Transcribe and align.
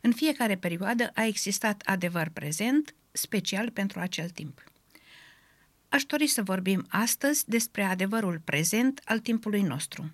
În 0.00 0.12
fiecare 0.12 0.56
perioadă 0.56 1.10
a 1.14 1.24
existat 1.24 1.82
adevăr 1.84 2.28
prezent, 2.32 2.94
special 3.12 3.70
pentru 3.70 4.00
acel 4.00 4.28
timp. 4.28 4.62
Aș 5.88 6.04
dori 6.04 6.26
să 6.26 6.42
vorbim 6.42 6.86
astăzi 6.88 7.48
despre 7.48 7.82
adevărul 7.82 8.40
prezent 8.44 9.00
al 9.04 9.18
timpului 9.18 9.62
nostru. 9.62 10.12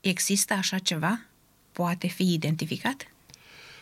Există 0.00 0.54
așa 0.54 0.78
ceva? 0.78 1.20
Poate 1.72 2.06
fi 2.06 2.32
identificat? 2.32 3.08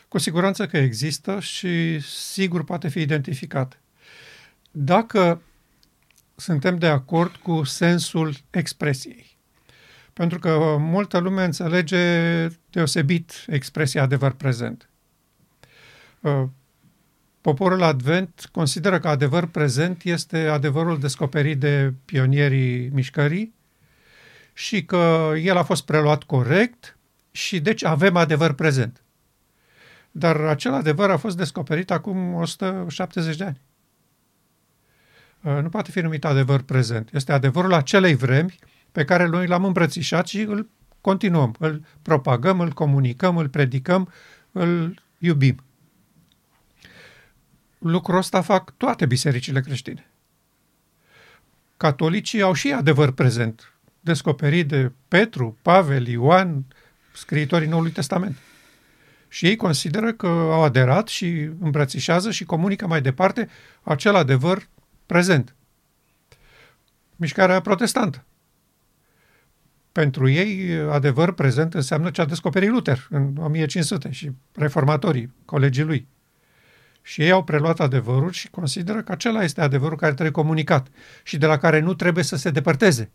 Cu 0.09 0.19
siguranță 0.19 0.67
că 0.67 0.77
există 0.77 1.41
și 1.41 2.01
sigur 2.01 2.65
poate 2.65 2.89
fi 2.89 3.01
identificat. 3.01 3.81
Dacă 4.71 5.43
suntem 6.35 6.79
de 6.79 6.87
acord 6.87 7.37
cu 7.37 7.65
sensul 7.65 8.37
expresiei. 8.51 9.37
Pentru 10.13 10.39
că 10.39 10.77
multă 10.79 11.19
lume 11.19 11.45
înțelege 11.45 12.47
deosebit 12.71 13.45
expresia 13.47 14.03
adevăr 14.03 14.33
prezent. 14.33 14.89
Uh, 16.23 16.45
poporul 17.41 17.83
Advent 17.83 18.49
consideră 18.53 19.01
că 19.01 19.09
adevăr 19.09 19.47
prezent 19.47 20.03
este 20.05 20.39
adevărul 20.39 20.99
descoperit 20.99 21.59
de 21.59 21.93
pionierii 22.05 22.89
mișcării 22.89 23.55
și 24.53 24.85
că 24.85 25.33
el 25.37 25.57
a 25.57 25.63
fost 25.63 25.85
preluat 25.85 26.23
corect 26.23 26.97
și 27.31 27.61
deci 27.61 27.85
avem 27.85 28.17
adevăr 28.17 28.53
prezent. 28.53 29.03
Dar 30.11 30.41
acel 30.41 30.73
adevăr 30.73 31.11
a 31.11 31.17
fost 31.17 31.37
descoperit 31.37 31.91
acum 31.91 32.35
170 32.35 33.37
de 33.37 33.45
ani. 33.45 33.61
Uh, 35.43 35.63
nu 35.63 35.69
poate 35.69 35.91
fi 35.91 36.01
numit 36.01 36.25
adevăr 36.25 36.61
prezent. 36.61 37.09
Este 37.13 37.33
adevărul 37.33 37.73
acelei 37.73 38.15
vremi 38.15 38.59
pe 38.93 39.05
care 39.05 39.27
noi 39.27 39.47
l-am 39.47 39.65
îmbrățișat 39.65 40.27
și 40.27 40.41
îl 40.41 40.69
continuăm, 41.01 41.55
îl 41.59 41.85
propagăm, 42.03 42.61
îl 42.61 42.73
comunicăm, 42.73 43.37
îl 43.37 43.49
predicăm, 43.49 44.13
îl 44.53 45.03
iubim. 45.19 45.57
Lucrul 47.83 48.17
ăsta 48.17 48.41
fac 48.41 48.77
toate 48.77 49.07
bisericile 49.07 49.61
creștine. 49.61 50.11
Catolicii 51.77 52.43
au 52.43 52.53
și 52.53 52.73
adevăr 52.73 53.11
prezent, 53.11 53.73
descoperit 54.01 54.69
de 54.69 54.93
Petru, 55.09 55.59
Pavel, 55.63 56.07
Ioan, 56.07 56.65
scriitorii 57.13 57.69
Noului 57.69 57.91
Testament. 57.91 58.37
Și 59.29 59.47
ei 59.47 59.57
consideră 59.57 60.13
că 60.13 60.27
au 60.27 60.63
aderat 60.63 61.09
și 61.09 61.51
îmbrățișează 61.61 62.31
și 62.31 62.45
comunică 62.45 62.87
mai 62.87 63.03
departe 63.03 63.49
acel 63.83 64.15
adevăr 64.15 64.69
prezent. 65.07 65.55
Mișcarea 67.17 67.61
protestantă. 67.61 68.25
Pentru 69.93 70.29
ei, 70.29 70.79
adevăr 70.91 71.33
prezent 71.33 71.75
înseamnă 71.75 72.11
ce 72.11 72.21
a 72.21 72.25
descoperit 72.25 72.71
Luther 72.71 73.07
în 73.11 73.37
1500 73.37 74.11
și 74.11 74.31
reformatorii, 74.55 75.33
colegii 75.45 75.85
lui. 75.85 76.09
Și 77.03 77.23
ei 77.23 77.31
au 77.31 77.45
preluat 77.45 77.81
adevărul 77.81 78.31
și 78.31 78.51
consideră 78.51 79.03
că 79.03 79.13
acela 79.13 79.43
este 79.43 79.61
adevărul 79.61 79.97
care 79.97 80.13
trebuie 80.13 80.33
comunicat 80.33 80.87
și 81.23 81.39
de 81.39 81.47
la 81.47 81.59
care 81.59 81.81
nu 81.81 81.95
trebuie 81.95 82.25
să 82.25 82.37
se 82.37 82.51
depărteze. 82.51 83.11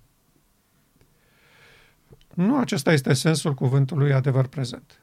Nu 2.33 2.59
acesta 2.59 2.93
este 2.93 3.13
sensul 3.13 3.53
cuvântului 3.53 4.13
adevăr 4.13 4.47
prezent. 4.47 5.01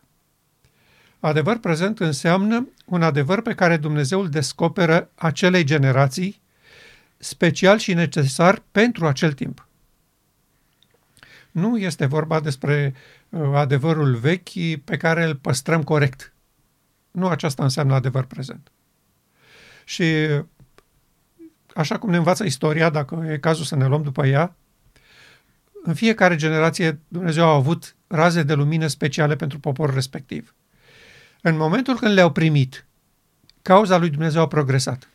Adevăr 1.21 1.59
prezent 1.59 2.01
înseamnă 2.01 2.69
un 2.85 3.03
adevăr 3.03 3.43
pe 3.43 3.55
care 3.55 3.77
Dumnezeu 3.77 4.21
îl 4.21 4.29
descoperă 4.29 5.11
acelei 5.15 5.65
generații, 5.65 6.43
special 7.17 7.79
și 7.79 7.95
necesar 7.95 8.62
pentru 8.73 9.07
acel 9.07 9.33
timp. 9.33 9.69
Nu 11.51 11.79
este 11.79 12.07
vorba 12.07 12.41
despre 12.41 12.95
uh, 13.29 13.51
adevărul 13.55 14.15
vechi 14.15 14.85
pe 14.85 14.97
care 14.97 15.25
îl 15.25 15.35
păstrăm 15.35 15.83
corect. 15.83 16.35
Nu 17.11 17.28
aceasta 17.28 17.62
înseamnă 17.62 17.94
adevăr 17.94 18.25
prezent. 18.25 18.73
Și 19.84 20.05
așa 21.75 21.99
cum 21.99 22.11
ne 22.11 22.17
învață 22.17 22.45
istoria, 22.45 22.91
dacă 22.91 23.27
e 23.31 23.39
cazul 23.39 23.65
să 23.65 23.77
ne 23.77 23.87
luăm 23.87 24.03
după 24.03 24.27
ea, 24.27 24.56
în 25.83 25.95
fiecare 25.95 26.37
generație 26.37 27.00
Dumnezeu 27.09 27.45
a 27.45 27.55
avut 27.55 27.97
raze 28.06 28.43
de 28.43 28.55
lumină 28.55 28.87
speciale 28.87 29.37
pentru 29.37 29.61
poporul 29.61 29.94
respectiv. 29.94 30.55
În 31.41 31.56
momentul 31.56 31.97
când 31.97 32.12
le-au 32.12 32.33
primit, 32.33 32.87
cauza 33.62 33.97
lui 33.97 34.11
Dumnezeu 34.11 34.43
a 34.43 34.49
progresat. 34.49 35.09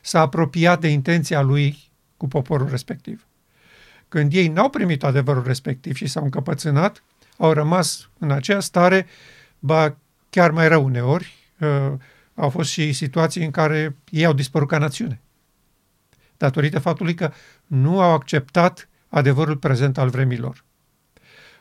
S-a 0.00 0.20
apropiat 0.20 0.80
de 0.80 0.88
intenția 0.88 1.40
lui 1.40 1.90
cu 2.16 2.28
poporul 2.28 2.68
respectiv. 2.68 3.26
Când 4.08 4.32
ei 4.32 4.48
n-au 4.48 4.70
primit 4.70 5.04
adevărul 5.04 5.44
respectiv 5.44 5.94
și 5.94 6.06
s-au 6.06 6.24
încăpățânat, 6.24 7.02
au 7.36 7.52
rămas 7.52 8.08
în 8.18 8.30
aceea 8.30 8.60
stare, 8.60 9.06
ba 9.58 9.96
chiar 10.30 10.50
mai 10.50 10.68
rău 10.68 10.84
uneori, 10.84 11.34
uh, 11.58 11.92
au 12.40 12.48
fost 12.48 12.70
și 12.70 12.92
situații 12.92 13.44
în 13.44 13.50
care 13.50 13.96
ei 14.10 14.24
au 14.24 14.32
dispărut 14.32 14.68
ca 14.68 14.78
națiune. 14.78 15.20
Datorită 16.36 16.78
faptului 16.78 17.14
că 17.14 17.32
nu 17.66 18.00
au 18.00 18.12
acceptat 18.12 18.88
adevărul 19.08 19.56
prezent 19.56 19.98
al 19.98 20.08
vremilor. 20.08 20.64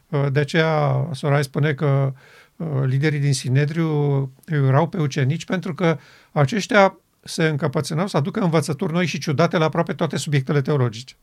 Uh, 0.09 0.25
de 0.31 0.39
aceea 0.39 1.07
Sorai 1.13 1.43
spune 1.43 1.73
că 1.73 2.13
uh, 2.55 2.67
liderii 2.85 3.19
din 3.19 3.33
Sinedriu 3.33 4.31
erau 4.45 4.87
pe 4.87 4.97
ucenici 4.97 5.45
pentru 5.45 5.73
că 5.73 5.97
aceștia 6.31 6.97
se 7.23 7.47
încăpățânau 7.47 8.07
să 8.07 8.17
aducă 8.17 8.39
învățături 8.39 8.93
noi 8.93 9.05
și 9.05 9.19
ciudate 9.19 9.57
la 9.57 9.65
aproape 9.65 9.93
toate 9.93 10.17
subiectele 10.17 10.61
teologice. 10.61 11.15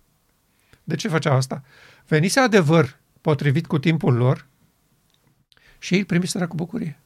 De 0.84 0.94
ce 0.94 1.08
făceau 1.08 1.36
asta? 1.36 1.62
Venise 2.06 2.40
adevăr 2.40 2.98
potrivit 3.20 3.66
cu 3.66 3.78
timpul 3.78 4.14
lor 4.14 4.46
și 5.78 5.94
ei 5.94 6.04
primiseră 6.04 6.46
cu 6.46 6.54
bucurie. 6.54 7.00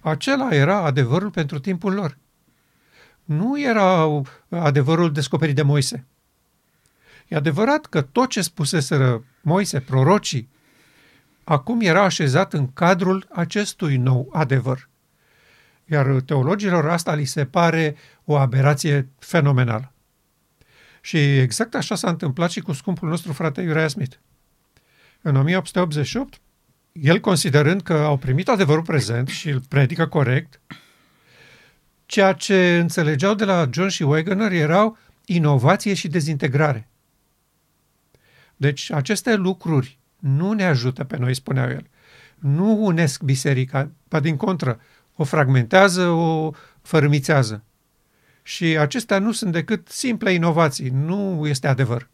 Acela 0.00 0.54
era 0.54 0.76
adevărul 0.76 1.30
pentru 1.30 1.58
timpul 1.58 1.92
lor. 1.92 2.18
Nu 3.24 3.60
era 3.60 4.22
adevărul 4.48 5.12
descoperit 5.12 5.54
de 5.54 5.62
Moise. 5.62 6.06
E 7.28 7.36
adevărat 7.36 7.86
că 7.86 8.02
tot 8.02 8.28
ce 8.28 8.40
spuseseră 8.40 9.24
Moise, 9.42 9.80
prorocii, 9.80 10.48
acum 11.44 11.80
era 11.80 12.02
așezat 12.02 12.52
în 12.52 12.72
cadrul 12.72 13.26
acestui 13.32 13.96
nou 13.96 14.28
adevăr. 14.32 14.88
Iar 15.84 16.20
teologilor 16.20 16.88
asta 16.88 17.14
li 17.14 17.24
se 17.24 17.44
pare 17.44 17.96
o 18.24 18.36
aberație 18.36 19.08
fenomenală. 19.18 19.92
Și 21.00 21.38
exact 21.38 21.74
așa 21.74 21.94
s-a 21.94 22.08
întâmplat 22.08 22.50
și 22.50 22.60
cu 22.60 22.72
scumpul 22.72 23.08
nostru 23.08 23.32
frate 23.32 23.60
Uriah 23.60 23.90
Smith. 23.90 24.16
În 25.22 25.36
1888, 25.36 26.40
el 27.02 27.20
considerând 27.20 27.82
că 27.82 27.92
au 27.92 28.16
primit 28.16 28.48
adevărul 28.48 28.82
prezent 28.82 29.28
și 29.28 29.48
îl 29.48 29.60
predică 29.68 30.06
corect, 30.06 30.60
ceea 32.06 32.32
ce 32.32 32.78
înțelegeau 32.78 33.34
de 33.34 33.44
la 33.44 33.68
John 33.72 33.88
și 33.88 34.02
Wagner 34.02 34.52
erau 34.52 34.98
inovație 35.24 35.94
și 35.94 36.08
dezintegrare. 36.08 36.88
Deci 38.56 38.92
aceste 38.92 39.34
lucruri 39.34 39.98
nu 40.18 40.52
ne 40.52 40.64
ajută 40.64 41.04
pe 41.04 41.16
noi, 41.16 41.34
spunea 41.34 41.64
el. 41.70 41.86
Nu 42.38 42.84
unesc 42.84 43.22
biserica, 43.22 43.90
pa 44.08 44.20
din 44.20 44.36
contră, 44.36 44.80
o 45.16 45.24
fragmentează, 45.24 46.08
o 46.08 46.52
fărâmițează. 46.82 47.62
Și 48.42 48.64
acestea 48.64 49.18
nu 49.18 49.32
sunt 49.32 49.52
decât 49.52 49.88
simple 49.88 50.32
inovații, 50.32 50.88
nu 50.88 51.46
este 51.46 51.66
adevăr. 51.66 52.08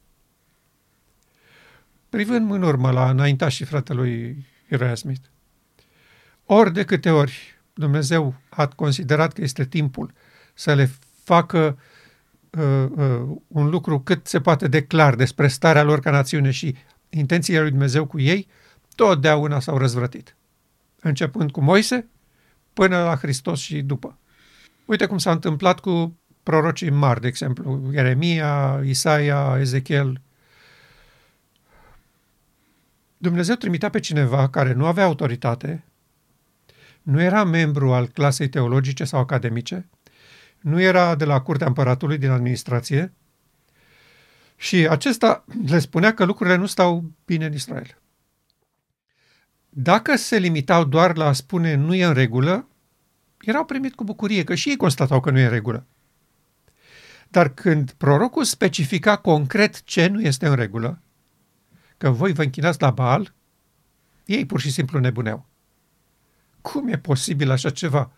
Privând 2.09 2.51
în 2.51 2.63
urmă 2.63 2.91
la 2.91 3.11
înaintașii 3.11 3.65
fratelui 3.65 4.47
Uriah 4.75 4.97
Smith, 4.97 5.23
ori 6.45 6.73
de 6.73 6.85
câte 6.85 7.11
ori 7.11 7.59
Dumnezeu 7.75 8.35
a 8.49 8.67
considerat 8.67 9.33
că 9.33 9.41
este 9.41 9.65
timpul 9.65 10.13
să 10.55 10.75
le 10.75 10.91
facă 11.23 11.79
uh, 12.51 12.87
uh, 12.97 13.37
un 13.49 13.69
lucru 13.69 14.01
cât 14.01 14.27
se 14.27 14.41
poate 14.41 14.69
de 14.69 14.83
clar 14.83 15.15
despre 15.15 15.49
starea 15.49 15.83
lor 15.83 16.01
ca 16.01 16.11
națiune 16.11 16.51
și 16.51 16.77
intenția 17.09 17.61
lui 17.61 17.71
Dumnezeu 17.71 18.07
cu 18.07 18.21
ei, 18.21 18.49
totdeauna 18.95 19.61
s-au 19.61 19.79
răzvrătit. 19.79 20.37
Începând 21.01 21.51
cu 21.51 21.61
Moise 21.61 22.09
până 22.73 23.03
la 23.03 23.17
Hristos 23.17 23.61
și 23.61 23.83
după. 23.83 24.19
Uite 24.85 25.07
cum 25.07 25.19
s-a 25.19 25.31
întâmplat 25.31 25.81
cu 25.81 26.19
prorocii 26.43 26.91
mari, 26.91 27.21
de 27.21 27.27
exemplu, 27.27 27.91
Ieremia, 27.93 28.81
Isaia, 28.85 29.57
Ezechiel. 29.61 30.21
Dumnezeu 33.25 33.55
trimitea 33.55 33.89
pe 33.91 34.01
cineva 34.01 34.49
care 34.49 34.73
nu 34.73 34.87
avea 34.87 35.05
autoritate, 35.05 35.85
nu 37.03 37.21
era 37.23 37.45
membru 37.45 37.93
al 37.93 38.07
clasei 38.07 38.49
teologice 38.49 39.05
sau 39.05 39.21
academice, 39.21 39.89
nu 40.61 40.81
era 40.81 41.15
de 41.15 41.25
la 41.25 41.41
curtea 41.41 41.67
împăratului 41.67 42.19
din 42.19 42.31
administrație 42.31 43.13
și 44.57 44.89
acesta 44.89 45.45
le 45.67 45.79
spunea 45.79 46.15
că 46.15 46.25
lucrurile 46.25 46.57
nu 46.57 46.67
stau 46.67 47.05
bine 47.25 47.47
în 47.47 47.53
Israel. 47.53 47.99
Dacă 49.69 50.17
se 50.17 50.37
limitau 50.37 50.85
doar 50.85 51.17
la 51.17 51.27
a 51.27 51.33
spune 51.33 51.75
nu 51.75 51.95
e 51.95 52.05
în 52.05 52.15
regulă, 52.15 52.69
erau 53.41 53.65
primit 53.65 53.95
cu 53.95 54.05
bucurie, 54.05 54.45
că 54.45 54.55
și 54.55 54.69
ei 54.69 54.77
constatau 54.77 55.21
că 55.21 55.31
nu 55.31 55.39
e 55.39 55.45
în 55.45 55.51
regulă. 55.51 55.87
Dar 57.29 57.49
când 57.49 57.91
prorocul 57.91 58.45
specifica 58.45 59.17
concret 59.17 59.83
ce 59.83 60.07
nu 60.07 60.21
este 60.21 60.47
în 60.47 60.55
regulă, 60.55 60.99
că 61.97 62.11
voi 62.11 62.33
vă 62.33 62.43
închinați 62.43 62.83
la 62.83 62.91
Baal, 62.91 63.35
ei 64.25 64.47
pur 64.47 64.61
și 64.61 64.71
simplu 64.71 64.99
nebuneau. 64.99 65.47
cum 66.61 66.89
e 66.89 66.99
posibil 66.99 67.51
așa 67.51 67.71
ceva? 67.71 68.13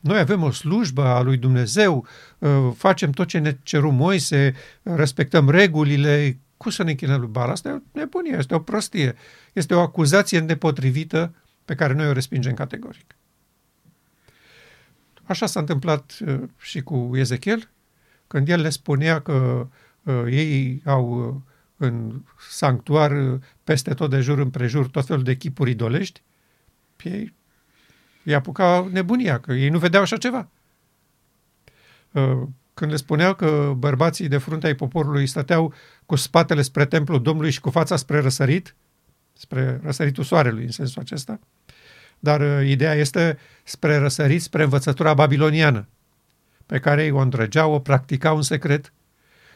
Noi 0.00 0.18
avem 0.18 0.42
o 0.42 0.50
slujbă 0.50 1.04
a 1.04 1.20
lui 1.20 1.36
Dumnezeu, 1.36 2.06
uh, 2.38 2.72
facem 2.76 3.10
tot 3.10 3.26
ce 3.26 3.38
ne 3.38 3.58
ceru 3.62 3.90
Moise, 3.90 4.54
respectăm 4.82 5.50
regulile, 5.50 6.38
cum 6.56 6.70
să 6.70 6.82
ne 6.82 6.90
închinăm 6.90 7.20
lui 7.20 7.28
Baal? 7.28 7.50
Asta 7.50 7.68
e 7.68 7.72
o 7.72 7.78
nebunie, 7.92 8.36
este 8.38 8.54
o 8.54 8.58
prostie, 8.58 9.14
este 9.52 9.74
o 9.74 9.80
acuzație 9.80 10.38
nepotrivită 10.38 11.34
pe 11.64 11.74
care 11.74 11.92
noi 11.92 12.08
o 12.08 12.12
respingem 12.12 12.54
categoric. 12.54 13.16
Așa 15.22 15.46
s-a 15.46 15.60
întâmplat 15.60 16.18
uh, 16.26 16.42
și 16.60 16.80
cu 16.80 17.10
Ezechiel, 17.14 17.70
când 18.26 18.48
el 18.48 18.60
le 18.60 18.70
spunea 18.70 19.20
că 19.20 19.68
uh, 20.02 20.22
ei 20.26 20.82
au 20.84 21.26
uh, 21.28 21.34
în 21.78 22.22
sanctuar 22.48 23.38
peste 23.64 23.94
tot 23.94 24.10
de 24.10 24.20
jur 24.20 24.38
împrejur 24.38 24.88
tot 24.88 25.06
felul 25.06 25.22
de 25.22 25.36
chipuri 25.36 25.70
idolești, 25.70 26.22
ei 27.02 27.34
îi 28.24 28.34
apuca 28.34 28.88
nebunia, 28.92 29.40
că 29.40 29.52
ei 29.52 29.68
nu 29.68 29.78
vedeau 29.78 30.02
așa 30.02 30.16
ceva. 30.16 30.48
Când 32.74 32.90
le 32.90 32.96
spuneau 32.96 33.34
că 33.34 33.74
bărbații 33.76 34.28
de 34.28 34.38
frunte 34.38 34.66
ai 34.66 34.74
poporului 34.74 35.26
stăteau 35.26 35.74
cu 36.06 36.16
spatele 36.16 36.62
spre 36.62 36.86
templul 36.86 37.22
Domnului 37.22 37.50
și 37.50 37.60
cu 37.60 37.70
fața 37.70 37.96
spre 37.96 38.20
răsărit, 38.20 38.74
spre 39.32 39.80
răsăritul 39.82 40.24
soarelui 40.24 40.64
în 40.64 40.70
sensul 40.70 41.02
acesta, 41.02 41.40
dar 42.18 42.40
uh, 42.40 42.68
ideea 42.68 42.94
este 42.94 43.38
spre 43.64 43.96
răsărit, 43.96 44.42
spre 44.42 44.62
învățătura 44.62 45.14
babiloniană, 45.14 45.88
pe 46.66 46.78
care 46.78 47.04
ei 47.04 47.10
o 47.10 47.18
îndrăgeau, 47.18 47.72
o 47.72 47.78
practicau 47.78 48.36
în 48.36 48.42
secret 48.42 48.92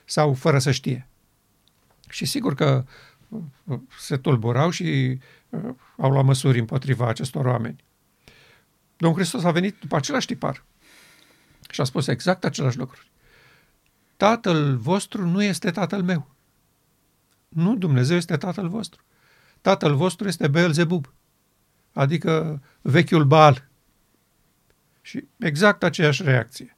sau 0.05 0.35
fără 0.35 0.59
să 0.59 0.71
știe. 0.71 1.09
Și 2.13 2.25
sigur 2.25 2.55
că 2.55 2.85
uh, 3.29 3.79
se 3.99 4.17
tulburau 4.17 4.71
și 4.71 5.19
uh, 5.49 5.75
au 5.97 6.11
luat 6.11 6.25
măsuri 6.25 6.59
împotriva 6.59 7.09
acestor 7.09 7.45
oameni. 7.45 7.85
Domnul 8.97 9.19
Hristos 9.19 9.45
a 9.45 9.51
venit 9.51 9.77
după 9.81 9.97
același 9.97 10.27
tipar 10.27 10.65
și 11.71 11.81
a 11.81 11.85
spus 11.85 12.07
exact 12.07 12.45
același 12.45 12.79
lucruri. 12.79 13.11
Tatăl 14.17 14.77
vostru 14.77 15.27
nu 15.27 15.43
este 15.43 15.71
tatăl 15.71 16.03
meu. 16.03 16.31
Nu, 17.49 17.77
Dumnezeu 17.77 18.17
este 18.17 18.37
tatăl 18.37 18.69
vostru. 18.69 19.03
Tatăl 19.61 19.95
vostru 19.95 20.29
este 20.29 20.49
Beelzebub 20.49 21.13
adică 21.93 22.63
vechiul 22.81 23.25
bal. 23.25 23.69
Și 25.01 25.25
exact 25.39 25.83
aceeași 25.83 26.23
reacție. 26.23 26.77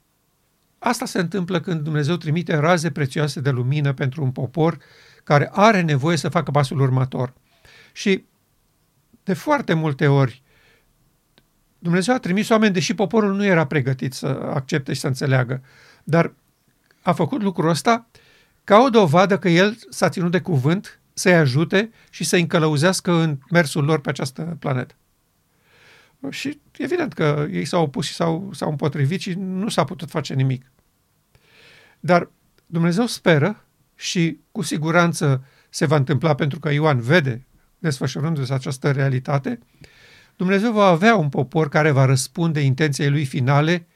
Asta 0.79 1.05
se 1.05 1.19
întâmplă 1.19 1.61
când 1.61 1.81
Dumnezeu 1.81 2.17
trimite 2.17 2.57
raze 2.57 2.91
prețioase 2.91 3.41
de 3.41 3.51
lumină 3.51 3.93
pentru 3.93 4.23
un 4.23 4.33
popor 4.33 4.79
care 5.25 5.49
are 5.53 5.81
nevoie 5.81 6.17
să 6.17 6.29
facă 6.29 6.51
pasul 6.51 6.81
următor. 6.81 7.33
Și 7.93 8.25
de 9.23 9.35
foarte 9.35 9.75
multe 9.75 10.07
ori 10.07 10.43
Dumnezeu 11.79 12.15
a 12.15 12.19
trimis 12.19 12.49
oameni, 12.49 12.73
deși 12.73 12.95
poporul 12.95 13.35
nu 13.35 13.45
era 13.45 13.67
pregătit 13.67 14.13
să 14.13 14.27
accepte 14.55 14.93
și 14.93 15.01
să 15.01 15.07
înțeleagă, 15.07 15.63
dar 16.05 16.33
a 17.03 17.13
făcut 17.13 17.43
lucrul 17.43 17.69
ăsta 17.69 18.07
ca 18.65 18.79
o 18.79 18.89
dovadă 18.89 19.39
că 19.39 19.49
el 19.49 19.79
s-a 19.91 20.09
ținut 20.09 20.31
de 20.31 20.41
cuvânt 20.41 21.01
să-i 21.15 21.35
ajute 21.35 21.91
și 22.11 22.25
să-i 22.25 22.41
încălăuzească 22.41 23.13
în 23.13 23.39
mersul 23.51 23.85
lor 23.85 24.01
pe 24.01 24.09
această 24.09 24.57
planetă. 24.59 24.95
Și 26.31 26.61
evident 26.79 27.13
că 27.13 27.47
ei 27.51 27.65
s-au 27.65 27.83
opus 27.83 28.07
și 28.07 28.15
s-au, 28.15 28.51
s-au 28.53 28.71
împotrivit 28.71 29.21
și 29.21 29.35
nu 29.39 29.69
s-a 29.69 29.85
putut 29.85 30.11
face 30.11 30.35
nimic. 30.35 30.71
Dar 32.01 32.31
Dumnezeu 32.67 33.07
speră 33.07 33.64
și 33.95 34.41
cu 34.53 34.63
siguranță 34.63 35.45
se 35.71 35.87
va 35.87 35.97
întâmpla 35.97 36.35
pentru 36.35 36.59
că 36.59 36.73
Ioan 36.73 37.01
vede 37.01 37.47
desfășurându-se 37.79 38.55
această 38.55 38.91
realitate, 38.91 39.59
Dumnezeu 40.37 40.73
va 40.73 40.87
avea 40.87 41.17
un 41.17 41.29
popor 41.29 41.69
care 41.69 41.91
va 41.91 42.05
răspunde 42.05 42.61
intenției 42.61 43.11
lui 43.11 43.25
finale 43.25 43.87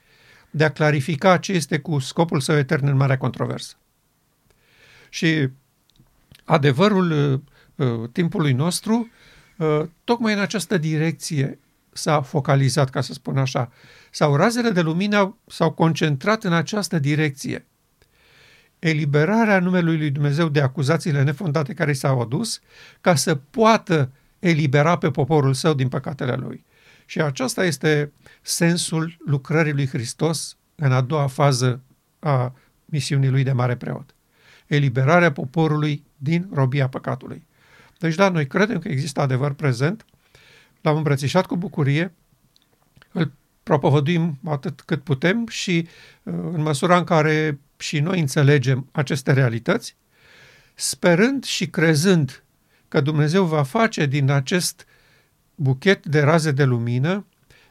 de 0.50 0.64
a 0.64 0.70
clarifica 0.70 1.36
ce 1.36 1.52
este 1.52 1.78
cu 1.78 1.98
scopul 1.98 2.40
său 2.40 2.56
etern 2.56 2.86
în 2.86 2.96
marea 2.96 3.18
controversă. 3.18 3.76
Și 5.08 5.48
adevărul 6.44 7.10
uh, 7.10 7.40
uh 7.88 8.08
timpului 8.12 8.52
nostru, 8.52 9.10
uh, 9.56 9.82
tocmai 10.04 10.32
în 10.32 10.38
această 10.38 10.78
direcție 10.78 11.58
s-a 11.92 12.22
focalizat, 12.22 12.90
ca 12.90 13.00
să 13.00 13.12
spun 13.12 13.38
așa, 13.38 13.72
sau 14.10 14.36
razele 14.36 14.70
de 14.70 14.80
lumină 14.80 15.36
s-au 15.46 15.70
concentrat 15.72 16.44
în 16.44 16.52
această 16.52 16.98
direcție. 16.98 17.66
Eliberarea 18.78 19.60
numelui 19.60 19.96
lui 19.96 20.10
Dumnezeu 20.10 20.48
de 20.48 20.60
acuzațiile 20.60 21.22
nefondate 21.22 21.74
care 21.74 21.92
s-au 21.92 22.20
adus, 22.20 22.60
ca 23.00 23.14
să 23.14 23.34
poată 23.34 24.10
elibera 24.38 24.98
pe 24.98 25.10
poporul 25.10 25.54
său 25.54 25.74
din 25.74 25.88
păcatele 25.88 26.34
lui. 26.34 26.64
Și 27.06 27.20
aceasta 27.20 27.64
este 27.64 28.12
sensul 28.42 29.16
lucrării 29.26 29.72
lui 29.72 29.86
Hristos 29.86 30.56
în 30.74 30.92
a 30.92 31.00
doua 31.00 31.26
fază 31.26 31.80
a 32.18 32.54
misiunii 32.84 33.28
lui 33.28 33.42
de 33.42 33.52
mare 33.52 33.76
preot. 33.76 34.14
Eliberarea 34.66 35.32
poporului 35.32 36.04
din 36.16 36.48
robia 36.52 36.88
păcatului. 36.88 37.46
Deci, 37.98 38.14
da, 38.14 38.28
noi 38.28 38.46
credem 38.46 38.78
că 38.78 38.88
există 38.88 39.20
adevăr 39.20 39.52
prezent, 39.52 40.04
l-am 40.80 40.96
îmbrățișat 40.96 41.46
cu 41.46 41.56
bucurie, 41.56 42.14
îl 43.12 43.32
propovăduim 43.62 44.38
atât 44.44 44.80
cât 44.80 45.02
putem 45.02 45.46
și 45.46 45.88
uh, 46.22 46.34
în 46.52 46.62
măsura 46.62 46.96
în 46.96 47.04
care 47.04 47.58
și 47.78 48.00
noi 48.00 48.20
înțelegem 48.20 48.88
aceste 48.92 49.32
realități, 49.32 49.96
sperând 50.74 51.44
și 51.44 51.66
crezând 51.66 52.42
că 52.88 53.00
Dumnezeu 53.00 53.44
va 53.44 53.62
face 53.62 54.06
din 54.06 54.30
acest 54.30 54.86
buchet 55.54 56.06
de 56.06 56.20
raze 56.20 56.50
de 56.50 56.64
lumină 56.64 57.26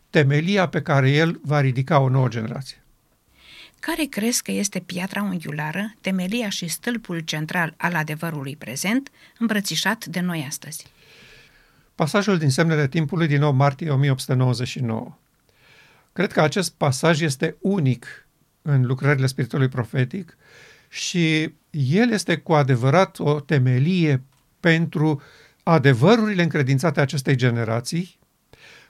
temelia 0.10 0.68
pe 0.68 0.82
care 0.82 1.12
El 1.12 1.40
va 1.44 1.62
ridica 1.62 2.00
o 2.00 2.10
nouă 2.10 2.28
generație. 2.28 2.82
Care 3.80 4.04
crezi 4.04 4.42
că 4.42 4.52
este 4.52 4.80
piatra 4.80 5.22
unghiulară, 5.22 5.94
temelia 6.02 6.50
și 6.50 6.68
stâlpul 6.68 7.20
central 7.20 7.74
al 7.78 7.96
adevărului 7.96 8.56
prezent, 8.56 9.12
îmbrățișat 9.40 10.06
de 10.06 10.20
noi 10.20 10.46
astăzi? 10.48 10.86
Pasajul 11.96 12.38
din 12.38 12.50
Semnele 12.50 12.88
Timpului 12.88 13.28
din 13.28 13.42
8 13.42 13.58
martie 13.58 13.90
1899. 13.90 15.18
Cred 16.14 16.32
că 16.32 16.42
acest 16.42 16.74
pasaj 16.74 17.22
este 17.22 17.56
unic 17.62 18.27
în 18.70 18.86
lucrările 18.86 19.26
spiritului 19.26 19.68
profetic 19.68 20.38
și 20.90 21.56
el 21.70 22.12
este 22.12 22.38
cu 22.38 22.54
adevărat 22.54 23.20
o 23.20 23.40
temelie 23.40 24.24
pentru 24.60 25.22
adevărurile 25.64 26.44
încredințate 26.44 27.02
acestei 27.02 27.36
generații. 27.36 28.20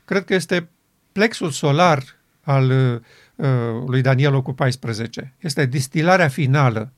Cred 0.05 0.25
că 0.25 0.34
este 0.34 0.69
plexul 1.12 1.51
solar 1.51 2.03
al 2.41 2.69
uh, 2.69 3.46
lui 3.88 4.01
Daniel 4.01 4.41
cu 4.41 4.53
14. 4.53 5.34
Este 5.39 5.65
distilarea 5.65 6.27
finală 6.27 6.91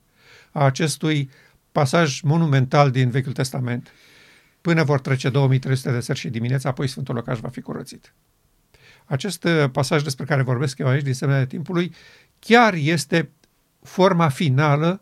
a 0.51 0.63
acestui 0.63 1.29
pasaj 1.71 2.21
monumental 2.21 2.91
din 2.91 3.09
Vechiul 3.09 3.33
Testament 3.33 3.91
până 4.62 4.83
vor 4.83 5.00
trece 5.00 5.29
2300 5.29 5.91
de 5.91 6.00
seri 6.00 6.19
și 6.19 6.29
dimineața, 6.29 6.69
apoi 6.69 6.88
Sfântul 6.88 7.15
Locaș 7.15 7.39
va 7.39 7.50
fi 7.50 7.62
curățit. 7.62 8.13
Acest 9.09 9.43
uh, 9.43 9.69
pasaj 9.71 10.03
despre 10.03 10.25
care 10.25 10.41
vorbesc 10.41 10.77
eu 10.77 10.87
aici, 10.87 11.03
din 11.03 11.13
semnele 11.13 11.45
timpului, 11.45 11.93
chiar 12.39 12.73
este 12.73 13.29
forma 13.81 14.29
finală 14.29 15.01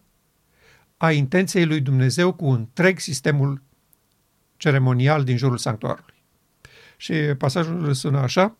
a 0.97 1.11
intenției 1.11 1.65
lui 1.65 1.81
Dumnezeu 1.81 2.33
cu 2.33 2.49
întreg 2.49 2.99
sistemul 2.99 3.61
ceremonial 4.57 5.23
din 5.23 5.37
jurul 5.37 5.57
sanctuarului. 5.57 6.13
Și 6.97 7.13
pasajul 7.13 7.93
sună 7.93 8.19
așa, 8.19 8.57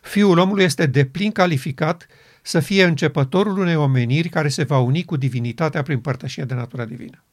Fiul 0.00 0.38
omului 0.38 0.64
este 0.64 0.86
deplin 0.86 1.30
calificat 1.30 2.06
să 2.42 2.60
fie 2.60 2.84
începătorul 2.84 3.58
unei 3.58 3.76
omeniri 3.76 4.28
care 4.28 4.48
se 4.48 4.62
va 4.62 4.78
uni 4.78 5.04
cu 5.04 5.16
divinitatea 5.16 5.82
prin 5.82 6.00
părtășie 6.00 6.44
de 6.44 6.54
natura 6.54 6.84
divină. 6.84 7.24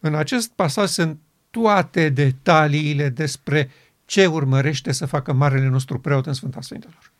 În 0.00 0.14
acest 0.14 0.50
pasaj 0.50 0.88
sunt 0.88 1.20
toate 1.50 2.08
detaliile 2.08 3.08
despre 3.08 3.70
ce 4.06 4.26
urmărește 4.26 4.92
să 4.92 5.06
facă 5.06 5.32
Marele 5.32 5.68
nostru 5.68 6.00
preot 6.00 6.26
în 6.26 6.32
Sfânta 6.32 6.60
Sfintelor. 6.60 7.12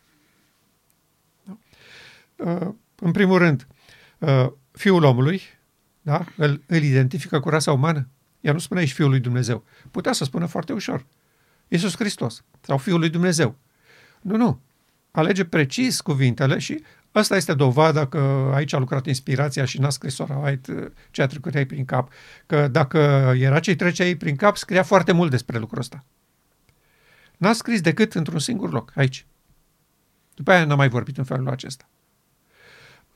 Da? 1.44 1.58
Uh, 2.36 2.74
în 2.94 3.10
primul 3.10 3.38
rând, 3.38 3.66
uh, 4.18 4.46
Fiul 4.72 5.02
omului, 5.02 5.42
da? 6.02 6.24
îl, 6.36 6.62
îl 6.66 6.82
identifică 6.82 7.40
cu 7.40 7.48
rasa 7.48 7.72
umană. 7.72 8.08
Ea 8.40 8.52
nu 8.52 8.58
spune 8.58 8.80
aici 8.80 8.92
Fiul 8.92 9.08
lui 9.08 9.20
Dumnezeu. 9.20 9.64
Putea 9.90 10.12
să 10.12 10.24
spună 10.24 10.46
foarte 10.46 10.72
ușor. 10.72 11.06
Iisus 11.68 11.96
Hristos 11.96 12.44
sau 12.60 12.78
Fiul 12.78 12.98
lui 12.98 13.08
Dumnezeu. 13.08 13.56
Nu, 14.20 14.36
nu. 14.36 14.60
Alege 15.10 15.44
precis 15.44 16.00
cuvintele 16.00 16.58
și 16.58 16.82
Asta 17.16 17.36
este 17.36 17.54
dovada 17.54 18.06
că 18.06 18.50
aici 18.54 18.72
a 18.72 18.78
lucrat 18.78 19.06
inspirația 19.06 19.64
și 19.64 19.80
n-a 19.80 19.90
scris 19.90 20.14
Sora 20.14 20.36
White 20.36 20.72
uh, 20.72 20.86
ce 21.10 21.22
a 21.22 21.26
trecut 21.26 21.54
ei 21.54 21.66
prin 21.66 21.84
cap. 21.84 22.12
Că 22.46 22.68
dacă 22.68 22.98
era 23.38 23.60
ce 23.60 23.76
trece 23.76 24.04
ei 24.04 24.16
prin 24.16 24.36
cap, 24.36 24.56
scria 24.56 24.82
foarte 24.82 25.12
mult 25.12 25.30
despre 25.30 25.58
lucrul 25.58 25.78
ăsta. 25.78 26.04
N-a 27.36 27.52
scris 27.52 27.80
decât 27.80 28.14
într-un 28.14 28.38
singur 28.38 28.72
loc, 28.72 28.92
aici. 28.94 29.26
După 30.34 30.50
aia 30.50 30.64
n-a 30.64 30.74
mai 30.74 30.88
vorbit 30.88 31.18
în 31.18 31.24
felul 31.24 31.48
acesta. 31.48 31.88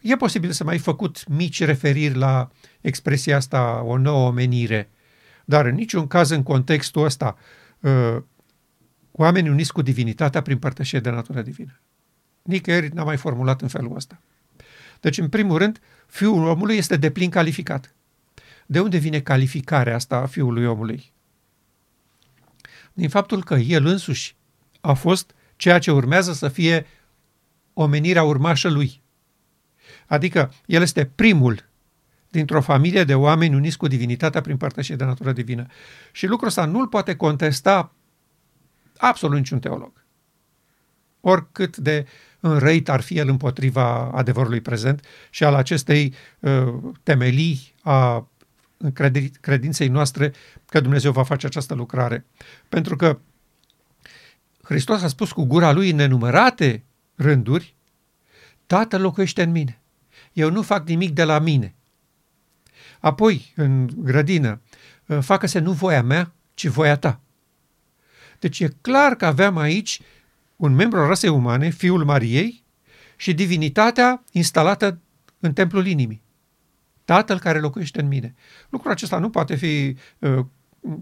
E 0.00 0.16
posibil 0.16 0.50
să 0.50 0.64
mai 0.64 0.78
făcut 0.78 1.28
mici 1.28 1.64
referiri 1.64 2.14
la 2.14 2.50
expresia 2.80 3.36
asta, 3.36 3.82
o 3.82 3.96
nouă 3.96 4.28
omenire, 4.28 4.90
dar 5.44 5.66
în 5.66 5.74
niciun 5.74 6.06
caz 6.06 6.30
în 6.30 6.42
contextul 6.42 7.04
ăsta, 7.04 7.36
uh, 7.80 8.16
oamenii 9.12 9.50
uniți 9.50 9.72
cu 9.72 9.82
divinitatea 9.82 10.42
prin 10.42 10.58
părtășie 10.58 11.00
de 11.00 11.10
natură 11.10 11.42
divină. 11.42 11.80
Nicăieri 12.42 12.94
n-a 12.94 13.04
mai 13.04 13.16
formulat 13.16 13.60
în 13.62 13.68
felul 13.68 13.96
ăsta. 13.96 14.20
Deci, 15.00 15.18
în 15.18 15.28
primul 15.28 15.58
rând, 15.58 15.80
fiul 16.06 16.46
omului 16.46 16.76
este 16.76 16.96
deplin 16.96 17.30
calificat. 17.30 17.94
De 18.66 18.80
unde 18.80 18.98
vine 18.98 19.20
calificarea 19.20 19.94
asta 19.94 20.16
a 20.16 20.26
fiului 20.26 20.66
omului? 20.66 21.12
Din 23.00 23.08
faptul 23.08 23.44
că 23.44 23.54
el 23.54 23.86
însuși 23.86 24.36
a 24.80 24.92
fost 24.92 25.34
ceea 25.56 25.78
ce 25.78 25.90
urmează 25.90 26.32
să 26.32 26.48
fie 26.48 26.86
omenirea 27.72 28.22
urmașă 28.22 28.68
lui. 28.68 29.02
Adică 30.06 30.52
el 30.66 30.82
este 30.82 31.04
primul 31.04 31.68
dintr-o 32.28 32.60
familie 32.60 33.04
de 33.04 33.14
oameni 33.14 33.54
uniți 33.54 33.76
cu 33.76 33.86
divinitatea 33.86 34.40
prin 34.40 34.56
părtășie 34.56 34.96
de 34.96 35.04
natură 35.04 35.32
divină. 35.32 35.66
Și 36.12 36.26
lucrul 36.26 36.48
ăsta 36.48 36.64
nu-l 36.64 36.88
poate 36.88 37.16
contesta 37.16 37.92
absolut 38.96 39.36
niciun 39.36 39.58
teolog. 39.58 39.92
Oricât 41.20 41.76
de 41.76 42.06
înrăit 42.40 42.88
ar 42.88 43.00
fi 43.00 43.18
el 43.18 43.28
împotriva 43.28 44.10
adevărului 44.10 44.60
prezent 44.60 45.04
și 45.30 45.44
al 45.44 45.54
acestei 45.54 46.14
uh, 46.40 46.74
temelii 47.02 47.74
a 47.82 48.28
credinței 49.40 49.88
noastre 49.88 50.32
că 50.66 50.80
Dumnezeu 50.80 51.12
va 51.12 51.22
face 51.22 51.46
această 51.46 51.74
lucrare. 51.74 52.26
Pentru 52.68 52.96
că 52.96 53.18
Hristos 54.62 55.02
a 55.02 55.08
spus 55.08 55.32
cu 55.32 55.44
gura 55.44 55.72
lui 55.72 55.90
în 55.90 55.96
nenumărate 55.96 56.84
rânduri, 57.14 57.74
Tatăl 58.66 59.00
locuiește 59.00 59.42
în 59.42 59.50
mine. 59.50 59.80
Eu 60.32 60.50
nu 60.50 60.62
fac 60.62 60.88
nimic 60.88 61.10
de 61.10 61.24
la 61.24 61.38
mine. 61.38 61.74
Apoi, 63.00 63.52
în 63.56 63.90
grădină, 63.96 64.60
facă-se 65.20 65.58
nu 65.58 65.72
voia 65.72 66.02
mea, 66.02 66.32
ci 66.54 66.66
voia 66.66 66.96
ta. 66.96 67.20
Deci 68.38 68.60
e 68.60 68.76
clar 68.80 69.14
că 69.14 69.26
aveam 69.26 69.56
aici 69.56 70.00
un 70.56 70.74
membru 70.74 70.98
al 70.98 71.06
rasei 71.06 71.30
umane, 71.30 71.70
fiul 71.70 72.04
Mariei, 72.04 72.64
și 73.16 73.34
divinitatea 73.34 74.24
instalată 74.32 75.00
în 75.40 75.52
templul 75.52 75.86
inimii. 75.86 76.22
Tatăl 77.10 77.38
care 77.38 77.58
locuiește 77.58 78.00
în 78.00 78.08
mine. 78.08 78.34
Lucrul 78.68 78.90
acesta 78.90 79.18
nu 79.18 79.30
poate 79.30 79.54
fi 79.54 79.96
uh, 80.18 80.44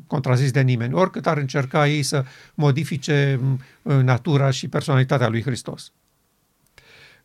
contrazis 0.07 0.51
de 0.51 0.61
nimeni, 0.61 0.95
oricât 0.95 1.27
ar 1.27 1.37
încerca 1.37 1.89
ei 1.89 2.03
să 2.03 2.25
modifice 2.55 3.41
uh, 3.83 3.97
natura 3.97 4.51
și 4.51 4.69
personalitatea 4.69 5.29
lui 5.29 5.43
Hristos. 5.43 5.93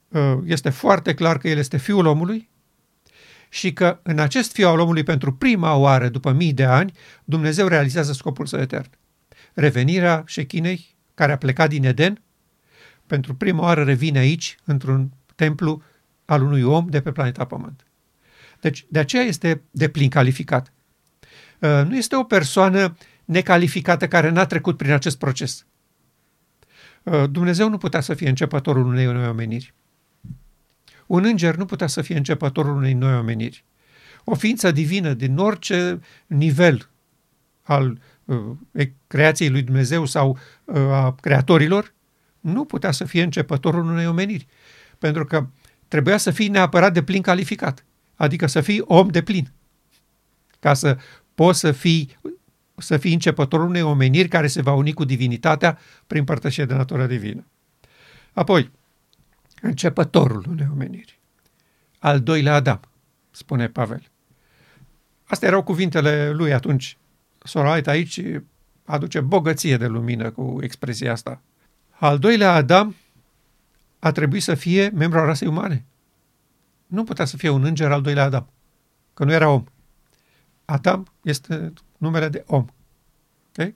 Uh, 0.07 0.37
este 0.45 0.69
foarte 0.69 1.13
clar 1.13 1.37
că 1.37 1.47
El 1.47 1.57
este 1.57 1.77
Fiul 1.77 2.05
omului 2.05 2.49
și 3.49 3.73
că 3.73 3.99
în 4.01 4.19
acest 4.19 4.51
Fiu 4.51 4.67
al 4.67 4.79
omului, 4.79 5.03
pentru 5.03 5.33
prima 5.33 5.75
oară, 5.75 6.09
după 6.09 6.31
mii 6.31 6.53
de 6.53 6.65
ani, 6.65 6.91
Dumnezeu 7.23 7.67
realizează 7.67 8.13
scopul 8.13 8.45
său 8.45 8.59
etern. 8.59 8.89
Revenirea 9.53 10.23
șechinei, 10.25 10.95
care 11.13 11.31
a 11.31 11.37
plecat 11.37 11.69
din 11.69 11.85
Eden, 11.85 12.21
pentru 13.07 13.35
prima 13.35 13.61
oară 13.61 13.83
revine 13.83 14.19
aici, 14.19 14.57
într-un 14.63 15.11
templu 15.35 15.81
al 16.25 16.41
unui 16.41 16.61
om 16.61 16.87
de 16.89 17.01
pe 17.01 17.11
planeta 17.11 17.45
Pământ. 17.45 17.83
Deci, 18.63 18.85
de 18.89 18.99
aceea 18.99 19.23
este 19.23 19.61
de 19.71 19.87
plin 19.89 20.09
calificat. 20.09 20.73
Uh, 21.59 21.81
nu 21.87 21.95
este 21.95 22.15
o 22.15 22.23
persoană 22.23 22.97
necalificată 23.25 24.07
care 24.07 24.29
n-a 24.29 24.45
trecut 24.45 24.77
prin 24.77 24.91
acest 24.91 25.17
proces. 25.17 25.65
Uh, 27.03 27.23
Dumnezeu 27.29 27.69
nu 27.69 27.77
putea 27.77 28.01
să 28.01 28.13
fie 28.13 28.29
începătorul 28.29 28.85
unei 28.85 29.05
noi 29.05 29.27
omeniri. 29.27 29.73
Un 31.07 31.23
înger 31.23 31.55
nu 31.55 31.65
putea 31.65 31.87
să 31.87 32.01
fie 32.01 32.17
începătorul 32.17 32.75
unei 32.75 32.93
noi 32.93 33.17
omeniri. 33.17 33.65
O 34.23 34.35
ființă 34.35 34.71
divină 34.71 35.13
din 35.13 35.37
orice 35.37 35.99
nivel 36.25 36.89
al 37.61 37.99
uh, 38.25 38.87
creației 39.07 39.49
lui 39.49 39.61
Dumnezeu 39.61 40.05
sau 40.05 40.37
uh, 40.63 40.77
a 40.77 41.15
creatorilor 41.21 41.93
nu 42.39 42.65
putea 42.65 42.91
să 42.91 43.05
fie 43.05 43.23
începătorul 43.23 43.85
unei 43.85 44.07
omeniri. 44.07 44.47
Pentru 44.97 45.25
că 45.25 45.47
trebuia 45.87 46.17
să 46.17 46.31
fii 46.31 46.47
neapărat 46.47 46.93
de 46.93 47.03
plin 47.03 47.21
calificat. 47.21 47.85
Adică 48.23 48.47
să 48.47 48.61
fii 48.61 48.81
om 48.85 49.07
de 49.07 49.21
plin. 49.21 49.51
Ca 50.59 50.73
să 50.73 50.97
poți 51.35 51.59
să 51.59 51.71
fii, 51.71 52.17
să 52.77 52.97
fii 52.97 53.13
începătorul 53.13 53.67
unei 53.67 53.81
omeniri 53.81 54.27
care 54.27 54.47
se 54.47 54.61
va 54.61 54.73
uni 54.73 54.93
cu 54.93 55.03
divinitatea 55.03 55.77
prin 56.07 56.23
părtășie 56.23 56.65
de 56.65 56.73
natură 56.73 57.07
divină. 57.07 57.45
Apoi, 58.33 58.71
începătorul 59.61 60.45
unei 60.49 60.67
omeniri. 60.71 61.19
Al 61.99 62.21
doilea 62.21 62.53
Adam, 62.53 62.79
spune 63.31 63.67
Pavel. 63.67 64.03
Astea 65.23 65.47
erau 65.47 65.63
cuvintele 65.63 66.31
lui 66.31 66.53
atunci. 66.53 66.97
Sorait 67.43 67.87
aici 67.87 68.21
aduce 68.85 69.19
bogăție 69.19 69.77
de 69.77 69.87
lumină 69.87 70.31
cu 70.31 70.57
expresia 70.61 71.11
asta. 71.11 71.41
Al 71.89 72.19
doilea 72.19 72.53
Adam 72.53 72.95
a 73.99 74.11
trebuit 74.11 74.43
să 74.43 74.55
fie 74.55 74.89
membru 74.89 75.19
al 75.19 75.25
rasei 75.25 75.47
umane. 75.47 75.85
Nu 76.93 77.03
putea 77.03 77.25
să 77.25 77.37
fie 77.37 77.49
un 77.49 77.63
înger 77.63 77.91
al 77.91 78.01
doilea 78.01 78.23
Adam, 78.23 78.49
că 79.13 79.23
nu 79.23 79.31
era 79.31 79.49
om. 79.49 79.63
Adam 80.65 81.13
este 81.23 81.73
numele 81.97 82.29
de 82.29 82.43
om. 82.47 82.65
Okay? 83.49 83.75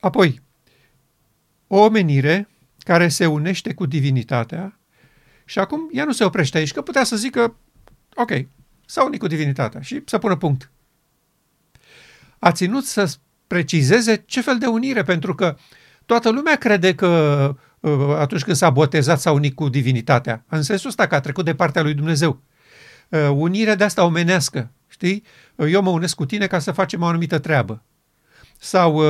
Apoi, 0.00 0.42
o 1.66 1.76
omenire 1.76 2.48
care 2.78 3.08
se 3.08 3.26
unește 3.26 3.74
cu 3.74 3.86
divinitatea 3.86 4.78
și 5.44 5.58
acum 5.58 5.88
ea 5.92 6.04
nu 6.04 6.12
se 6.12 6.24
oprește 6.24 6.58
aici, 6.58 6.72
că 6.72 6.82
putea 6.82 7.04
să 7.04 7.16
zică, 7.16 7.56
ok, 8.14 8.30
s-a 8.86 9.04
unit 9.04 9.20
cu 9.20 9.26
divinitatea 9.26 9.80
și 9.80 10.02
să 10.06 10.18
pună 10.18 10.36
punct. 10.36 10.70
A 12.38 12.52
ținut 12.52 12.84
să 12.84 13.16
precizeze 13.46 14.16
ce 14.16 14.40
fel 14.40 14.58
de 14.58 14.66
unire, 14.66 15.02
pentru 15.02 15.34
că 15.34 15.56
toată 16.06 16.30
lumea 16.30 16.56
crede 16.56 16.94
că 16.94 17.08
uh, 17.50 17.65
atunci 18.18 18.42
când 18.42 18.56
s-a 18.56 18.70
botezat 18.70 19.20
s-a 19.20 19.32
unit 19.32 19.54
cu 19.54 19.68
divinitatea, 19.68 20.44
în 20.48 20.62
sensul 20.62 20.88
ăsta 20.88 21.06
că 21.06 21.14
a 21.14 21.20
trecut 21.20 21.44
de 21.44 21.54
partea 21.54 21.82
lui 21.82 21.94
Dumnezeu. 21.94 22.40
Uh, 23.08 23.28
unirea 23.34 23.74
de 23.74 23.84
asta 23.84 24.04
omenească, 24.04 24.70
știi? 24.88 25.22
Uh, 25.54 25.66
eu 25.70 25.82
mă 25.82 25.90
unesc 25.90 26.14
cu 26.14 26.26
tine 26.26 26.46
ca 26.46 26.58
să 26.58 26.72
facem 26.72 27.02
o 27.02 27.06
anumită 27.06 27.38
treabă. 27.38 27.82
Sau 28.58 29.02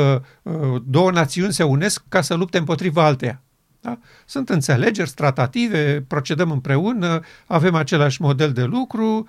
două 0.85 1.11
națiuni 1.11 1.52
se 1.52 1.62
unesc 1.62 2.02
ca 2.09 2.21
să 2.21 2.35
lupte 2.35 2.59
împotriva 2.59 3.04
alteia. 3.04 3.42
Da? 3.80 3.99
Sunt 4.25 4.49
înțelegeri, 4.49 5.11
tratative, 5.11 6.04
procedăm 6.09 6.50
împreună, 6.50 7.21
avem 7.47 7.75
același 7.75 8.23
model 8.23 8.52
de 8.52 8.64
lucru, 8.64 9.28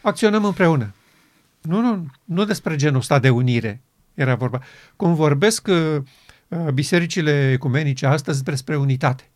acționăm 0.00 0.44
împreună. 0.44 0.94
Nu, 1.60 1.80
nu, 1.80 2.06
nu 2.24 2.44
despre 2.44 2.76
genul 2.76 2.98
ăsta 2.98 3.18
de 3.18 3.30
unire 3.30 3.82
era 4.16 4.34
vorba. 4.34 4.60
Cum 4.96 5.14
vorbesc 5.14 5.66
uh, 5.66 6.02
bisericile 6.72 7.50
ecumenice 7.52 8.06
astăzi 8.06 8.44
despre 8.44 8.76
unitate. 8.76 9.30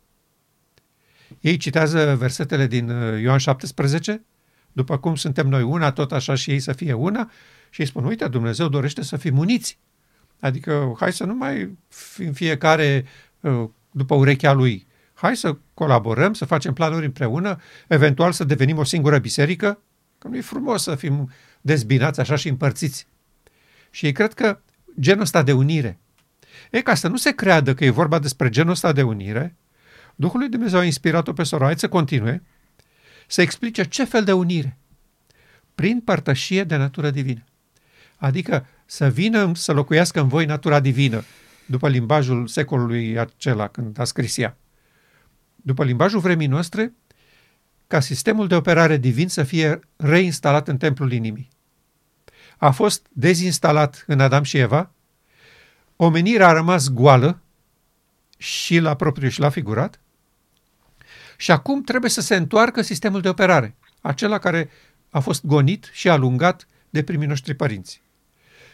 Ei 1.40 1.56
citează 1.56 2.16
versetele 2.16 2.66
din 2.66 2.90
uh, 2.90 3.20
Ioan 3.20 3.38
17, 3.38 4.24
după 4.72 4.98
cum 4.98 5.14
suntem 5.14 5.48
noi 5.48 5.62
una, 5.62 5.92
tot 5.92 6.12
așa 6.12 6.34
și 6.34 6.50
ei 6.50 6.60
să 6.60 6.72
fie 6.72 6.92
una, 6.92 7.30
și 7.70 7.80
ei 7.80 7.86
spun, 7.86 8.04
uite, 8.04 8.28
Dumnezeu 8.28 8.68
dorește 8.68 9.02
să 9.02 9.16
fim 9.16 9.38
uniți. 9.38 9.78
Adică, 10.40 10.94
hai 10.98 11.12
să 11.12 11.24
nu 11.24 11.34
mai 11.34 11.78
fim 11.88 12.32
fiecare 12.32 13.04
uh, 13.40 13.68
după 13.90 14.14
urechea 14.14 14.52
lui. 14.52 14.86
Hai 15.14 15.36
să 15.36 15.56
colaborăm, 15.74 16.32
să 16.32 16.44
facem 16.44 16.72
planuri 16.72 17.04
împreună, 17.04 17.60
eventual 17.88 18.32
să 18.32 18.44
devenim 18.44 18.78
o 18.78 18.84
singură 18.84 19.18
biserică, 19.18 19.82
că 20.18 20.28
nu 20.28 20.36
e 20.36 20.40
frumos 20.40 20.82
să 20.82 20.94
fim 20.94 21.30
dezbinați 21.60 22.20
așa 22.20 22.36
și 22.36 22.48
împărțiți. 22.48 23.06
Și 23.90 24.06
ei 24.06 24.12
cred 24.12 24.34
că 24.34 24.60
genul 25.00 25.22
ăsta 25.22 25.42
de 25.42 25.52
unire. 25.52 25.98
E, 26.70 26.80
ca 26.80 26.94
să 26.94 27.08
nu 27.08 27.16
se 27.16 27.30
creadă 27.30 27.74
că 27.74 27.84
e 27.84 27.90
vorba 27.90 28.18
despre 28.18 28.48
genul 28.48 28.70
ăsta 28.72 28.92
de 28.92 29.02
unire, 29.02 29.56
Duhul 30.20 30.38
lui 30.38 30.48
Dumnezeu 30.48 30.78
a 30.78 30.84
inspirat-o 30.84 31.32
pe 31.32 31.42
Soroait 31.42 31.78
să 31.78 31.88
continue, 31.88 32.42
să 33.26 33.42
explice 33.42 33.82
ce 33.82 34.04
fel 34.04 34.24
de 34.24 34.32
unire. 34.32 34.78
Prin 35.74 36.00
părtășie 36.00 36.64
de 36.64 36.76
natură 36.76 37.10
divină. 37.10 37.44
Adică 38.16 38.66
să 38.86 39.08
vină 39.08 39.52
să 39.54 39.72
locuiască 39.72 40.20
în 40.20 40.28
voi 40.28 40.44
natura 40.44 40.80
divină, 40.80 41.24
după 41.66 41.88
limbajul 41.88 42.46
secolului 42.46 43.18
acela, 43.18 43.68
când 43.68 43.98
a 43.98 44.04
scris 44.04 44.36
ea. 44.36 44.56
După 45.56 45.84
limbajul 45.84 46.20
vremii 46.20 46.46
noastre, 46.46 46.92
ca 47.86 48.00
sistemul 48.00 48.48
de 48.48 48.54
operare 48.54 48.96
divin 48.96 49.28
să 49.28 49.42
fie 49.42 49.80
reinstalat 49.96 50.68
în 50.68 50.76
templul 50.76 51.12
inimii. 51.12 51.48
A 52.56 52.70
fost 52.70 53.06
dezinstalat 53.12 54.04
în 54.06 54.20
Adam 54.20 54.42
și 54.42 54.58
Eva, 54.58 54.92
omenirea 56.04 56.48
a 56.48 56.52
rămas 56.52 56.88
goală 56.88 57.40
și 58.36 58.78
la 58.78 58.94
propriu 58.94 59.28
și 59.28 59.40
la 59.40 59.48
figurat, 59.48 60.00
și 61.36 61.50
acum 61.50 61.82
trebuie 61.82 62.10
să 62.10 62.20
se 62.20 62.36
întoarcă 62.36 62.82
sistemul 62.82 63.20
de 63.20 63.28
operare, 63.28 63.76
acela 64.00 64.38
care 64.38 64.70
a 65.10 65.20
fost 65.20 65.46
gonit 65.46 65.90
și 65.92 66.08
alungat 66.08 66.66
de 66.90 67.02
primii 67.02 67.26
noștri 67.26 67.54
părinți. 67.54 68.02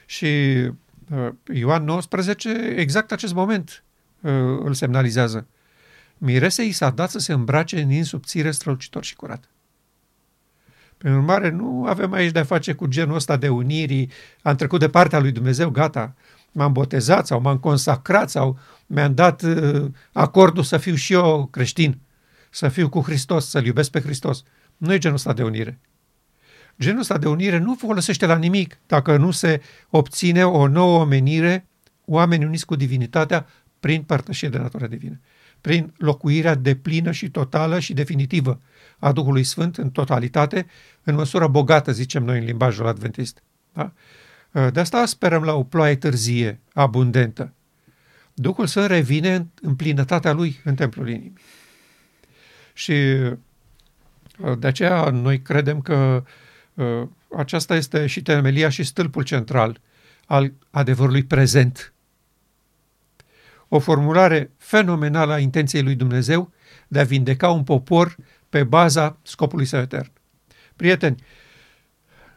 Și 0.06 0.26
Uh, 1.10 1.28
Ioan 1.52 1.84
19, 1.84 2.74
exact 2.76 3.12
acest 3.12 3.34
moment 3.34 3.84
uh, 4.20 4.32
îl 4.64 4.74
semnalizează. 4.74 5.46
Miresei 6.18 6.72
s-a 6.72 6.90
dat 6.90 7.10
să 7.10 7.18
se 7.18 7.32
îmbrace 7.32 7.80
în 7.80 7.90
insubțire 7.90 8.50
strălucitor 8.50 9.04
și 9.04 9.16
curat. 9.16 9.50
Prin 10.98 11.12
urmare, 11.12 11.50
nu 11.50 11.84
avem 11.86 12.12
aici 12.12 12.32
de-a 12.32 12.44
face 12.44 12.72
cu 12.72 12.86
genul 12.86 13.14
ăsta 13.14 13.36
de 13.36 13.48
unirii, 13.48 14.10
am 14.42 14.56
trecut 14.56 14.80
de 14.80 14.88
partea 14.88 15.18
lui 15.18 15.32
Dumnezeu, 15.32 15.70
gata, 15.70 16.14
m-am 16.56 16.72
botezat 16.72 17.26
sau 17.26 17.40
m-am 17.40 17.58
consacrat 17.58 18.30
sau 18.30 18.58
mi-am 18.86 19.14
dat 19.14 19.42
uh, 19.42 19.90
acordul 20.12 20.62
să 20.62 20.76
fiu 20.76 20.94
și 20.94 21.12
eu 21.12 21.48
creștin, 21.50 21.98
să 22.50 22.68
fiu 22.68 22.88
cu 22.88 23.00
Hristos, 23.00 23.48
să-L 23.48 23.64
iubesc 23.64 23.90
pe 23.90 24.00
Hristos. 24.00 24.42
Nu 24.76 24.92
e 24.92 24.98
genul 24.98 25.16
ăsta 25.16 25.32
de 25.32 25.42
unire. 25.42 25.80
Genul 26.80 27.00
ăsta 27.00 27.18
de 27.18 27.28
unire 27.28 27.58
nu 27.58 27.74
folosește 27.74 28.26
la 28.26 28.36
nimic 28.36 28.78
dacă 28.86 29.16
nu 29.16 29.30
se 29.30 29.60
obține 29.90 30.46
o 30.46 30.66
nouă 30.66 31.00
omenire, 31.00 31.66
oameni 32.04 32.44
uniți 32.44 32.66
cu 32.66 32.76
divinitatea 32.76 33.46
prin 33.80 34.02
părtășie 34.02 34.48
de 34.48 34.58
natură 34.58 34.86
divină, 34.86 35.20
prin 35.60 35.94
locuirea 35.96 36.54
deplină 36.54 37.12
și 37.12 37.30
totală 37.30 37.78
și 37.78 37.94
definitivă 37.94 38.60
a 38.98 39.12
Duhului 39.12 39.44
Sfânt 39.44 39.76
în 39.76 39.90
totalitate, 39.90 40.66
în 41.02 41.14
măsură 41.14 41.48
bogată, 41.48 41.92
zicem 41.92 42.24
noi 42.24 42.38
în 42.38 42.44
limbajul 42.44 42.86
adventist. 42.86 43.42
Da? 43.72 43.92
De 44.72 44.80
asta 44.80 45.06
sperăm 45.06 45.42
la 45.42 45.54
o 45.54 45.64
ploaie 45.64 45.96
târzie, 45.96 46.60
abundentă. 46.72 47.52
Duhul 48.34 48.66
Sfânt 48.66 48.86
revine 48.86 49.46
în 49.62 49.76
plinătatea 49.76 50.32
lui 50.32 50.60
în 50.64 50.74
templul 50.74 51.08
inimii. 51.08 51.32
Și 52.72 52.94
de 54.58 54.66
aceea 54.66 55.10
noi 55.10 55.42
credem 55.42 55.80
că 55.80 56.24
aceasta 57.36 57.76
este 57.76 58.06
și 58.06 58.22
temelia 58.22 58.68
și 58.68 58.82
stâlpul 58.82 59.22
central 59.22 59.80
al 60.26 60.52
adevărului 60.70 61.24
prezent. 61.24 61.92
O 63.68 63.78
formulare 63.78 64.50
fenomenală 64.56 65.32
a 65.32 65.38
intenției 65.38 65.82
lui 65.82 65.94
Dumnezeu 65.94 66.52
de 66.88 67.00
a 67.00 67.04
vindeca 67.04 67.50
un 67.50 67.64
popor 67.64 68.16
pe 68.48 68.64
baza 68.64 69.18
scopului 69.22 69.64
său 69.64 69.80
etern. 69.80 70.10
Prieteni, 70.76 71.22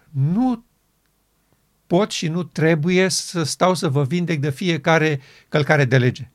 nu 0.09 0.63
pot 1.89 2.11
și 2.11 2.27
nu 2.27 2.43
trebuie 2.43 3.07
să 3.07 3.43
stau 3.43 3.73
să 3.73 3.89
vă 3.89 4.03
vindec 4.03 4.39
de 4.39 4.51
fiecare 4.51 5.19
călcare 5.47 5.85
de 5.85 5.97
lege. 5.97 6.31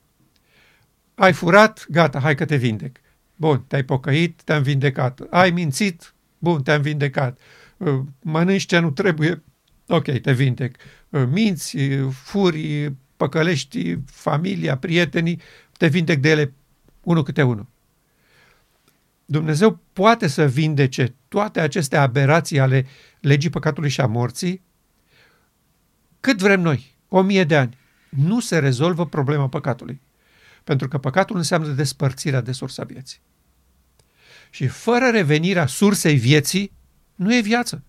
Ai 1.15 1.33
furat, 1.33 1.87
gata, 1.89 2.21
hai 2.21 2.35
că 2.35 2.45
te 2.45 2.57
vindec. 2.57 3.01
Bun, 3.37 3.65
te-ai 3.67 3.83
pocăit, 3.83 4.43
te-am 4.43 4.63
vindecat. 4.63 5.21
Ai 5.31 5.51
mințit, 5.51 6.15
bun, 6.39 6.63
te-am 6.63 6.83
vindecat. 6.83 7.39
Uh, 7.77 8.01
mănânci 8.23 8.67
ce 8.67 8.79
nu 8.79 8.91
trebuie, 8.91 9.43
ok, 9.87 10.19
te 10.19 10.33
vindec. 10.33 10.77
Uh, 11.09 11.23
minți, 11.31 11.77
furi, 12.11 12.93
păcălești 13.17 13.99
familia, 14.07 14.77
prietenii, 14.77 15.41
te 15.79 15.87
vindec 15.87 16.19
de 16.19 16.31
ele 16.31 16.53
unul 17.03 17.23
câte 17.23 17.43
unul. 17.43 17.67
Dumnezeu 19.25 19.81
poate 19.93 20.27
să 20.27 20.47
vindece 20.47 21.15
toate 21.29 21.61
aceste 21.61 21.97
aberații 21.97 22.61
ale 22.61 22.87
legii 23.21 23.51
păcatului 23.51 23.91
și 23.91 24.01
a 24.01 24.07
morții 24.07 24.63
cât 26.25 26.39
vrem 26.39 26.61
noi, 26.61 26.97
o 27.09 27.23
mie 27.23 27.45
de 27.45 27.57
ani. 27.57 27.79
Nu 28.09 28.41
se 28.41 28.59
rezolvă 28.59 29.07
problema 29.07 29.49
păcatului. 29.49 30.01
Pentru 30.65 30.89
că 30.89 30.99
păcatul 30.99 31.37
înseamnă 31.37 31.69
despărțirea 31.69 32.41
de 32.41 32.53
sursa 32.53 32.85
vieții. 32.85 33.21
Și 34.51 34.67
fără 34.67 35.11
revenirea 35.11 35.67
sursei 35.67 36.17
vieții, 36.17 36.73
nu 37.15 37.35
e 37.35 37.41
viață. 37.41 37.83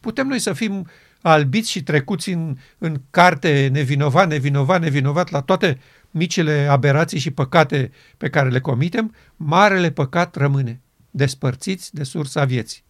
Putem 0.00 0.26
noi 0.26 0.38
să 0.38 0.52
fim 0.52 0.88
albiți 1.22 1.70
și 1.70 1.82
trecuți 1.82 2.30
în, 2.30 2.56
în 2.78 3.00
carte 3.10 3.68
nevinovat, 3.72 4.28
nevinovat, 4.28 4.80
nevinovat 4.80 5.30
la 5.30 5.40
toate 5.40 5.78
micile 6.10 6.66
aberații 6.70 7.18
și 7.18 7.30
păcate 7.30 7.90
pe 8.16 8.30
care 8.30 8.48
le 8.48 8.60
comitem, 8.60 9.14
marele 9.36 9.90
păcat 9.90 10.36
rămâne, 10.36 10.80
despărțiți 11.10 11.94
de 11.94 12.02
sursa 12.02 12.44
vieții. 12.44 12.82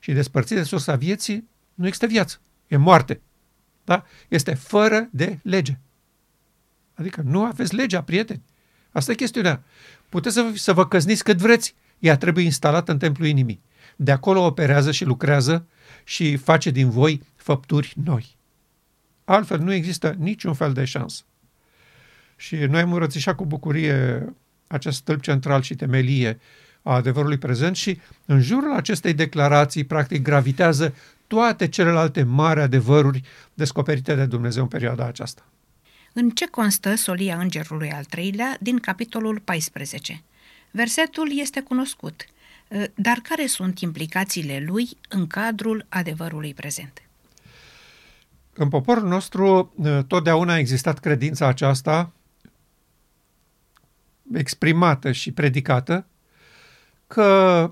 Și 0.00 0.12
despărțiți 0.12 0.60
de 0.60 0.66
sursa 0.66 0.96
vieții 0.96 1.48
nu 1.74 1.86
există 1.86 2.06
viață, 2.06 2.40
e 2.66 2.76
moarte. 2.76 3.20
Da? 3.84 4.04
Este 4.28 4.54
fără 4.54 5.08
de 5.10 5.38
lege. 5.42 5.78
Adică 6.94 7.22
nu 7.24 7.44
aveți 7.44 7.74
legea, 7.74 8.02
prieteni. 8.02 8.42
Asta 8.92 9.12
e 9.12 9.14
chestiunea. 9.14 9.62
Puteți 10.08 10.34
să, 10.34 10.50
să 10.54 10.72
vă 10.72 10.86
căzniți 10.86 11.24
cât 11.24 11.38
vreți, 11.38 11.74
ea 11.98 12.16
trebuie 12.16 12.44
instalată 12.44 12.92
în 12.92 12.98
templul 12.98 13.26
inimii. 13.26 13.60
De 13.96 14.12
acolo 14.12 14.44
operează 14.44 14.90
și 14.90 15.04
lucrează 15.04 15.66
și 16.04 16.36
face 16.36 16.70
din 16.70 16.90
voi 16.90 17.22
făpturi 17.36 17.94
noi. 18.04 18.36
Altfel 19.24 19.58
nu 19.58 19.72
există 19.72 20.14
niciun 20.18 20.54
fel 20.54 20.72
de 20.72 20.84
șansă. 20.84 21.22
Și 22.36 22.56
noi 22.56 22.80
am 22.80 22.92
înrățișat 22.92 23.36
cu 23.36 23.46
bucurie 23.46 24.24
acest 24.66 24.96
stâlp 24.96 25.22
central 25.22 25.62
și 25.62 25.74
temelie 25.74 26.40
a 26.82 26.94
adevărului 26.94 27.38
prezent 27.38 27.76
și 27.76 28.00
în 28.26 28.40
jurul 28.40 28.74
acestei 28.74 29.14
declarații, 29.14 29.84
practic, 29.84 30.22
gravitează 30.22 30.94
toate 31.32 31.68
celelalte 31.68 32.22
mari 32.22 32.60
adevăruri 32.60 33.22
descoperite 33.54 34.14
de 34.14 34.26
Dumnezeu 34.26 34.62
în 34.62 34.68
perioada 34.68 35.06
aceasta. 35.06 35.44
În 36.12 36.30
ce 36.30 36.46
constă 36.46 36.94
solia 36.94 37.38
îngerului 37.38 37.90
al 37.90 38.04
treilea 38.04 38.56
din 38.60 38.78
capitolul 38.78 39.40
14? 39.40 40.22
Versetul 40.70 41.38
este 41.38 41.60
cunoscut, 41.60 42.26
dar 42.94 43.18
care 43.22 43.46
sunt 43.46 43.80
implicațiile 43.80 44.64
lui 44.66 44.88
în 45.08 45.26
cadrul 45.26 45.86
adevărului 45.88 46.54
prezent? 46.54 47.02
În 48.54 48.68
poporul 48.68 49.08
nostru 49.08 49.74
totdeauna 50.06 50.52
a 50.52 50.58
existat 50.58 50.98
credința 50.98 51.46
aceasta 51.46 52.12
exprimată 54.34 55.12
și 55.12 55.32
predicată 55.32 56.06
că 57.06 57.70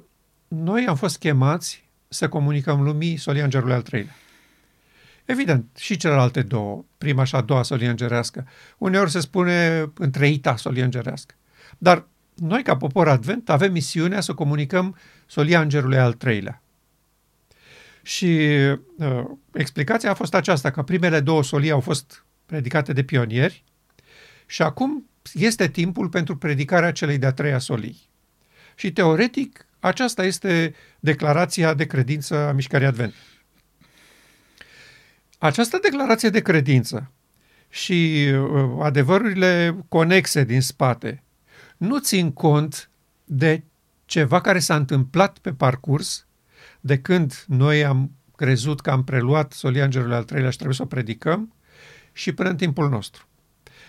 noi 0.49 0.87
am 0.87 0.97
fost 0.97 1.19
chemați 1.19 1.89
să 2.13 2.29
comunicăm 2.29 2.83
lumii 2.83 3.17
solia 3.17 3.45
îngerului 3.45 3.75
al 3.75 3.83
treilea. 3.83 4.15
Evident, 5.25 5.77
și 5.79 5.97
celelalte 5.97 6.43
două, 6.43 6.85
prima 6.99 7.25
și 7.25 7.35
a 7.35 7.41
doua 7.41 7.63
solie 7.63 7.89
îngerească. 7.89 8.47
Uneori 8.79 9.11
se 9.11 9.21
spune 9.21 9.91
întreita 9.95 10.57
solie 10.57 10.83
îngerească. 10.83 11.35
Dar 11.79 12.07
noi, 12.35 12.63
ca 12.63 12.77
popor 12.77 13.09
advent, 13.09 13.51
avem 13.51 13.73
misiunea 13.73 14.21
să 14.21 14.35
comunicăm 14.35 14.97
solia 15.27 15.61
îngerului 15.61 15.99
al 15.99 16.13
treilea. 16.13 16.63
Și 18.03 18.49
uh, 18.97 19.25
explicația 19.53 20.11
a 20.11 20.15
fost 20.15 20.35
aceasta, 20.35 20.71
că 20.71 20.83
primele 20.83 21.21
două 21.21 21.43
solii 21.43 21.71
au 21.71 21.81
fost 21.81 22.25
predicate 22.47 22.93
de 22.93 23.03
pionieri 23.03 23.65
și 24.47 24.63
acum 24.63 25.09
este 25.35 25.69
timpul 25.69 26.09
pentru 26.09 26.37
predicarea 26.37 26.93
celei 26.93 27.19
de-a 27.19 27.33
treia 27.33 27.59
solii. 27.59 28.09
Și 28.75 28.93
teoretic, 28.93 29.67
aceasta 29.81 30.25
este 30.25 30.75
declarația 31.01 31.75
de 31.75 31.87
credință 31.87 32.37
a 32.37 32.53
Mișcării 32.53 32.87
Advent. 32.87 33.15
Această 35.39 35.79
declarație 35.83 36.29
de 36.29 36.41
credință 36.41 37.11
și 37.69 38.29
uh, 38.35 38.79
adevărurile 38.83 39.77
conexe 39.89 40.45
din 40.45 40.61
spate 40.61 41.23
nu 41.77 41.99
țin 41.99 42.33
cont 42.33 42.91
de 43.25 43.63
ceva 44.05 44.41
care 44.41 44.59
s-a 44.59 44.77
întâmplat 44.77 45.39
pe 45.39 45.53
parcurs 45.53 46.27
de 46.81 46.99
când 46.99 47.45
noi 47.47 47.85
am 47.85 48.11
crezut 48.37 48.81
că 48.81 48.91
am 48.91 49.05
preluat 49.05 49.53
solia 49.53 49.85
Îngerului 49.85 50.15
al 50.15 50.25
treilea 50.25 50.51
și 50.51 50.57
trebuie 50.57 50.77
să 50.77 50.83
o 50.83 50.87
predicăm 50.87 51.55
și 52.13 52.33
până 52.33 52.49
în 52.49 52.57
timpul 52.57 52.89
nostru. 52.89 53.29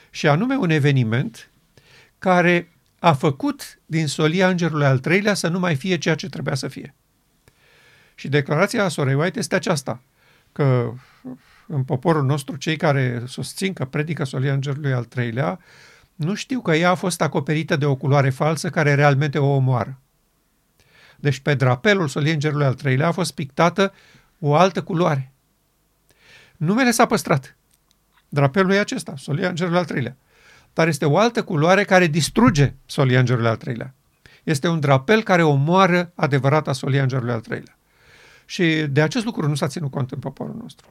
Și 0.10 0.27
anume 0.27 0.56
un 0.56 0.69
eveniment 0.69 1.51
care 2.17 2.71
a 3.04 3.14
făcut 3.14 3.80
din 3.86 4.08
solia 4.08 4.50
îngerului 4.50 4.86
al 4.86 5.00
treilea 5.00 5.34
să 5.34 5.48
nu 5.48 5.60
mai 5.60 5.76
fie 5.76 5.98
ceea 5.98 6.16
ce 6.16 6.30
trebuia 6.30 6.56
să 6.56 6.68
fie. 6.68 6.96
Și 8.16 8.28
declarația 8.28 8.88
Sorei 8.88 9.14
White 9.14 9.40
este 9.40 9.56
aceasta, 9.56 10.02
că 10.52 10.94
în 11.68 11.84
poporul 11.84 12.24
nostru 12.24 12.56
cei 12.56 12.78
care 12.78 13.24
susțin 13.28 13.74
că 13.74 13.86
predică 13.86 14.24
solia 14.24 14.54
îngerului 14.54 14.94
al 14.94 15.04
treilea 15.04 15.60
nu 16.16 16.34
știu 16.34 16.62
că 16.62 16.76
ea 16.76 16.90
a 16.90 16.96
fost 16.96 17.22
acoperită 17.22 17.76
de 17.76 17.86
o 17.86 17.96
culoare 17.96 18.30
falsă 18.30 18.70
care 18.70 18.94
realmente 18.94 19.38
o 19.38 19.56
omoară. 19.56 20.00
Deci 21.16 21.40
pe 21.40 21.54
drapelul 21.54 22.08
soliei 22.08 22.34
îngerului 22.34 22.66
al 22.66 22.74
treilea 22.74 23.08
a 23.08 23.12
fost 23.12 23.34
pictată 23.34 23.94
o 24.40 24.56
altă 24.56 24.84
culoare. 24.84 25.32
Numele 26.58 26.92
s-a 26.92 27.06
păstrat. 27.06 27.56
Drapelul 28.30 28.72
e 28.72 28.80
acesta, 28.80 29.14
solia 29.18 29.50
îngerului 29.50 29.80
al 29.80 29.86
treilea 29.86 30.16
dar 30.73 30.88
este 30.88 31.05
o 31.05 31.17
altă 31.17 31.43
culoare 31.43 31.84
care 31.84 32.07
distruge 32.07 32.73
solia 32.86 33.19
îngerului 33.19 33.49
al 33.49 33.55
treilea. 33.55 33.93
Este 34.43 34.67
un 34.67 34.79
drapel 34.79 35.23
care 35.23 35.43
omoară 35.43 36.12
adevărata 36.15 36.73
solia 36.73 37.01
îngerului 37.01 37.34
al 37.34 37.41
treilea. 37.41 37.77
Și 38.45 38.86
de 38.89 39.01
acest 39.01 39.25
lucru 39.25 39.47
nu 39.47 39.55
s-a 39.55 39.67
ținut 39.67 39.91
cont 39.91 40.12
în 40.12 40.19
poporul 40.19 40.55
nostru. 40.62 40.88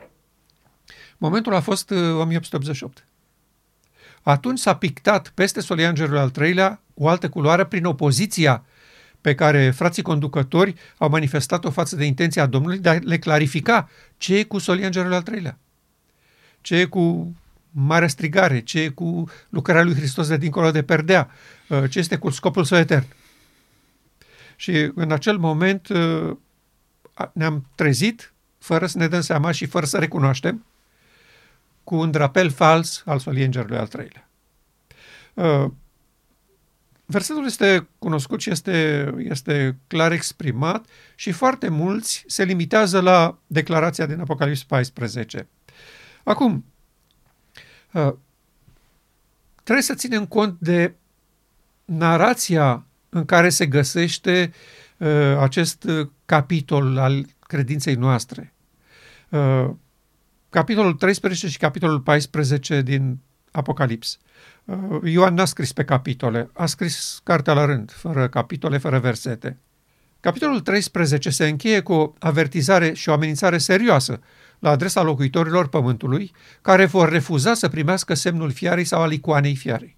Momentul 1.18 1.54
a 1.54 1.60
fost 1.60 1.90
1888. 1.90 2.98
Uh, 2.98 3.04
Atunci 4.22 4.58
s-a 4.58 4.76
pictat 4.76 5.28
peste 5.28 5.60
solia 5.60 5.88
îngerului 5.88 6.20
al 6.20 6.30
treilea 6.30 6.80
o 6.94 7.08
altă 7.08 7.28
culoare 7.28 7.64
prin 7.64 7.84
opoziția 7.84 8.64
pe 9.20 9.34
care 9.34 9.70
frații 9.70 10.02
conducători 10.02 10.74
au 10.98 11.08
manifestat-o 11.08 11.70
față 11.70 11.96
de 11.96 12.04
intenția 12.04 12.46
Domnului 12.46 12.78
de 12.78 12.88
a 12.88 12.98
le 13.02 13.18
clarifica 13.18 13.88
ce 14.16 14.36
e 14.36 14.42
cu 14.42 14.58
solia 14.58 14.86
îngerului 14.86 15.16
al 15.16 15.22
treilea, 15.22 15.58
ce 16.60 16.76
e 16.76 16.84
cu 16.84 17.34
marea 17.70 18.08
strigare, 18.08 18.60
ce 18.60 18.80
e 18.80 18.88
cu 18.88 19.24
lucrarea 19.48 19.82
lui 19.82 19.94
Hristos 19.94 20.28
de 20.28 20.36
dincolo 20.36 20.70
de 20.70 20.82
perdea, 20.82 21.30
uh, 21.68 21.90
ce 21.90 21.98
este 21.98 22.16
cu 22.16 22.30
scopul 22.30 22.64
său 22.64 22.78
etern. 22.78 23.06
Și 24.56 24.90
în 24.94 25.12
acel 25.12 25.38
moment 25.38 25.88
uh, 25.88 26.36
ne-am 27.32 27.66
trezit, 27.74 28.32
fără 28.58 28.86
să 28.86 28.98
ne 28.98 29.08
dăm 29.08 29.20
seama 29.20 29.50
și 29.50 29.66
fără 29.66 29.86
să 29.86 29.98
recunoaștem, 29.98 30.64
cu 31.84 31.94
un 31.94 32.10
drapel 32.10 32.50
fals 32.50 33.02
al 33.06 33.18
soliei 33.18 33.44
îngerului 33.44 33.78
al 33.78 33.86
treilea. 33.86 34.28
Uh, 35.34 35.70
versetul 37.04 37.44
este 37.44 37.88
cunoscut 37.98 38.40
și 38.40 38.50
este, 38.50 39.08
este 39.18 39.76
clar 39.86 40.12
exprimat 40.12 40.84
și 41.14 41.32
foarte 41.32 41.68
mulți 41.68 42.24
se 42.26 42.44
limitează 42.44 43.00
la 43.00 43.38
declarația 43.46 44.06
din 44.06 44.20
Apocalips 44.20 44.62
14. 44.62 45.48
Acum, 46.22 46.52
uh, 46.54 46.69
trebuie 49.62 49.84
să 49.84 49.94
ținem 49.94 50.26
cont 50.26 50.56
de 50.58 50.94
narația 51.84 52.84
în 53.08 53.24
care 53.24 53.48
se 53.48 53.66
găsește 53.66 54.52
uh, 54.96 55.36
acest 55.38 55.88
capitol 56.26 56.98
al 56.98 57.26
credinței 57.40 57.94
noastre. 57.94 58.52
Uh, 59.28 59.70
capitolul 60.50 60.94
13 60.94 61.48
și 61.48 61.58
capitolul 61.58 62.00
14 62.00 62.82
din 62.82 63.18
Apocalips. 63.50 64.18
Uh, 64.64 65.00
Ioan 65.04 65.34
n-a 65.34 65.44
scris 65.44 65.72
pe 65.72 65.84
capitole, 65.84 66.50
a 66.52 66.66
scris 66.66 67.20
cartea 67.24 67.52
la 67.52 67.64
rând, 67.64 67.92
fără 67.92 68.28
capitole, 68.28 68.78
fără 68.78 68.98
versete. 68.98 69.58
Capitolul 70.20 70.60
13 70.60 71.30
se 71.30 71.48
încheie 71.48 71.80
cu 71.80 71.92
o 71.92 72.12
avertizare 72.18 72.92
și 72.92 73.08
o 73.08 73.12
amenințare 73.12 73.58
serioasă 73.58 74.20
la 74.60 74.70
adresa 74.70 75.02
locuitorilor 75.02 75.68
pământului 75.68 76.32
care 76.62 76.86
vor 76.86 77.08
refuza 77.08 77.54
să 77.54 77.68
primească 77.68 78.14
semnul 78.14 78.50
fiarei 78.50 78.84
sau 78.84 79.02
al 79.02 79.12
icoanei 79.12 79.56
fiarei. 79.56 79.96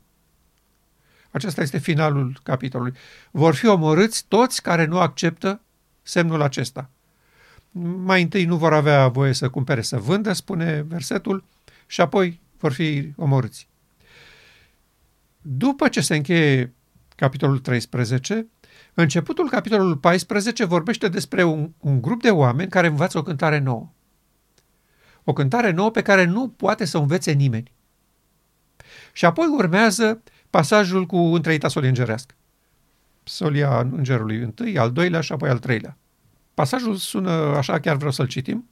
Acesta 1.30 1.62
este 1.62 1.78
finalul 1.78 2.40
capitolului. 2.42 2.94
Vor 3.30 3.54
fi 3.54 3.66
omorâți 3.66 4.24
toți 4.28 4.62
care 4.62 4.84
nu 4.84 4.98
acceptă 4.98 5.60
semnul 6.02 6.42
acesta. 6.42 6.90
Mai 8.04 8.22
întâi 8.22 8.44
nu 8.44 8.56
vor 8.56 8.72
avea 8.72 9.08
voie 9.08 9.32
să 9.32 9.48
cumpere, 9.48 9.82
să 9.82 9.98
vândă, 9.98 10.32
spune 10.32 10.84
versetul, 10.88 11.44
și 11.86 12.00
apoi 12.00 12.40
vor 12.58 12.72
fi 12.72 13.12
omorâți. 13.16 13.68
După 15.40 15.88
ce 15.88 16.00
se 16.00 16.16
încheie 16.16 16.72
capitolul 17.16 17.58
13, 17.58 18.46
începutul 18.94 19.48
capitolului 19.48 19.98
14 19.98 20.64
vorbește 20.64 21.08
despre 21.08 21.44
un, 21.44 21.70
un 21.78 22.00
grup 22.00 22.22
de 22.22 22.30
oameni 22.30 22.70
care 22.70 22.86
învață 22.86 23.18
o 23.18 23.22
cântare 23.22 23.58
nouă. 23.58 23.92
O 25.24 25.32
cântare 25.32 25.70
nouă 25.70 25.90
pe 25.90 26.02
care 26.02 26.24
nu 26.24 26.48
poate 26.48 26.84
să 26.84 26.98
o 26.98 27.00
învețe 27.00 27.32
nimeni. 27.32 27.72
Și 29.12 29.24
apoi 29.24 29.46
urmează 29.46 30.22
pasajul 30.50 31.06
cu 31.06 31.16
întreita 31.16 31.68
solie 31.68 31.88
îngerească. 31.88 32.34
Solia 33.22 33.78
îngerului 33.78 34.36
întâi, 34.36 34.78
al 34.78 34.92
doilea 34.92 35.20
și 35.20 35.32
apoi 35.32 35.48
al 35.48 35.58
treilea. 35.58 35.96
Pasajul 36.54 36.96
sună 36.96 37.30
așa, 37.30 37.80
chiar 37.80 37.96
vreau 37.96 38.10
să-l 38.10 38.26
citim. 38.26 38.68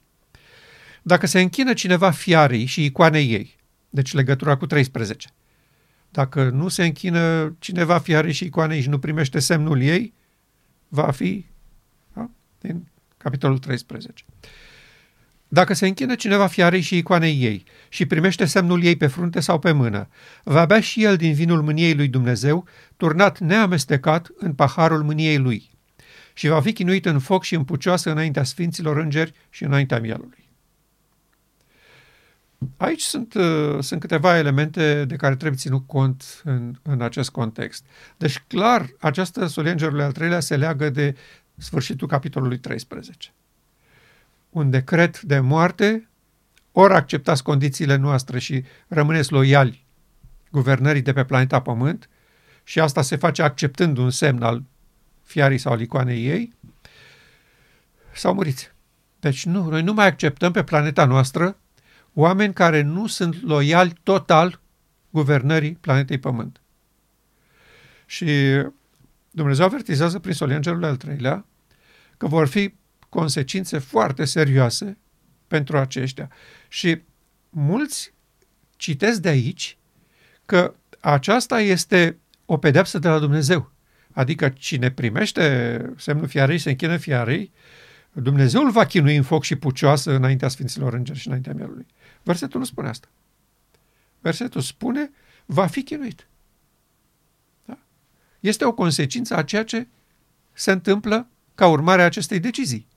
Dacă 1.01 1.27
se 1.27 1.41
închină 1.41 1.73
cineva 1.73 2.11
fiarei 2.11 2.65
și 2.65 2.85
icoanei 2.85 3.31
ei, 3.31 3.55
deci 3.89 4.13
legătura 4.13 4.57
cu 4.57 4.65
13, 4.65 5.29
dacă 6.09 6.49
nu 6.49 6.67
se 6.67 6.85
închină 6.85 7.55
cineva 7.59 7.99
fiarei 7.99 8.31
și 8.31 8.45
icoanei 8.45 8.81
și 8.81 8.89
nu 8.89 8.99
primește 8.99 9.39
semnul 9.39 9.81
ei, 9.81 10.13
va 10.87 11.11
fi 11.11 11.45
da? 12.13 12.29
din 12.59 12.87
capitolul 13.17 13.57
13. 13.57 14.25
Dacă 15.53 15.73
se 15.73 15.87
închină 15.87 16.15
cineva 16.15 16.47
fiarei 16.47 16.81
și 16.81 16.97
icoanei 16.97 17.41
ei 17.41 17.63
și 17.89 18.05
primește 18.05 18.45
semnul 18.45 18.83
ei 18.83 18.95
pe 18.95 19.07
frunte 19.07 19.39
sau 19.39 19.59
pe 19.59 19.71
mână, 19.71 20.07
va 20.43 20.65
bea 20.65 20.79
și 20.79 21.03
el 21.03 21.15
din 21.15 21.33
vinul 21.33 21.61
mâniei 21.61 21.95
lui 21.95 22.07
Dumnezeu, 22.07 22.67
turnat 22.97 23.39
neamestecat 23.39 24.29
în 24.37 24.53
paharul 24.53 25.03
mâniei 25.03 25.37
lui 25.37 25.69
și 26.33 26.47
va 26.47 26.61
fi 26.61 26.73
chinuit 26.73 27.05
în 27.05 27.19
foc 27.19 27.43
și 27.43 27.55
în 27.55 27.63
pucioasă 27.63 28.11
înaintea 28.11 28.43
sfinților 28.43 28.97
îngeri 28.97 29.33
și 29.49 29.63
înaintea 29.63 29.99
mielului. 29.99 30.49
Aici 32.77 33.01
sunt, 33.01 33.33
uh, 33.33 33.77
sunt 33.79 33.99
câteva 33.99 34.37
elemente 34.37 35.05
de 35.05 35.15
care 35.15 35.35
trebuie 35.35 35.59
ținut 35.59 35.87
cont 35.87 36.41
în, 36.43 36.75
în 36.81 37.01
acest 37.01 37.29
context. 37.29 37.85
Deci, 38.17 38.43
clar, 38.47 38.89
această 38.99 39.45
solie 39.45 39.71
îngerului 39.71 40.03
al 40.03 40.11
treilea 40.11 40.39
se 40.39 40.57
leagă 40.57 40.89
de 40.89 41.15
sfârșitul 41.57 42.07
capitolului 42.07 42.59
13 42.59 43.33
un 44.51 44.69
decret 44.69 45.21
de 45.21 45.39
moarte, 45.39 46.09
ori 46.71 46.93
acceptați 46.93 47.43
condițiile 47.43 47.95
noastre 47.95 48.39
și 48.39 48.63
rămâneți 48.87 49.31
loiali 49.31 49.85
guvernării 50.51 51.01
de 51.01 51.13
pe 51.13 51.23
planeta 51.23 51.61
Pământ, 51.61 52.09
și 52.63 52.79
asta 52.79 53.01
se 53.01 53.15
face 53.15 53.41
acceptând 53.41 53.97
un 53.97 54.09
semn 54.09 54.43
al 54.43 54.63
fiarii 55.23 55.57
sau 55.57 55.71
al 55.71 55.81
icoanei 55.81 56.25
ei, 56.25 56.53
sau 58.13 58.33
muriți. 58.33 58.71
Deci 59.19 59.45
nu, 59.45 59.69
noi 59.69 59.81
nu 59.81 59.93
mai 59.93 60.05
acceptăm 60.05 60.51
pe 60.51 60.63
planeta 60.63 61.05
noastră 61.05 61.57
oameni 62.13 62.53
care 62.53 62.81
nu 62.81 63.07
sunt 63.07 63.41
loiali 63.41 63.93
total 64.03 64.59
guvernării 65.09 65.73
planetei 65.73 66.17
Pământ. 66.17 66.61
Și 68.05 68.27
Dumnezeu 69.31 69.65
avertizează 69.65 70.19
prin 70.19 70.33
solia 70.33 70.59
al 70.65 70.95
treilea 70.95 71.45
că 72.17 72.27
vor 72.27 72.47
fi 72.47 72.73
consecințe 73.11 73.77
foarte 73.77 74.25
serioase 74.25 74.97
pentru 75.47 75.77
aceștia. 75.77 76.31
Și 76.67 77.01
mulți 77.49 78.13
citesc 78.75 79.21
de 79.21 79.29
aici 79.29 79.77
că 80.45 80.73
aceasta 80.99 81.61
este 81.61 82.17
o 82.45 82.57
pedeapsă 82.57 82.99
de 82.99 83.07
la 83.07 83.19
Dumnezeu. 83.19 83.71
Adică 84.11 84.49
cine 84.49 84.91
primește 84.91 85.93
semnul 85.97 86.27
fiarei, 86.27 86.57
se 86.57 86.69
închină 86.69 86.97
fiarei, 86.97 87.51
Dumnezeu 88.11 88.61
îl 88.61 88.71
va 88.71 88.85
chinui 88.85 89.15
în 89.15 89.23
foc 89.23 89.43
și 89.43 89.55
pucioasă 89.55 90.11
înaintea 90.11 90.47
Sfinților 90.47 90.93
Îngeri 90.93 91.19
și 91.19 91.27
înaintea 91.27 91.53
mielului. 91.53 91.85
Versetul 92.23 92.59
nu 92.59 92.65
spune 92.65 92.87
asta. 92.87 93.07
Versetul 94.19 94.61
spune, 94.61 95.11
va 95.45 95.67
fi 95.67 95.83
chinuit. 95.83 96.27
Da? 97.65 97.77
Este 98.39 98.65
o 98.65 98.73
consecință 98.73 99.35
a 99.35 99.43
ceea 99.43 99.63
ce 99.63 99.87
se 100.53 100.71
întâmplă 100.71 101.27
ca 101.55 101.67
urmare 101.67 102.01
a 102.01 102.05
acestei 102.05 102.39
decizii 102.39 102.89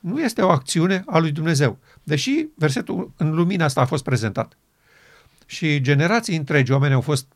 nu 0.00 0.20
este 0.20 0.42
o 0.42 0.50
acțiune 0.50 1.02
a 1.06 1.18
lui 1.18 1.32
Dumnezeu. 1.32 1.78
Deși 2.02 2.46
versetul 2.54 3.12
în 3.16 3.34
lumina 3.34 3.64
asta 3.64 3.80
a 3.80 3.84
fost 3.84 4.04
prezentat. 4.04 4.58
Și 5.46 5.80
generații 5.80 6.36
întregi 6.36 6.72
oameni 6.72 6.94
au 6.94 7.00
fost 7.00 7.26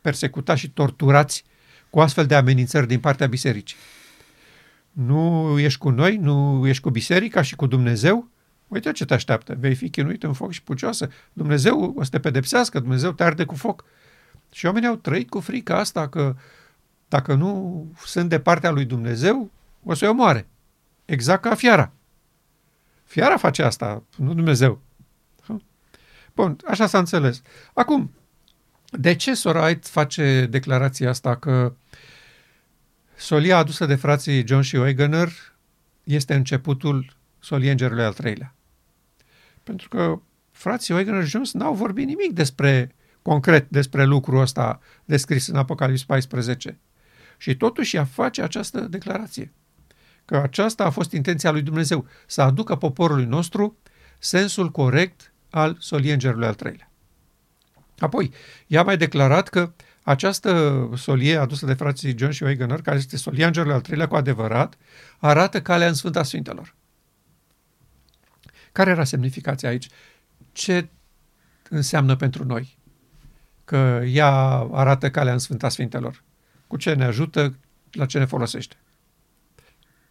persecutați 0.00 0.60
și 0.60 0.70
torturați 0.70 1.44
cu 1.90 2.00
astfel 2.00 2.26
de 2.26 2.34
amenințări 2.34 2.86
din 2.86 3.00
partea 3.00 3.26
bisericii. 3.26 3.76
Nu 4.92 5.54
ești 5.58 5.78
cu 5.78 5.90
noi, 5.90 6.16
nu 6.16 6.66
ești 6.66 6.82
cu 6.82 6.90
biserica 6.90 7.42
și 7.42 7.56
cu 7.56 7.66
Dumnezeu, 7.66 8.28
uite 8.68 8.92
ce 8.92 9.04
te 9.04 9.14
așteaptă, 9.14 9.56
vei 9.58 9.74
fi 9.74 9.90
chinuit 9.90 10.22
în 10.22 10.32
foc 10.32 10.52
și 10.52 10.62
pucioasă, 10.62 11.10
Dumnezeu 11.32 11.94
o 11.96 12.02
să 12.02 12.10
te 12.10 12.20
pedepsească, 12.20 12.80
Dumnezeu 12.80 13.12
te 13.12 13.22
arde 13.22 13.44
cu 13.44 13.54
foc. 13.54 13.84
Și 14.52 14.66
oamenii 14.66 14.88
au 14.88 14.94
trăit 14.94 15.28
cu 15.28 15.40
frica 15.40 15.78
asta 15.78 16.08
că 16.08 16.36
dacă 17.08 17.34
nu 17.34 17.86
sunt 18.04 18.28
de 18.28 18.40
partea 18.40 18.70
lui 18.70 18.84
Dumnezeu, 18.84 19.50
o 19.84 19.94
să-i 19.94 20.08
omoare. 20.08 20.48
Exact 21.04 21.42
ca 21.42 21.54
fiara. 21.54 21.92
Fiara 23.04 23.36
face 23.36 23.62
asta, 23.62 24.02
nu 24.16 24.34
Dumnezeu. 24.34 24.80
Bun, 26.34 26.56
așa 26.64 26.86
s-a 26.86 26.98
înțeles. 26.98 27.42
Acum, 27.74 28.14
de 28.90 29.14
ce 29.14 29.34
Sorait 29.34 29.86
face 29.86 30.46
declarația 30.50 31.08
asta 31.08 31.36
că 31.36 31.74
solia 33.16 33.56
adusă 33.56 33.86
de 33.86 33.94
frații 33.94 34.46
John 34.46 34.60
și 34.60 34.76
Wegener 34.76 35.32
este 36.04 36.34
începutul 36.34 37.16
soliei 37.38 37.70
îngerului 37.70 38.04
al 38.04 38.12
treilea? 38.12 38.54
Pentru 39.62 39.88
că 39.88 40.20
frații 40.50 40.94
Wegener 40.94 41.24
Jones 41.24 41.52
n-au 41.52 41.74
vorbit 41.74 42.06
nimic 42.06 42.32
despre 42.32 42.94
concret 43.22 43.68
despre 43.68 44.04
lucrul 44.04 44.40
ăsta 44.40 44.80
descris 45.04 45.46
în 45.46 45.56
Apocalips 45.56 46.04
14. 46.04 46.78
Și 47.36 47.56
totuși 47.56 47.96
ea 47.96 48.04
face 48.04 48.42
această 48.42 48.80
declarație 48.80 49.52
că 50.24 50.36
aceasta 50.36 50.84
a 50.84 50.90
fost 50.90 51.12
intenția 51.12 51.50
lui 51.50 51.62
Dumnezeu, 51.62 52.06
să 52.26 52.42
aducă 52.42 52.76
poporului 52.76 53.24
nostru 53.24 53.78
sensul 54.18 54.70
corect 54.70 55.32
al 55.50 55.76
soliengerului 55.78 56.46
al 56.46 56.54
treilea. 56.54 56.90
Apoi, 57.98 58.30
ea 58.66 58.80
a 58.80 58.84
mai 58.84 58.96
declarat 58.96 59.48
că 59.48 59.72
această 60.02 60.90
solie 60.96 61.36
adusă 61.36 61.66
de 61.66 61.74
frații 61.74 62.18
John 62.18 62.30
și 62.30 62.42
Wegener, 62.42 62.82
care 62.82 62.96
este 62.96 63.16
solia 63.16 63.46
îngerului 63.46 63.74
al 63.74 63.80
treilea 63.80 64.08
cu 64.08 64.14
adevărat, 64.14 64.76
arată 65.18 65.62
calea 65.62 65.88
în 65.88 65.94
Sfânta 65.94 66.22
Sfintelor. 66.22 66.74
Care 68.72 68.90
era 68.90 69.04
semnificația 69.04 69.68
aici? 69.68 69.88
Ce 70.52 70.88
înseamnă 71.68 72.16
pentru 72.16 72.44
noi 72.44 72.78
că 73.64 74.02
ea 74.06 74.32
arată 74.72 75.10
calea 75.10 75.32
în 75.32 75.38
Sfânta 75.38 75.68
Sfintelor? 75.68 76.22
Cu 76.66 76.76
ce 76.76 76.94
ne 76.94 77.04
ajută? 77.04 77.56
La 77.92 78.06
ce 78.06 78.18
ne 78.18 78.24
folosește? 78.24 78.76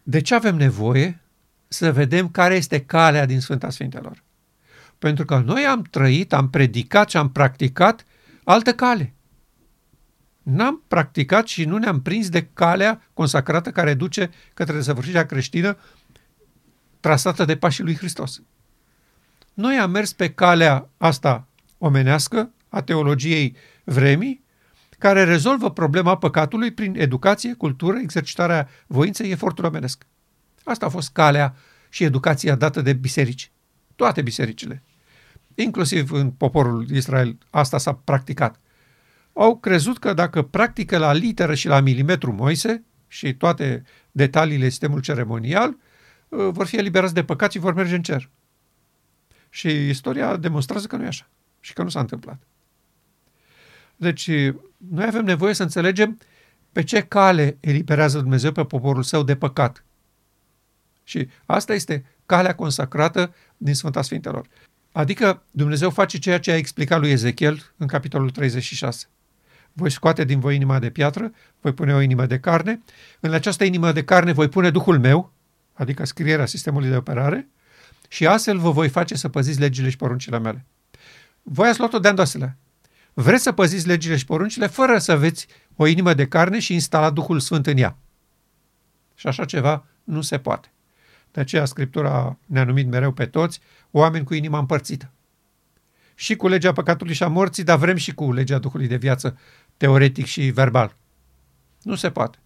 De 0.04 0.22
ce 0.22 0.36
avem 0.36 0.56
nevoie 0.56 1.22
să 1.68 1.92
vedem 1.92 2.30
care 2.30 2.56
este 2.56 2.86
calea 2.86 3.26
din 3.26 3.40
Sfânta 3.40 3.70
Sfintelor? 3.70 4.24
Pentru 5.00 5.26
că 5.26 5.38
noi 5.40 5.66
am 5.66 5.82
trăit, 5.82 6.34
am 6.34 6.50
predicat 6.50 7.10
și 7.10 7.18
am 7.18 7.32
practicat 7.32 8.06
altă 8.44 8.74
cale. 8.74 9.14
N-am 10.42 10.84
practicat 10.88 11.48
și 11.48 11.66
nu 11.66 11.78
ne-am 11.78 12.02
prins 12.02 12.30
de 12.30 12.48
calea 12.54 13.10
consacrată 13.14 13.72
care 13.72 13.94
duce 13.94 14.30
către 14.54 14.74
desăvârșirea 14.74 15.26
creștină 15.26 15.78
trasată 17.00 17.46
de 17.46 17.58
pașii 17.58 17.84
lui 17.84 17.96
Hristos. 17.96 18.42
Noi 19.54 19.78
am 19.78 19.92
mers 19.92 20.14
pe 20.14 20.32
calea 20.32 20.90
asta 20.98 21.48
omenească, 21.78 22.52
a 22.70 22.82
teologiei 22.82 23.56
vremii, 23.84 24.43
care 25.04 25.24
rezolvă 25.24 25.72
problema 25.72 26.18
păcatului 26.18 26.72
prin 26.72 26.96
educație, 27.00 27.54
cultură, 27.54 27.98
exercitarea 27.98 28.70
voinței, 28.88 29.32
efortul 29.32 29.66
omenesc. 29.66 30.06
Asta 30.64 30.86
a 30.86 30.90
fost 30.90 31.12
calea 31.12 31.56
și 31.90 32.04
educația 32.04 32.56
dată 32.56 32.82
de 32.82 32.94
biserici. 32.94 33.52
Toate 33.96 34.22
bisericile. 34.22 34.84
Inclusiv 35.56 36.12
în 36.12 36.32
poporul 36.32 36.90
Israel 36.90 37.38
asta 37.50 37.78
s-a 37.78 37.94
practicat. 37.94 38.60
Au 39.34 39.58
crezut 39.58 39.98
că 39.98 40.14
dacă 40.14 40.42
practică 40.42 40.98
la 40.98 41.14
literă 41.14 41.54
și 41.54 41.68
la 41.68 41.80
milimetru 41.80 42.32
Moise 42.32 42.84
și 43.08 43.34
toate 43.34 43.84
detaliile 44.12 44.70
sistemului 44.70 45.04
ceremonial, 45.04 45.70
uh, 46.28 46.50
vor 46.52 46.66
fi 46.66 46.78
eliberați 46.78 47.14
de 47.14 47.24
păcat 47.24 47.52
și 47.52 47.60
vor 47.60 47.74
merge 47.74 47.96
în 47.96 48.02
cer. 48.02 48.30
Și 49.50 49.90
istoria 49.90 50.38
demonstrează 50.38 50.88
că 50.88 50.96
nu 50.96 51.04
e 51.04 51.08
așa 51.08 51.30
și 51.60 51.74
că 51.74 51.84
nu 51.84 51.90
s-a 51.90 52.00
întâmplat. 52.00 52.42
Deci, 53.96 54.30
noi 54.90 55.06
avem 55.06 55.26
nevoie 55.26 55.54
să 55.54 55.64
înțelegem 55.64 56.20
pe 56.72 56.84
ce 56.84 57.02
cale 57.02 57.58
eliberează 57.60 58.20
Dumnezeu 58.20 58.52
pe 58.52 58.66
poporul 58.66 59.04
său 59.04 59.24
de 59.24 59.36
păcat. 59.36 59.84
Și 61.04 61.30
asta 61.46 61.74
este 61.74 62.06
calea 62.26 62.56
consacrată 62.56 63.34
din 63.58 63.74
Sfânta 63.74 64.02
Sfintelor. 64.02 64.48
Adică 64.92 65.44
Dumnezeu 65.52 65.90
face 65.90 66.18
ceea 66.18 66.40
ce 66.40 66.52
a 66.52 66.56
explicat 66.56 67.00
lui 67.00 67.10
Ezechiel 67.10 67.74
în 67.78 67.88
capitolul 67.88 68.30
36. 68.30 69.08
Voi 69.74 69.90
scoate 69.90 70.24
din 70.24 70.40
voi 70.40 70.56
inima 70.56 70.80
de 70.80 70.90
piatră, 70.90 71.32
voi 71.62 71.74
pune 71.74 71.94
o 71.94 72.00
inimă 72.00 72.26
de 72.26 72.40
carne, 72.40 72.82
în 73.20 73.34
această 73.34 73.64
inimă 73.64 73.92
de 73.92 74.04
carne 74.04 74.32
voi 74.32 74.50
pune 74.50 74.70
Duhul 74.70 75.00
meu, 75.00 75.32
adică 75.74 76.06
scrierea 76.06 76.46
sistemului 76.46 76.90
de 76.90 76.96
operare, 76.96 77.48
și 78.08 78.28
astfel 78.28 78.58
vă 78.58 78.72
voi 78.72 78.90
face 78.90 79.16
să 79.16 79.30
păziți 79.30 79.60
legile 79.60 79.90
și 79.90 79.98
poruncile 79.98 80.40
mele. 80.40 80.66
Voi 81.42 81.68
ați 81.68 81.80
luat-o 81.80 82.00
de 82.00 82.08
Vreți 83.14 83.44
să 83.44 83.52
păziți 83.52 83.88
legile 83.88 84.16
și 84.16 84.26
poruncile 84.26 84.68
fără 84.68 84.98
să 84.98 85.12
aveți 85.12 85.48
o 85.76 85.86
inimă 85.86 86.14
de 86.14 86.28
carne 86.28 86.60
și 86.60 86.74
instala 86.74 87.10
Duhul 87.10 87.40
Sfânt 87.40 87.68
în 87.68 87.78
ea. 87.78 87.98
Și 89.16 89.28
așa 89.28 89.46
ceva 89.46 89.86
nu 90.04 90.22
se 90.22 90.38
poate. 90.38 90.72
De 91.32 91.40
aceea 91.40 91.66
Scriptura 91.66 92.38
ne-a 92.46 92.64
numit 92.64 92.88
mereu 92.88 93.12
pe 93.12 93.26
toți 93.26 93.60
oameni 93.92 94.26
cu 94.26 94.34
inima 94.34 94.58
împărțită. 94.58 95.12
Și 96.16 96.36
cu 96.36 96.48
legea 96.48 96.72
păcatului 96.72 97.14
și 97.14 97.24
a 97.24 97.28
morții, 97.28 97.64
dar 97.64 97.78
vrem 97.78 97.96
și 97.96 98.14
cu 98.14 98.32
legea 98.32 98.58
Duhului 98.58 98.88
de 98.88 98.96
viață, 98.96 99.38
teoretic 99.78 100.26
și 100.26 100.50
verbal. 100.50 100.96
Nu 101.82 101.96
se 101.96 102.12
poate. 102.12 102.38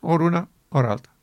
Ori 0.00 0.22
una, 0.22 0.48
ori 0.68 0.86
alta. 0.86 1.14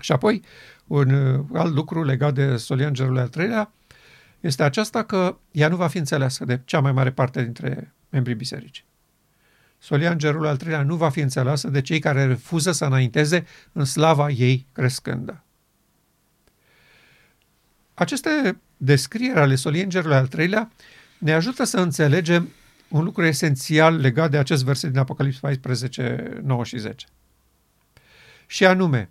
Și 0.00 0.12
apoi, 0.12 0.42
un 0.86 1.10
uh, 1.10 1.44
alt 1.52 1.74
lucru 1.74 2.02
legat 2.02 2.34
de 2.34 2.56
solia 2.56 2.86
îngerului 2.86 3.20
al 3.20 3.28
treilea 3.28 3.72
este 4.40 4.62
aceasta 4.62 5.04
că 5.04 5.38
ea 5.50 5.68
nu 5.68 5.76
va 5.76 5.88
fi 5.88 5.98
înțeleasă 5.98 6.44
de 6.44 6.60
cea 6.64 6.80
mai 6.80 6.92
mare 6.92 7.12
parte 7.12 7.42
dintre 7.42 7.94
membrii 8.08 8.34
bisericii. 8.34 8.84
Solia 9.78 10.10
îngerului 10.10 10.48
al 10.48 10.56
treilea 10.56 10.82
nu 10.82 10.96
va 10.96 11.10
fi 11.10 11.20
înțeleasă 11.20 11.68
de 11.68 11.80
cei 11.80 11.98
care 11.98 12.26
refuză 12.26 12.72
să 12.72 12.84
înainteze 12.84 13.46
în 13.72 13.84
slava 13.84 14.30
ei 14.30 14.66
crescândă. 14.72 15.44
Aceste 17.94 18.60
descrieri 18.76 19.38
ale 19.38 19.54
soliei 19.54 19.82
îngerului 19.82 20.16
al 20.16 20.26
treilea 20.26 20.70
ne 21.18 21.32
ajută 21.32 21.64
să 21.64 21.80
înțelegem 21.80 22.48
un 22.88 23.04
lucru 23.04 23.24
esențial 23.24 23.96
legat 23.96 24.30
de 24.30 24.38
acest 24.38 24.64
verset 24.64 24.90
din 24.90 24.98
Apocalips 24.98 25.38
14, 25.38 26.40
9 26.42 26.64
și 26.64 26.78
10. 26.78 27.06
Și 28.46 28.66
anume, 28.66 29.10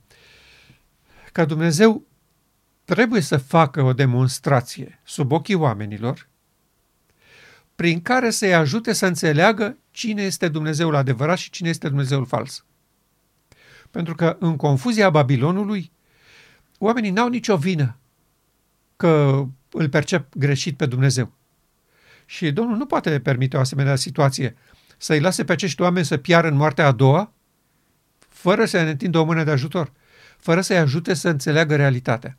că 1.31 1.45
Dumnezeu 1.45 2.03
trebuie 2.93 3.21
să 3.21 3.37
facă 3.37 3.81
o 3.81 3.93
demonstrație 3.93 4.99
sub 5.03 5.31
ochii 5.31 5.55
oamenilor 5.55 6.27
prin 7.75 8.01
care 8.01 8.29
să-i 8.29 8.53
ajute 8.53 8.93
să 8.93 9.05
înțeleagă 9.05 9.77
cine 9.91 10.21
este 10.21 10.47
Dumnezeul 10.47 10.95
adevărat 10.95 11.37
și 11.37 11.49
cine 11.49 11.69
este 11.69 11.87
Dumnezeul 11.87 12.25
fals. 12.25 12.65
Pentru 13.91 14.15
că 14.15 14.37
în 14.39 14.55
confuzia 14.55 15.09
Babilonului, 15.09 15.91
oamenii 16.77 17.09
n-au 17.09 17.27
nicio 17.27 17.57
vină 17.57 17.97
că 18.95 19.45
îl 19.71 19.89
percep 19.89 20.35
greșit 20.35 20.77
pe 20.77 20.85
Dumnezeu. 20.85 21.33
Și 22.25 22.51
Domnul 22.51 22.77
nu 22.77 22.85
poate 22.85 23.19
permite 23.19 23.57
o 23.57 23.59
asemenea 23.59 23.95
situație 23.95 24.55
să-i 24.97 25.19
lase 25.19 25.43
pe 25.43 25.51
acești 25.51 25.81
oameni 25.81 26.05
să 26.05 26.17
piară 26.17 26.47
în 26.47 26.55
moartea 26.55 26.85
a 26.85 26.91
doua, 26.91 27.33
fără 28.29 28.65
să 28.65 28.81
ne 28.81 28.89
întindă 28.89 29.17
o 29.17 29.25
mână 29.25 29.43
de 29.43 29.51
ajutor, 29.51 29.91
fără 30.37 30.61
să-i 30.61 30.77
ajute 30.77 31.13
să 31.13 31.29
înțeleagă 31.29 31.75
realitatea. 31.75 32.37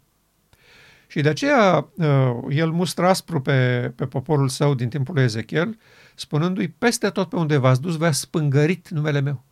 Și 1.10 1.20
de 1.20 1.28
aceea 1.28 1.88
uh, 1.94 2.36
el 2.48 2.70
mustră 2.70 3.06
aspru 3.06 3.40
pe, 3.40 3.92
pe 3.96 4.06
poporul 4.06 4.48
său 4.48 4.74
din 4.74 4.88
timpul 4.88 5.14
lui 5.14 5.22
Ezechiel, 5.22 5.78
spunându-i, 6.14 6.68
peste 6.68 7.08
tot 7.08 7.28
pe 7.28 7.36
unde 7.36 7.56
v-ați 7.56 7.80
dus, 7.80 7.96
v-ați 7.96 8.20
spângărit 8.20 8.88
numele 8.88 9.20
meu. 9.20 9.44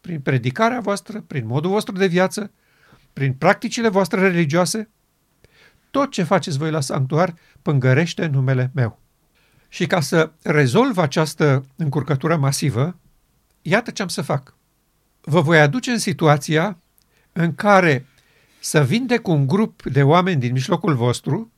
Prin 0.00 0.20
predicarea 0.20 0.80
voastră, 0.80 1.24
prin 1.26 1.46
modul 1.46 1.70
vostru 1.70 1.96
de 1.96 2.06
viață, 2.06 2.50
prin 3.12 3.32
practicile 3.32 3.88
voastre 3.88 4.20
religioase, 4.20 4.88
tot 5.90 6.10
ce 6.10 6.22
faceți 6.22 6.58
voi 6.58 6.70
la 6.70 6.80
sanctuar 6.80 7.34
pângărește 7.62 8.26
numele 8.26 8.70
meu. 8.74 8.98
Și 9.68 9.86
ca 9.86 10.00
să 10.00 10.30
rezolv 10.42 10.98
această 10.98 11.64
încurcătură 11.76 12.36
masivă, 12.36 12.96
iată 13.62 13.90
ce 13.90 14.02
am 14.02 14.08
să 14.08 14.22
fac. 14.22 14.54
Vă 15.20 15.40
voi 15.40 15.60
aduce 15.60 15.90
în 15.90 15.98
situația 15.98 16.78
în 17.32 17.54
care 17.54 18.06
să 18.64 18.84
vindec 18.84 19.28
un 19.28 19.46
grup 19.46 19.82
de 19.82 20.02
oameni 20.02 20.40
din 20.40 20.52
mijlocul 20.52 20.94
vostru 20.94 21.52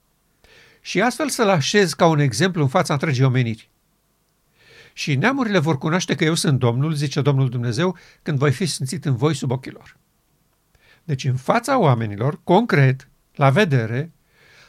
și 0.80 1.00
astfel 1.00 1.28
să-l 1.28 1.48
așez 1.48 1.92
ca 1.92 2.06
un 2.06 2.18
exemplu 2.18 2.62
în 2.62 2.68
fața 2.68 2.92
întregii 2.92 3.24
omeniri. 3.24 3.70
Și 4.92 5.14
neamurile 5.14 5.58
vor 5.58 5.78
cunoaște 5.78 6.14
că 6.14 6.24
eu 6.24 6.34
sunt 6.34 6.58
Domnul, 6.58 6.92
zice 6.92 7.20
Domnul 7.20 7.48
Dumnezeu, 7.48 7.96
când 8.22 8.38
voi 8.38 8.52
fi 8.52 8.66
simțit 8.66 9.04
în 9.04 9.16
voi 9.16 9.34
sub 9.34 9.50
ochii 9.50 9.70
lor. 9.70 9.96
Deci 11.04 11.24
în 11.24 11.36
fața 11.36 11.78
oamenilor, 11.78 12.40
concret, 12.44 13.08
la 13.34 13.50
vedere, 13.50 14.12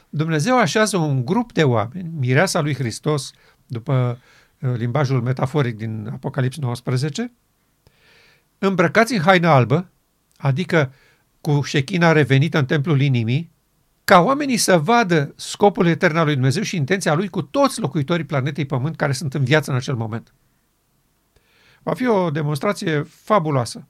Dumnezeu 0.08 0.58
așează 0.58 0.96
un 0.96 1.24
grup 1.24 1.52
de 1.52 1.64
oameni, 1.64 2.10
mireasa 2.18 2.60
lui 2.60 2.74
Hristos, 2.74 3.32
după 3.66 4.18
uh, 4.60 4.74
limbajul 4.76 5.22
metaforic 5.22 5.76
din 5.76 6.08
Apocalips 6.12 6.56
19, 6.56 7.32
îmbrăcați 8.58 9.14
în 9.14 9.20
haină 9.20 9.48
albă, 9.48 9.90
adică 10.36 10.92
cu 11.46 11.62
șechina 11.62 12.12
revenită 12.12 12.58
în 12.58 12.66
templul 12.66 13.00
inimii, 13.00 13.50
ca 14.04 14.20
oamenii 14.20 14.56
să 14.56 14.78
vadă 14.78 15.32
scopul 15.36 15.86
etern 15.86 16.16
al 16.16 16.24
lui 16.24 16.34
Dumnezeu 16.34 16.62
și 16.62 16.76
intenția 16.76 17.14
lui 17.14 17.28
cu 17.28 17.42
toți 17.42 17.80
locuitorii 17.80 18.24
planetei 18.24 18.64
Pământ 18.64 18.96
care 18.96 19.12
sunt 19.12 19.34
în 19.34 19.44
viață 19.44 19.70
în 19.70 19.76
acel 19.76 19.94
moment. 19.94 20.34
Va 21.82 21.94
fi 21.94 22.06
o 22.06 22.30
demonstrație 22.30 23.02
fabuloasă. 23.02 23.86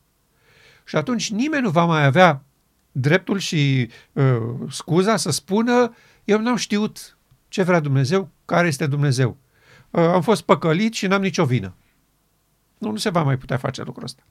Și 0.84 0.96
atunci 0.96 1.30
nimeni 1.30 1.62
nu 1.62 1.70
va 1.70 1.84
mai 1.84 2.04
avea 2.04 2.44
dreptul 2.92 3.38
și 3.38 3.90
uh, 4.12 4.24
scuza 4.68 5.16
să 5.16 5.30
spună 5.30 5.94
eu 6.24 6.40
n-am 6.40 6.56
știut 6.56 7.18
ce 7.48 7.62
vrea 7.62 7.80
Dumnezeu, 7.80 8.30
care 8.44 8.66
este 8.66 8.86
Dumnezeu. 8.86 9.36
Uh, 9.90 10.00
am 10.00 10.22
fost 10.22 10.42
păcălit 10.42 10.94
și 10.94 11.06
n-am 11.06 11.22
nicio 11.22 11.44
vină. 11.44 11.74
Nu, 12.78 12.90
nu 12.90 12.96
se 12.96 13.10
va 13.10 13.22
mai 13.22 13.38
putea 13.38 13.56
face 13.56 13.82
lucrul 13.82 14.04
ăsta. 14.04 14.22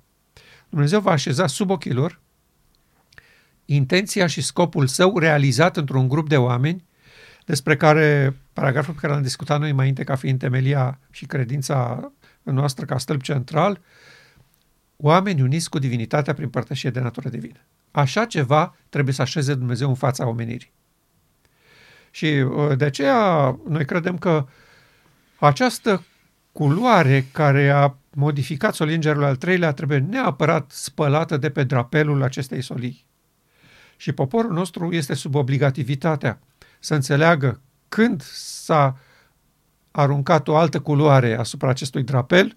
Dumnezeu 0.70 1.00
va 1.00 1.12
așeza 1.12 1.48
sub 1.48 1.70
ochii 1.70 1.94
lor 1.94 2.24
intenția 3.66 4.28
și 4.28 4.42
scopul 4.42 4.88
său 4.88 5.18
realizat 5.18 5.78
într-un 5.78 6.08
grup 6.08 6.30
de 6.30 6.38
oameni 6.38 6.84
despre 7.46 7.76
care 7.76 8.36
paragraful 8.54 8.94
pe 8.94 9.00
care 9.00 9.14
l-am 9.14 9.22
discutat 9.22 9.60
noi 9.60 9.68
mai 9.68 9.78
înainte 9.78 10.04
ca 10.04 10.16
fiind 10.16 10.40
temelia 10.40 11.00
și 11.12 11.26
credința 11.26 12.12
noastră 12.44 12.86
ca 12.86 12.98
stâlp 12.98 13.22
central, 13.22 13.82
oameni 14.98 15.42
uniți 15.42 15.70
cu 15.70 15.80
divinitatea 15.80 16.34
prin 16.34 16.50
părtășie 16.50 16.90
de 16.90 17.00
natură 17.00 17.30
divină. 17.30 17.60
Așa 17.92 18.26
ceva 18.26 18.76
trebuie 18.90 19.14
să 19.14 19.22
așeze 19.22 19.54
Dumnezeu 19.54 19.88
în 19.90 19.96
fața 19.96 20.28
omenirii. 20.28 20.72
Și 22.12 22.26
uh, 22.26 22.78
de 22.78 22.86
aceea 22.86 23.60
noi 23.68 23.86
credem 23.86 24.18
că 24.18 24.48
această 25.40 26.04
culoare 26.52 27.26
care 27.32 27.70
a 27.70 27.96
modificat 28.10 28.74
solingerul 28.74 29.24
al 29.24 29.36
treilea 29.36 29.72
trebuie 29.72 29.98
neapărat 29.98 30.72
spălată 30.72 31.38
de 31.38 31.50
pe 31.50 31.64
drapelul 31.64 32.24
acestei 32.24 32.62
solii. 32.62 33.06
Și 33.98 34.12
poporul 34.12 34.54
nostru 34.54 34.94
este 34.94 35.14
sub 35.14 35.36
obligativitatea 35.36 36.40
să 36.80 36.94
înțeleagă 36.94 37.62
când 37.90 38.22
s-a 38.32 38.98
aruncat 39.92 40.48
o 40.48 40.56
altă 40.56 40.80
culoare 40.80 41.38
asupra 41.38 41.70
acestui 41.70 42.04
drapel, 42.04 42.56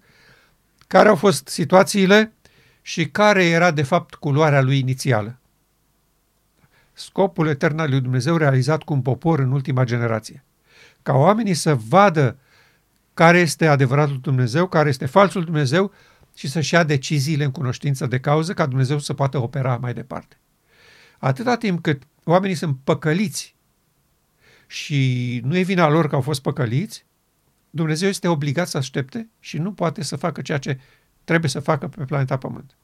care 0.87 1.09
au 1.09 1.15
fost 1.15 1.47
situațiile 1.47 2.33
și 2.81 3.09
care 3.09 3.45
era 3.45 3.71
de 3.71 3.83
fapt 3.83 4.13
culoarea 4.13 4.61
lui 4.61 4.79
inițială. 4.79 5.39
Scopul 6.93 7.47
etern 7.47 7.79
al 7.79 7.89
lui 7.89 8.01
Dumnezeu 8.01 8.37
realizat 8.37 8.83
cu 8.83 8.93
un 8.93 9.01
popor 9.01 9.39
în 9.39 9.51
ultima 9.51 9.83
generație. 9.83 10.43
Ca 11.03 11.13
oamenii 11.13 11.53
să 11.53 11.75
vadă 11.75 12.37
care 13.13 13.39
este 13.39 13.67
adevăratul 13.67 14.19
Dumnezeu, 14.21 14.67
care 14.67 14.89
este 14.89 15.05
falsul 15.05 15.43
Dumnezeu 15.43 15.91
și 16.35 16.47
să-și 16.47 16.73
ia 16.73 16.83
deciziile 16.83 17.43
în 17.43 17.51
cunoștință 17.51 18.05
de 18.07 18.19
cauză 18.19 18.53
ca 18.53 18.65
Dumnezeu 18.65 18.99
să 18.99 19.13
poată 19.13 19.37
opera 19.37 19.77
mai 19.77 19.93
departe. 19.93 20.37
Atâta 21.19 21.57
timp 21.57 21.81
cât 21.81 22.03
oamenii 22.23 22.55
sunt 22.55 22.77
păcăliți 22.83 23.55
și 24.67 25.41
nu 25.43 25.57
e 25.57 25.61
vina 25.61 25.89
lor 25.89 26.07
că 26.07 26.15
au 26.15 26.21
fost 26.21 26.41
păcăliți, 26.41 27.05
Dumnezeu 27.69 28.09
este 28.09 28.27
obligat 28.27 28.67
să 28.67 28.77
aștepte 28.77 29.29
și 29.39 29.57
nu 29.57 29.73
poate 29.73 30.03
să 30.03 30.15
facă 30.15 30.41
ceea 30.41 30.57
ce 30.57 30.79
trebuie 31.23 31.49
să 31.49 31.59
facă 31.59 31.87
pe 31.87 32.03
planeta 32.03 32.37
Pământ. 32.37 32.77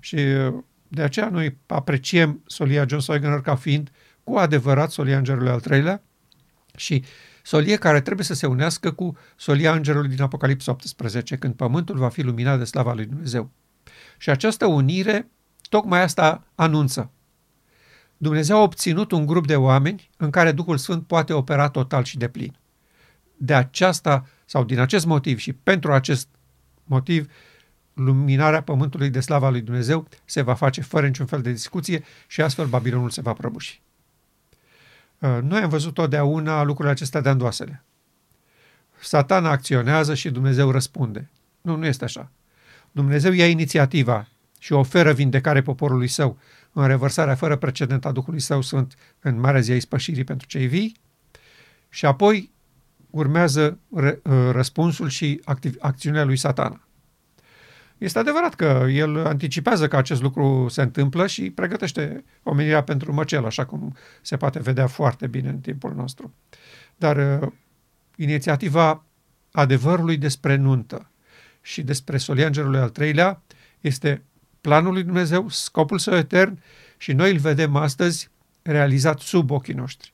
Și 0.00 0.14
uh, 0.14 0.54
de 0.88 1.02
aceea 1.02 1.28
noi 1.28 1.58
apreciem 1.66 2.42
solia 2.46 2.86
John 2.86 3.02
Soigner 3.02 3.40
ca 3.40 3.56
fiind 3.56 3.90
cu 4.24 4.36
adevărat 4.36 4.90
solia 4.90 5.16
Îngerului 5.16 5.50
al 5.50 5.60
treilea 5.60 6.02
și 6.76 7.04
solie 7.42 7.76
care 7.76 8.00
trebuie 8.00 8.24
să 8.24 8.34
se 8.34 8.46
unească 8.46 8.92
cu 8.92 9.16
solia 9.36 9.72
Îngerului 9.72 10.08
din 10.08 10.22
Apocalipsa 10.22 10.70
18, 10.70 11.36
când 11.36 11.54
pământul 11.54 11.98
va 11.98 12.08
fi 12.08 12.22
luminat 12.22 12.58
de 12.58 12.64
slava 12.64 12.92
lui 12.92 13.06
Dumnezeu. 13.06 13.50
Și 14.18 14.30
această 14.30 14.66
unire 14.66 15.30
tocmai 15.68 16.02
asta 16.02 16.46
anunță. 16.54 17.10
Dumnezeu 18.22 18.56
a 18.56 18.62
obținut 18.62 19.12
un 19.12 19.26
grup 19.26 19.46
de 19.46 19.56
oameni 19.56 20.10
în 20.16 20.30
care 20.30 20.52
Duhul 20.52 20.76
Sfânt 20.76 21.06
poate 21.06 21.32
opera 21.32 21.68
total 21.68 22.04
și 22.04 22.16
deplin. 22.16 22.56
De 23.36 23.54
aceasta, 23.54 24.26
sau 24.44 24.64
din 24.64 24.78
acest 24.78 25.06
motiv 25.06 25.38
și 25.38 25.52
pentru 25.52 25.92
acest 25.92 26.28
motiv, 26.84 27.32
luminarea 27.92 28.62
pământului 28.62 29.10
de 29.10 29.20
slava 29.20 29.50
lui 29.50 29.60
Dumnezeu 29.60 30.08
se 30.24 30.42
va 30.42 30.54
face 30.54 30.80
fără 30.80 31.06
niciun 31.06 31.26
fel 31.26 31.42
de 31.42 31.50
discuție 31.50 32.04
și 32.26 32.40
astfel 32.40 32.66
Babilonul 32.66 33.10
se 33.10 33.20
va 33.20 33.32
prăbuși. 33.32 33.82
Uh, 35.18 35.38
noi 35.42 35.60
am 35.60 35.68
văzut 35.68 35.94
totdeauna 35.94 36.62
lucrurile 36.62 36.92
acestea 36.92 37.20
de 37.20 37.28
andoasele. 37.28 37.84
Satana 39.00 39.50
acționează 39.50 40.14
și 40.14 40.30
Dumnezeu 40.30 40.70
răspunde. 40.70 41.30
Nu, 41.60 41.76
nu 41.76 41.86
este 41.86 42.04
așa. 42.04 42.30
Dumnezeu 42.92 43.32
ia 43.32 43.46
inițiativa 43.48 44.28
și 44.58 44.72
oferă 44.72 45.12
vindecare 45.12 45.62
poporului 45.62 46.08
său 46.08 46.38
în 46.72 46.86
revărsarea 46.86 47.34
fără 47.34 47.56
precedent 47.56 48.04
a 48.04 48.12
Duhului 48.12 48.40
Său 48.40 48.60
Sfânt 48.60 48.94
în 49.20 49.40
Marea 49.40 49.60
Zi 49.60 49.72
a 49.72 49.76
Ispășirii 49.76 50.24
pentru 50.24 50.46
cei 50.46 50.66
vii 50.66 50.96
și 51.88 52.06
apoi 52.06 52.52
urmează 53.10 53.78
răspunsul 54.50 55.08
și 55.08 55.40
activ, 55.44 55.74
acțiunea 55.78 56.24
lui 56.24 56.36
satana. 56.36 56.80
Este 57.98 58.18
adevărat 58.18 58.54
că 58.54 58.86
el 58.90 59.26
anticipează 59.26 59.88
că 59.88 59.96
acest 59.96 60.22
lucru 60.22 60.66
se 60.68 60.82
întâmplă 60.82 61.26
și 61.26 61.50
pregătește 61.50 62.24
omenirea 62.42 62.82
pentru 62.82 63.12
măcel, 63.12 63.44
așa 63.44 63.64
cum 63.64 63.96
se 64.22 64.36
poate 64.36 64.58
vedea 64.58 64.86
foarte 64.86 65.26
bine 65.26 65.48
în 65.48 65.58
timpul 65.58 65.94
nostru. 65.94 66.34
Dar 66.96 67.42
uh, 67.42 67.48
inițiativa 68.16 69.04
adevărului 69.52 70.16
despre 70.16 70.56
nuntă 70.56 71.10
și 71.60 71.82
despre 71.82 72.16
soliangerului 72.16 72.80
al 72.80 72.88
treilea 72.88 73.42
este 73.80 74.22
planul 74.62 74.92
lui 74.92 75.02
Dumnezeu, 75.02 75.48
scopul 75.48 75.98
său 75.98 76.16
etern 76.16 76.62
și 76.96 77.12
noi 77.12 77.30
îl 77.30 77.38
vedem 77.38 77.76
astăzi 77.76 78.30
realizat 78.62 79.20
sub 79.20 79.50
ochii 79.50 79.74
noștri. 79.74 80.12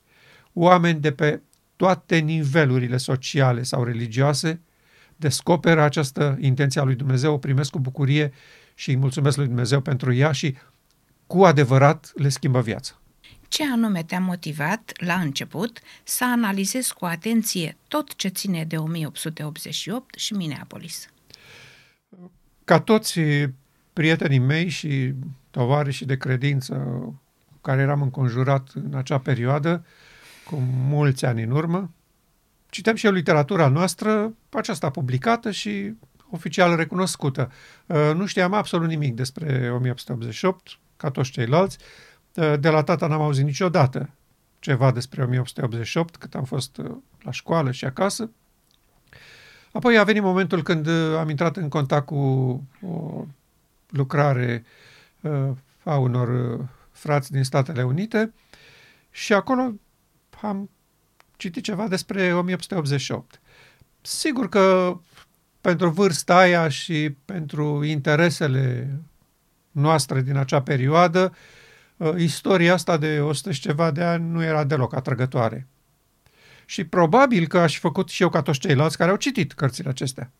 Oameni 0.53 0.99
de 0.99 1.11
pe 1.11 1.41
toate 1.75 2.17
nivelurile 2.17 2.97
sociale 2.97 3.63
sau 3.63 3.83
religioase 3.83 4.61
descoperă 5.15 5.81
această 5.81 6.37
intenție 6.41 6.81
a 6.81 6.83
lui 6.83 6.95
Dumnezeu, 6.95 7.33
o 7.33 7.37
primesc 7.37 7.71
cu 7.71 7.79
bucurie 7.79 8.33
și 8.75 8.89
îi 8.89 8.95
mulțumesc 8.95 9.37
lui 9.37 9.45
Dumnezeu 9.45 9.81
pentru 9.81 10.13
ea 10.13 10.31
și 10.31 10.55
cu 11.27 11.43
adevărat 11.43 12.11
le 12.15 12.29
schimbă 12.29 12.61
viața. 12.61 12.93
Ce 13.47 13.63
anume 13.71 14.03
te-a 14.03 14.19
motivat, 14.19 14.91
la 14.95 15.13
început, 15.13 15.79
să 16.03 16.25
analizezi 16.25 16.93
cu 16.93 17.05
atenție 17.05 17.77
tot 17.87 18.15
ce 18.15 18.27
ține 18.27 18.63
de 18.63 18.77
1888 18.77 20.15
și 20.15 20.33
Minneapolis? 20.33 21.09
Ca 22.63 22.79
toți 22.79 23.19
prietenii 23.99 24.39
mei 24.39 24.67
și 24.67 25.13
tovarășii 25.51 26.05
de 26.05 26.17
credință 26.17 26.73
cu 27.51 27.59
care 27.61 27.81
eram 27.81 28.01
înconjurat 28.01 28.69
în 28.73 28.93
acea 28.93 29.17
perioadă, 29.17 29.85
cu 30.45 30.55
mulți 30.87 31.25
ani 31.25 31.43
în 31.43 31.51
urmă, 31.51 31.89
Citem 32.69 32.95
și 32.95 33.05
eu 33.05 33.11
literatura 33.11 33.67
noastră, 33.67 34.33
aceasta 34.49 34.89
publicată 34.89 35.51
și 35.51 35.93
oficial 36.31 36.75
recunoscută. 36.75 37.51
Uh, 37.85 38.11
nu 38.15 38.25
știam 38.25 38.53
absolut 38.53 38.87
nimic 38.87 39.15
despre 39.15 39.71
1888, 39.71 40.79
ca 40.97 41.09
toți 41.09 41.31
ceilalți. 41.31 41.77
Uh, 42.33 42.53
de 42.59 42.69
la 42.69 42.83
tata 42.83 43.07
n-am 43.07 43.21
auzit 43.21 43.45
niciodată 43.45 44.09
ceva 44.59 44.91
despre 44.91 45.23
1888, 45.23 46.15
cât 46.15 46.35
am 46.35 46.43
fost 46.43 46.77
uh, 46.77 46.91
la 47.23 47.31
școală 47.31 47.71
și 47.71 47.85
acasă. 47.85 48.29
Apoi 49.71 49.97
a 49.97 50.03
venit 50.03 50.21
momentul 50.21 50.63
când 50.63 50.87
am 51.17 51.29
intrat 51.29 51.57
în 51.57 51.69
contact 51.69 52.05
cu 52.05 52.15
o 52.81 53.25
lucrare 53.89 54.63
a 55.83 55.97
unor 55.97 56.59
frați 56.91 57.31
din 57.31 57.43
Statele 57.43 57.83
Unite 57.83 58.33
și 59.11 59.33
acolo 59.33 59.73
am 60.41 60.69
citit 61.37 61.63
ceva 61.63 61.87
despre 61.87 62.33
1888. 62.33 63.39
Sigur 64.01 64.49
că 64.49 64.97
pentru 65.61 65.89
vârsta 65.89 66.37
aia 66.37 66.69
și 66.69 67.15
pentru 67.25 67.83
interesele 67.83 68.99
noastre 69.71 70.21
din 70.21 70.35
acea 70.37 70.61
perioadă, 70.61 71.35
uh, 71.97 72.13
istoria 72.17 72.73
asta 72.73 72.97
de 72.97 73.19
100 73.21 73.51
și 73.51 73.61
ceva 73.61 73.91
de 73.91 74.03
ani 74.03 74.29
nu 74.29 74.43
era 74.43 74.63
deloc 74.63 74.95
atrăgătoare. 74.95 75.67
Și 76.65 76.83
probabil 76.83 77.47
că 77.47 77.59
aș 77.59 77.73
fi 77.73 77.79
făcut 77.79 78.09
și 78.09 78.21
eu 78.21 78.29
ca 78.29 78.41
toți 78.41 78.59
ceilalți 78.59 78.97
care 78.97 79.09
au 79.09 79.15
citit 79.15 79.53
cărțile 79.53 79.89
acestea. 79.89 80.31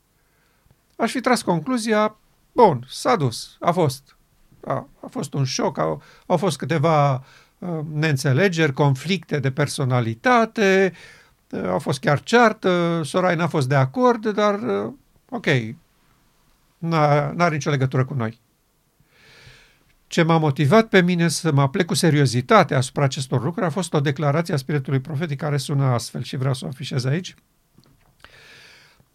Aș 0.95 1.12
fi 1.12 1.19
tras 1.19 1.41
concluzia, 1.41 2.17
bun, 2.51 2.85
s-a 2.88 3.15
dus, 3.15 3.57
a 3.59 3.71
fost. 3.71 4.17
A, 4.65 4.88
a 5.01 5.07
fost 5.09 5.33
un 5.33 5.43
șoc, 5.43 5.77
au, 5.77 6.01
au 6.25 6.38
fost 6.38 6.57
câteva 6.57 7.23
Uh, 7.59 7.79
neînțelegeri, 7.93 8.73
conflicte 8.73 9.39
de 9.39 9.51
personalitate, 9.51 10.93
uh, 11.49 11.63
au 11.67 11.79
fost 11.79 11.99
chiar 11.99 12.23
ceartă, 12.23 13.01
Sorai 13.03 13.35
n-a 13.35 13.47
fost 13.47 13.67
de 13.67 13.75
acord, 13.75 14.27
dar 14.27 14.59
uh, 14.59 14.93
ok, 15.29 15.45
n-are 16.77 17.49
nicio 17.49 17.69
legătură 17.69 18.05
cu 18.05 18.13
noi. 18.13 18.39
Ce 20.07 20.23
m-a 20.23 20.38
motivat 20.38 20.88
pe 20.88 21.01
mine 21.01 21.27
să 21.27 21.51
mă 21.51 21.62
aplec 21.62 21.85
cu 21.85 21.93
seriozitate 21.93 22.75
asupra 22.75 23.03
acestor 23.03 23.43
lucruri 23.43 23.65
a 23.65 23.69
fost 23.69 23.93
o 23.93 23.99
declarație 23.99 24.53
a 24.53 24.57
Spiritului 24.57 24.99
Profetic 24.99 25.38
care 25.38 25.57
sună 25.57 25.83
astfel 25.83 26.23
și 26.23 26.38
vreau 26.38 26.53
să 26.53 26.65
o 26.65 26.67
afișez 26.67 27.05
aici. 27.05 27.35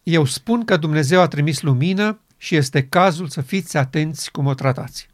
Eu 0.02 0.24
spun 0.24 0.64
că 0.64 0.76
Dumnezeu 0.76 1.20
a 1.20 1.28
trimis 1.28 1.62
lumină 1.62 2.18
și 2.44 2.56
este 2.56 2.88
cazul 2.88 3.28
să 3.28 3.40
fiți 3.40 3.76
atenți 3.76 4.30
cum 4.30 4.46
o 4.46 4.54
tratați. 4.54 5.08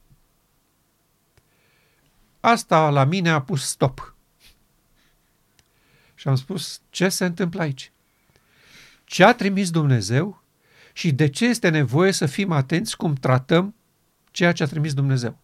Asta 2.40 2.90
la 2.90 3.04
mine 3.04 3.30
a 3.30 3.42
pus 3.42 3.66
stop. 3.66 4.14
Și 6.14 6.28
am 6.28 6.34
spus, 6.34 6.80
ce 6.88 7.08
se 7.08 7.24
întâmplă 7.24 7.60
aici? 7.60 7.92
Ce 9.04 9.24
a 9.24 9.34
trimis 9.34 9.70
Dumnezeu 9.70 10.42
și 10.92 11.12
de 11.12 11.28
ce 11.28 11.46
este 11.46 11.68
nevoie 11.68 12.12
să 12.12 12.26
fim 12.26 12.52
atenți 12.52 12.96
cum 12.96 13.14
tratăm 13.14 13.74
ceea 14.30 14.52
ce 14.52 14.62
a 14.62 14.66
trimis 14.66 14.94
Dumnezeu? 14.94 15.38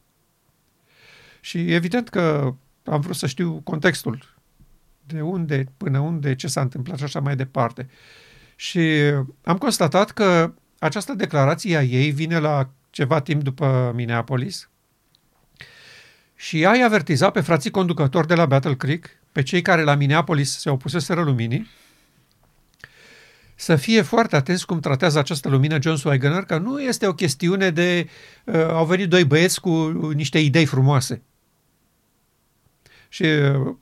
Și 1.41 1.73
evident 1.73 2.09
că 2.09 2.55
am 2.85 3.01
vrut 3.01 3.17
să 3.17 3.27
știu 3.27 3.61
contextul, 3.65 4.35
de 5.05 5.21
unde, 5.21 5.73
până 5.77 5.99
unde, 5.99 6.35
ce 6.35 6.47
s-a 6.47 6.61
întâmplat 6.61 6.99
și 6.99 7.05
așa 7.05 7.21
mai 7.21 7.37
departe. 7.37 7.89
Și 8.57 8.81
am 9.43 9.59
constatat 9.59 10.11
că 10.11 10.55
această 10.87 11.15
declarație 11.15 11.77
a 11.77 11.83
ei 11.83 12.11
vine 12.11 12.39
la 12.39 12.69
ceva 12.91 13.21
timp 13.21 13.43
după 13.43 13.93
Minneapolis, 13.95 14.71
și 16.37 16.61
ea 16.61 16.77
i-a 16.77 16.85
avertizat 16.85 17.33
pe 17.33 17.41
frații 17.41 17.71
conducători 17.71 18.27
de 18.27 18.35
la 18.35 18.47
Battle 18.47 18.75
Creek, 18.75 19.09
pe 19.33 19.43
cei 19.43 19.63
care 19.63 19.83
la 19.83 19.95
Minneapolis 19.95 20.59
se 20.59 20.71
opuseseră 20.71 21.23
luminii, 21.23 21.69
să 23.55 23.77
fie 23.77 24.03
foarte 24.03 24.37
atenți 24.37 24.67
cum 24.67 24.81
tratează 24.81 25.19
această 25.19 25.49
lumină 25.49 25.81
John 25.81 25.97
Swigener, 25.97 26.43
că 26.43 26.59
nu 26.59 26.83
este 26.83 27.07
o 27.07 27.15
chestiune 27.15 27.71
de 27.71 28.09
uh, 28.45 28.55
au 28.55 28.87
venit 28.87 29.09
doi 29.09 29.25
băieți 29.25 29.61
cu 29.61 29.71
niște 30.15 30.39
idei 30.39 30.67
frumoase. 30.67 31.23
Și 33.09 33.23
uh, 33.23 33.75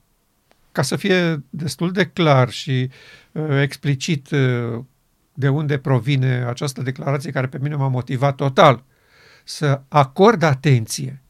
ca 0.73 0.83
să 0.83 0.97
fie 0.97 1.43
destul 1.51 1.93
de 1.93 2.07
clar 2.07 2.51
și 2.51 2.91
uh, 3.33 3.61
explicit 3.61 4.31
uh, 4.31 4.85
de 5.35 5.49
unde 5.49 5.79
provine 5.79 6.45
această 6.49 6.83
declarație 6.83 7.31
care 7.31 7.47
pe 7.47 7.59
mine 7.59 7.75
m-a 7.75 7.89
motivat 7.89 8.35
total 8.35 8.85
să 9.45 9.83
acord 9.89 10.43
atenție 10.43 11.23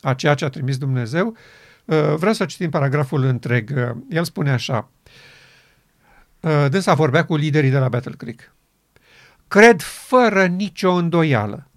a 0.00 0.14
ceea 0.14 0.34
ce 0.34 0.44
a 0.44 0.48
trimis 0.48 0.78
Dumnezeu, 0.78 1.36
uh, 1.84 2.14
vreau 2.16 2.32
să 2.32 2.44
citim 2.44 2.70
paragraful 2.70 3.24
întreg. 3.24 3.70
Uh, 3.76 3.96
el 4.08 4.24
spune 4.24 4.50
așa, 4.50 4.90
uh, 6.40 6.66
dânsa 6.70 6.94
vorbea 6.94 7.24
cu 7.24 7.36
liderii 7.36 7.70
de 7.70 7.78
la 7.78 7.88
Battle 7.88 8.14
Creek. 8.16 8.52
Cred 9.48 9.80
fără 9.80 10.46
nicio 10.46 10.92
îndoială 10.92 11.70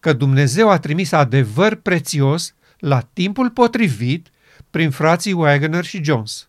că 0.00 0.12
Dumnezeu 0.12 0.70
a 0.70 0.78
trimis 0.78 1.12
adevăr 1.12 1.74
prețios 1.74 2.54
la 2.78 3.00
timpul 3.12 3.50
potrivit 3.50 4.28
prin 4.70 4.90
frații 4.90 5.32
Wagner 5.32 5.84
și 5.84 6.04
Jones. 6.04 6.47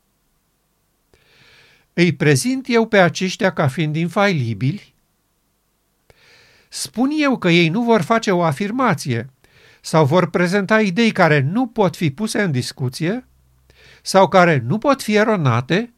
Îi 2.00 2.14
prezint 2.14 2.66
eu 2.70 2.88
pe 2.88 3.00
aceștia 3.00 3.54
ca 3.54 3.68
fiind 3.68 3.95
infailibili? 3.95 4.93
Spun 6.70 7.10
eu 7.14 7.38
că 7.38 7.50
ei 7.50 7.70
nu 7.70 7.84
vor 7.84 8.02
face 8.02 8.32
o 8.32 8.43
afirmație, 8.43 9.30
sau 9.82 10.06
vor 10.06 10.30
prezenta 10.30 10.82
idei 10.82 11.12
care 11.12 11.39
nu 11.39 11.68
pot 11.68 11.95
fi 11.95 12.12
puse 12.12 12.41
în 12.41 12.52
discuție 12.52 13.28
sau 14.02 14.28
care 14.28 14.58
nu 14.58 14.78
pot 14.78 15.02
fi 15.02 15.16
eronate? 15.16 15.93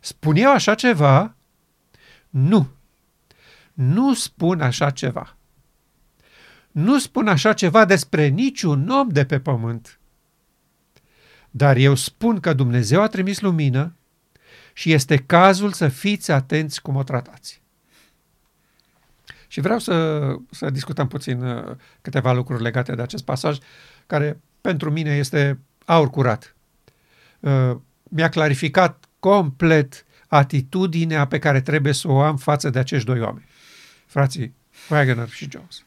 Spun 0.00 0.36
eu 0.36 0.50
așa 0.50 0.74
ceva? 0.74 1.34
Nu. 2.30 2.68
Nu 3.72 4.14
spun 4.14 4.60
așa 4.60 4.90
ceva. 4.90 5.36
Nu 6.70 6.98
spun 6.98 7.28
așa 7.28 7.52
ceva 7.52 7.84
despre 7.84 8.26
niciun 8.26 8.88
om 8.88 9.08
de 9.08 9.24
pe 9.24 9.40
pământ. 9.40 9.98
Dar 11.50 11.76
eu 11.76 11.94
spun 11.94 12.40
că 12.40 12.52
Dumnezeu 12.52 13.02
a 13.02 13.06
trimis 13.06 13.40
lumină 13.40 13.94
și 14.76 14.92
este 14.92 15.16
cazul 15.16 15.72
să 15.72 15.88
fiți 15.88 16.30
atenți 16.30 16.82
cum 16.82 16.96
o 16.96 17.02
tratați. 17.02 17.62
Și 19.48 19.60
vreau 19.60 19.78
să, 19.78 20.36
să 20.50 20.70
discutăm 20.70 21.08
puțin 21.08 21.42
uh, 21.42 21.76
câteva 22.00 22.32
lucruri 22.32 22.62
legate 22.62 22.94
de 22.94 23.02
acest 23.02 23.24
pasaj, 23.24 23.58
care 24.06 24.40
pentru 24.60 24.90
mine 24.90 25.16
este 25.16 25.58
aur 25.84 26.10
curat. 26.10 26.56
Uh, 27.40 27.76
mi-a 28.02 28.28
clarificat 28.28 29.04
complet 29.18 30.04
atitudinea 30.28 31.26
pe 31.26 31.38
care 31.38 31.60
trebuie 31.60 31.92
să 31.92 32.08
o 32.08 32.20
am 32.20 32.36
față 32.36 32.70
de 32.70 32.78
acești 32.78 33.06
doi 33.06 33.20
oameni, 33.20 33.46
frații 34.06 34.54
Wagner 34.90 35.28
și 35.28 35.48
Jones. 35.50 35.84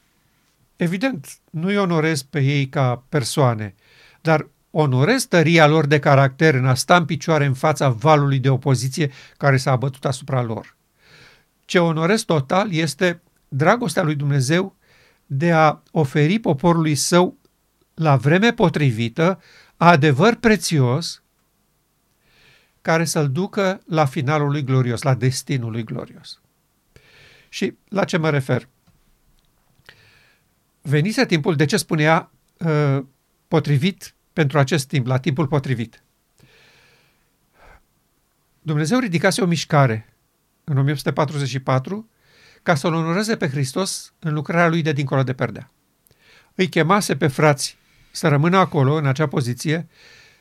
Evident, 0.76 1.38
nu-i 1.50 1.76
onorez 1.76 2.22
pe 2.22 2.40
ei 2.40 2.68
ca 2.68 3.04
persoane, 3.08 3.74
dar 4.20 4.48
onorez 4.70 5.24
tăria 5.24 5.66
lor 5.66 5.86
de 5.86 5.98
caracter 5.98 6.54
în 6.54 6.66
a 6.66 6.74
sta 6.74 6.96
în 6.96 7.04
picioare 7.04 7.44
în 7.44 7.54
fața 7.54 7.88
valului 7.88 8.38
de 8.38 8.50
opoziție 8.50 9.10
care 9.36 9.56
s-a 9.56 9.70
abătut 9.70 10.04
asupra 10.04 10.42
lor. 10.42 10.76
Ce 11.64 11.78
onorez 11.78 12.22
total 12.22 12.72
este 12.72 13.22
dragostea 13.48 14.02
lui 14.02 14.14
Dumnezeu 14.14 14.76
de 15.26 15.52
a 15.52 15.82
oferi 15.90 16.38
poporului 16.38 16.94
său 16.94 17.36
la 17.94 18.16
vreme 18.16 18.52
potrivită 18.52 19.40
adevăr 19.76 20.34
prețios 20.34 21.22
care 22.82 23.04
să-l 23.04 23.30
ducă 23.30 23.80
la 23.86 24.04
finalul 24.04 24.50
lui 24.50 24.64
glorios, 24.64 25.02
la 25.02 25.14
destinul 25.14 25.70
lui 25.70 25.84
glorios. 25.84 26.40
Și 27.48 27.76
la 27.88 28.04
ce 28.04 28.16
mă 28.16 28.30
refer? 28.30 28.68
Venise 30.82 31.26
timpul, 31.26 31.56
de 31.56 31.64
ce 31.64 31.76
spunea 31.76 32.30
uh, 32.58 33.04
potrivit 33.48 34.14
pentru 34.38 34.58
acest 34.58 34.88
timp, 34.88 35.06
la 35.06 35.18
timpul 35.18 35.46
potrivit. 35.46 36.02
Dumnezeu 38.62 38.98
ridicase 38.98 39.42
o 39.42 39.46
mișcare 39.46 40.16
în 40.64 40.78
1844 40.78 42.08
ca 42.62 42.74
să-L 42.74 42.94
onoreze 42.94 43.36
pe 43.36 43.48
Hristos 43.48 44.12
în 44.18 44.34
lucrarea 44.34 44.68
Lui 44.68 44.82
de 44.82 44.92
dincolo 44.92 45.22
de 45.22 45.32
perdea. 45.32 45.70
Îi 46.54 46.68
chemase 46.68 47.16
pe 47.16 47.26
frați 47.26 47.76
să 48.10 48.28
rămână 48.28 48.56
acolo, 48.56 48.94
în 48.94 49.06
acea 49.06 49.26
poziție, 49.26 49.88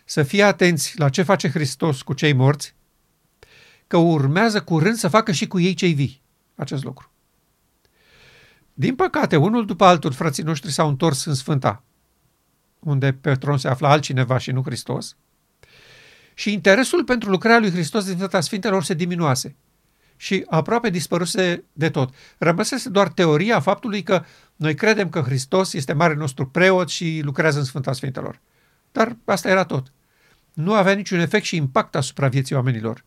să 0.05 0.23
fie 0.23 0.43
atenți 0.43 0.99
la 0.99 1.09
ce 1.09 1.21
face 1.23 1.49
Hristos 1.49 2.01
cu 2.01 2.13
cei 2.13 2.33
morți, 2.33 2.75
că 3.87 3.97
urmează 3.97 4.61
curând 4.61 4.95
să 4.95 5.07
facă 5.07 5.31
și 5.31 5.47
cu 5.47 5.59
ei 5.59 5.73
cei 5.73 5.93
vii 5.93 6.21
acest 6.55 6.83
lucru. 6.83 7.11
Din 8.73 8.95
păcate, 8.95 9.35
unul 9.35 9.65
după 9.65 9.85
altul, 9.85 10.11
frații 10.11 10.43
noștri 10.43 10.71
s-au 10.71 10.87
întors 10.87 11.25
în 11.25 11.33
Sfânta, 11.33 11.83
unde 12.79 13.13
pe 13.13 13.33
tron 13.33 13.57
se 13.57 13.67
afla 13.67 13.89
altcineva 13.89 14.37
și 14.37 14.51
nu 14.51 14.61
Hristos, 14.65 15.15
și 16.33 16.53
interesul 16.53 17.03
pentru 17.03 17.29
lucrarea 17.29 17.59
lui 17.59 17.71
Hristos 17.71 18.05
din 18.05 18.15
Sfânta 18.15 18.41
Sfintelor 18.41 18.83
se 18.83 18.93
diminuase 18.93 19.55
și 20.17 20.45
aproape 20.49 20.89
dispăruse 20.89 21.63
de 21.73 21.89
tot. 21.89 22.13
Rămăsese 22.37 22.89
doar 22.89 23.07
teoria 23.07 23.59
faptului 23.59 24.03
că 24.03 24.23
noi 24.55 24.75
credem 24.75 25.09
că 25.09 25.19
Hristos 25.19 25.73
este 25.73 25.93
mare 25.93 26.13
nostru 26.13 26.47
preot 26.47 26.89
și 26.89 27.21
lucrează 27.23 27.59
în 27.59 27.65
Sfânta 27.65 27.93
Sfintelor. 27.93 28.39
Dar 28.91 29.17
asta 29.25 29.49
era 29.49 29.63
tot. 29.63 29.91
Nu 30.53 30.73
avea 30.73 30.93
niciun 30.93 31.19
efect 31.19 31.45
și 31.45 31.55
impact 31.55 31.95
asupra 31.95 32.27
vieții 32.27 32.55
oamenilor. 32.55 33.03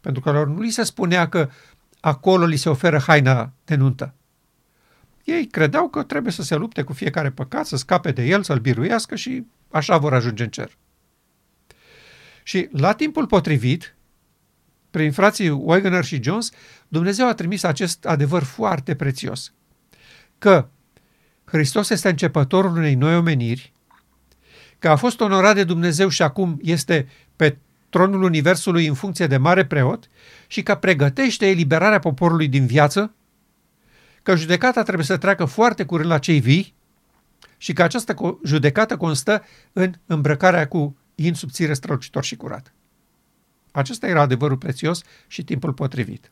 Pentru 0.00 0.22
că 0.22 0.30
lor 0.30 0.46
nu 0.46 0.60
li 0.60 0.70
se 0.70 0.82
spunea 0.82 1.28
că 1.28 1.48
acolo 2.00 2.44
li 2.44 2.56
se 2.56 2.68
oferă 2.68 2.98
haina 2.98 3.52
de 3.64 3.74
nuntă. 3.74 4.14
Ei 5.26 5.46
credeau 5.46 5.88
că 5.88 6.02
trebuie 6.02 6.32
să 6.32 6.42
se 6.42 6.56
lupte 6.56 6.82
cu 6.82 6.92
fiecare 6.92 7.30
păcat, 7.30 7.66
să 7.66 7.76
scape 7.76 8.10
de 8.12 8.24
el, 8.24 8.42
să-l 8.42 8.58
biruiască 8.58 9.16
și 9.16 9.46
așa 9.70 9.98
vor 9.98 10.14
ajunge 10.14 10.42
în 10.42 10.48
cer. 10.48 10.76
Și 12.42 12.68
la 12.72 12.92
timpul 12.92 13.26
potrivit, 13.26 13.96
prin 14.90 15.12
frații 15.12 15.48
Wegener 15.48 16.04
și 16.04 16.22
Jones, 16.22 16.50
Dumnezeu 16.88 17.28
a 17.28 17.34
trimis 17.34 17.62
acest 17.62 18.04
adevăr 18.04 18.42
foarte 18.42 18.94
prețios, 18.94 19.52
că 20.38 20.68
Hristos 21.44 21.90
este 21.90 22.08
începătorul 22.08 22.76
unei 22.76 22.94
noi 22.94 23.16
omeniri, 23.16 23.72
că 24.78 24.88
a 24.88 24.96
fost 24.96 25.20
onorat 25.20 25.54
de 25.54 25.64
Dumnezeu 25.64 26.08
și 26.08 26.22
acum 26.22 26.58
este 26.62 27.08
pe 27.36 27.56
tronul 27.88 28.22
Universului 28.22 28.86
în 28.86 28.94
funcție 28.94 29.26
de 29.26 29.36
mare 29.36 29.66
preot 29.66 30.08
și 30.46 30.62
că 30.62 30.74
pregătește 30.74 31.48
eliberarea 31.48 31.98
poporului 31.98 32.48
din 32.48 32.66
viață, 32.66 33.14
că 34.26 34.36
judecata 34.36 34.82
trebuie 34.82 35.04
să 35.04 35.16
treacă 35.16 35.44
foarte 35.44 35.84
curând 35.84 36.10
la 36.10 36.18
cei 36.18 36.40
vii 36.40 36.74
și 37.56 37.72
că 37.72 37.82
această 37.82 38.14
judecată 38.44 38.96
constă 38.96 39.44
în 39.72 39.94
îmbrăcarea 40.06 40.68
cu 40.68 40.96
in 41.14 41.34
subțire 41.34 41.74
strălucitor 41.74 42.24
și 42.24 42.36
curat. 42.36 42.72
Acesta 43.70 44.06
era 44.06 44.20
adevărul 44.20 44.56
prețios 44.56 45.02
și 45.26 45.44
timpul 45.44 45.72
potrivit. 45.72 46.30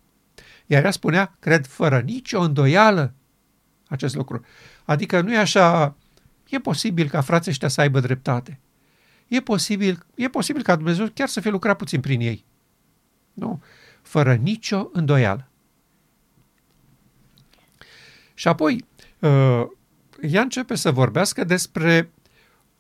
Iar 0.66 0.84
ea 0.84 0.90
spunea, 0.90 1.36
cred, 1.40 1.66
fără 1.66 2.00
nicio 2.00 2.40
îndoială 2.40 3.14
acest 3.88 4.14
lucru. 4.14 4.44
Adică 4.84 5.20
nu 5.20 5.32
e 5.32 5.38
așa, 5.38 5.96
e 6.48 6.58
posibil 6.58 7.08
ca 7.08 7.20
frații 7.20 7.50
ăștia 7.50 7.68
să 7.68 7.80
aibă 7.80 8.00
dreptate. 8.00 8.60
E 9.28 9.40
posibil, 9.40 10.06
e 10.14 10.28
posibil 10.28 10.62
ca 10.62 10.76
Dumnezeu 10.76 11.06
chiar 11.14 11.28
să 11.28 11.40
fie 11.40 11.50
lucrat 11.50 11.76
puțin 11.76 12.00
prin 12.00 12.20
ei. 12.20 12.44
Nu, 13.32 13.62
fără 14.02 14.34
nicio 14.34 14.88
îndoială. 14.92 15.48
Și 18.34 18.48
apoi, 18.48 18.84
uh, 19.18 19.66
ea 20.20 20.40
începe 20.40 20.74
să 20.74 20.90
vorbească 20.90 21.44
despre 21.44 22.10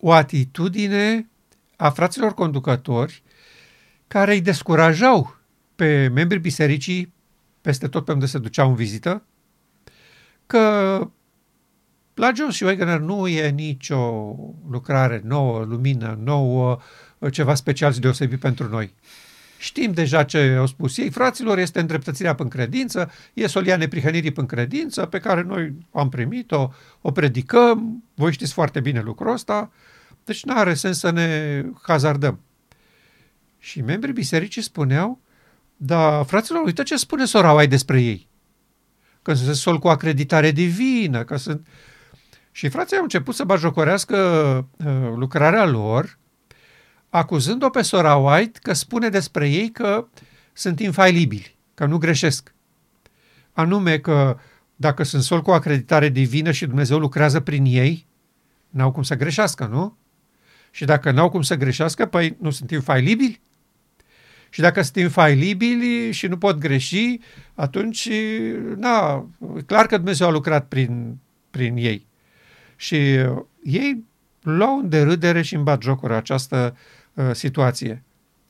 o 0.00 0.12
atitudine 0.12 1.28
a 1.76 1.90
fraților 1.90 2.34
conducători 2.34 3.22
care 4.06 4.32
îi 4.32 4.40
descurajau 4.40 5.36
pe 5.74 6.08
membrii 6.08 6.40
bisericii 6.40 7.12
peste 7.60 7.88
tot 7.88 8.04
pe 8.04 8.12
unde 8.12 8.26
se 8.26 8.38
duceau 8.38 8.68
în 8.68 8.74
vizită, 8.74 9.22
că 10.46 10.60
la 12.14 12.32
Jones 12.34 12.54
și 12.54 12.64
Wegener 12.64 12.98
nu 12.98 13.28
e 13.28 13.48
nicio 13.48 14.34
lucrare 14.70 15.20
nouă, 15.24 15.64
lumină 15.64 16.18
nouă, 16.22 16.78
ceva 17.30 17.54
special 17.54 17.92
și 17.92 18.00
deosebit 18.00 18.40
pentru 18.40 18.68
noi. 18.68 18.94
Știm 19.64 19.92
deja 19.92 20.24
ce 20.24 20.56
au 20.58 20.66
spus 20.66 20.96
ei. 20.96 21.10
Fraților, 21.10 21.58
este 21.58 21.80
îndreptățirea 21.80 22.34
în 22.38 22.48
credință, 22.48 23.10
e 23.34 23.46
solia 23.46 23.76
neprihănirii 23.76 24.32
în 24.36 24.46
credință, 24.46 25.06
pe 25.06 25.18
care 25.18 25.42
noi 25.42 25.72
am 25.92 26.08
primit-o, 26.08 26.70
o 27.00 27.10
predicăm, 27.10 28.04
voi 28.14 28.32
știți 28.32 28.52
foarte 28.52 28.80
bine 28.80 29.00
lucrul 29.00 29.32
ăsta, 29.32 29.72
deci 30.24 30.44
nu 30.44 30.56
are 30.56 30.74
sens 30.74 30.98
să 30.98 31.10
ne 31.10 31.62
hazardăm. 31.82 32.40
Și 33.58 33.80
membrii 33.80 34.12
bisericii 34.12 34.62
spuneau, 34.62 35.20
da, 35.76 36.22
fraților, 36.22 36.62
uite 36.64 36.82
ce 36.82 36.96
spune 36.96 37.24
Sorawai 37.24 37.66
despre 37.66 38.00
ei. 38.00 38.28
Că 39.22 39.34
sunt 39.34 39.56
sol 39.56 39.78
cu 39.78 39.88
acreditare 39.88 40.50
divină, 40.50 41.24
că 41.24 41.36
sunt... 41.36 41.66
Și 42.50 42.68
frații 42.68 42.96
au 42.96 43.02
început 43.02 43.34
să 43.34 43.44
bajocorească 43.44 44.16
uh, 44.84 45.12
lucrarea 45.16 45.64
lor, 45.64 46.18
acuzând-o 47.16 47.70
pe 47.70 47.82
Sora 47.82 48.16
White 48.16 48.58
că 48.62 48.72
spune 48.72 49.08
despre 49.08 49.48
ei 49.48 49.70
că 49.70 50.06
sunt 50.52 50.80
infailibili, 50.80 51.56
că 51.74 51.86
nu 51.86 51.98
greșesc. 51.98 52.54
Anume 53.52 53.98
că 53.98 54.38
dacă 54.76 55.02
sunt 55.02 55.22
sol 55.22 55.42
cu 55.42 55.50
acreditare 55.50 56.08
divină 56.08 56.50
și 56.50 56.66
Dumnezeu 56.66 56.98
lucrează 56.98 57.40
prin 57.40 57.64
ei, 57.64 58.06
n-au 58.68 58.92
cum 58.92 59.02
să 59.02 59.14
greșească, 59.14 59.66
nu? 59.66 59.96
Și 60.70 60.84
dacă 60.84 61.10
n-au 61.10 61.30
cum 61.30 61.42
să 61.42 61.56
greșească, 61.56 62.06
păi 62.06 62.36
nu 62.40 62.50
sunt 62.50 62.70
infailibili? 62.70 63.40
Și 64.50 64.60
dacă 64.60 64.82
sunt 64.82 64.96
infailibili 64.96 66.12
și 66.12 66.26
nu 66.26 66.38
pot 66.38 66.58
greși, 66.58 67.18
atunci, 67.54 68.10
na, 68.76 69.26
clar 69.66 69.86
că 69.86 69.96
Dumnezeu 69.96 70.26
a 70.26 70.30
lucrat 70.30 70.68
prin, 70.68 71.18
prin 71.50 71.76
ei. 71.76 72.06
Și 72.76 72.94
uh, 72.94 73.44
ei 73.62 74.04
luau 74.42 74.78
în 74.78 74.88
derâdere 74.88 75.42
și 75.42 75.54
în 75.54 75.64
jocuri 75.80 76.14
această 76.14 76.76
uh, 77.14 77.30
situație. 77.32 78.02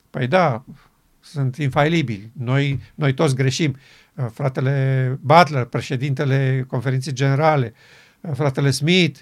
Păi 0.09 0.27
da, 0.27 0.63
sunt 1.19 1.57
infailibili. 1.57 2.31
Noi, 2.33 2.81
noi 2.95 3.13
toți 3.13 3.35
greșim. 3.35 3.77
Uh, 4.15 4.25
fratele 4.33 5.17
Butler, 5.21 5.65
președintele 5.65 6.65
conferinței 6.67 7.13
generale, 7.13 7.73
uh, 8.21 8.31
fratele 8.33 8.71
Smith, 8.71 9.19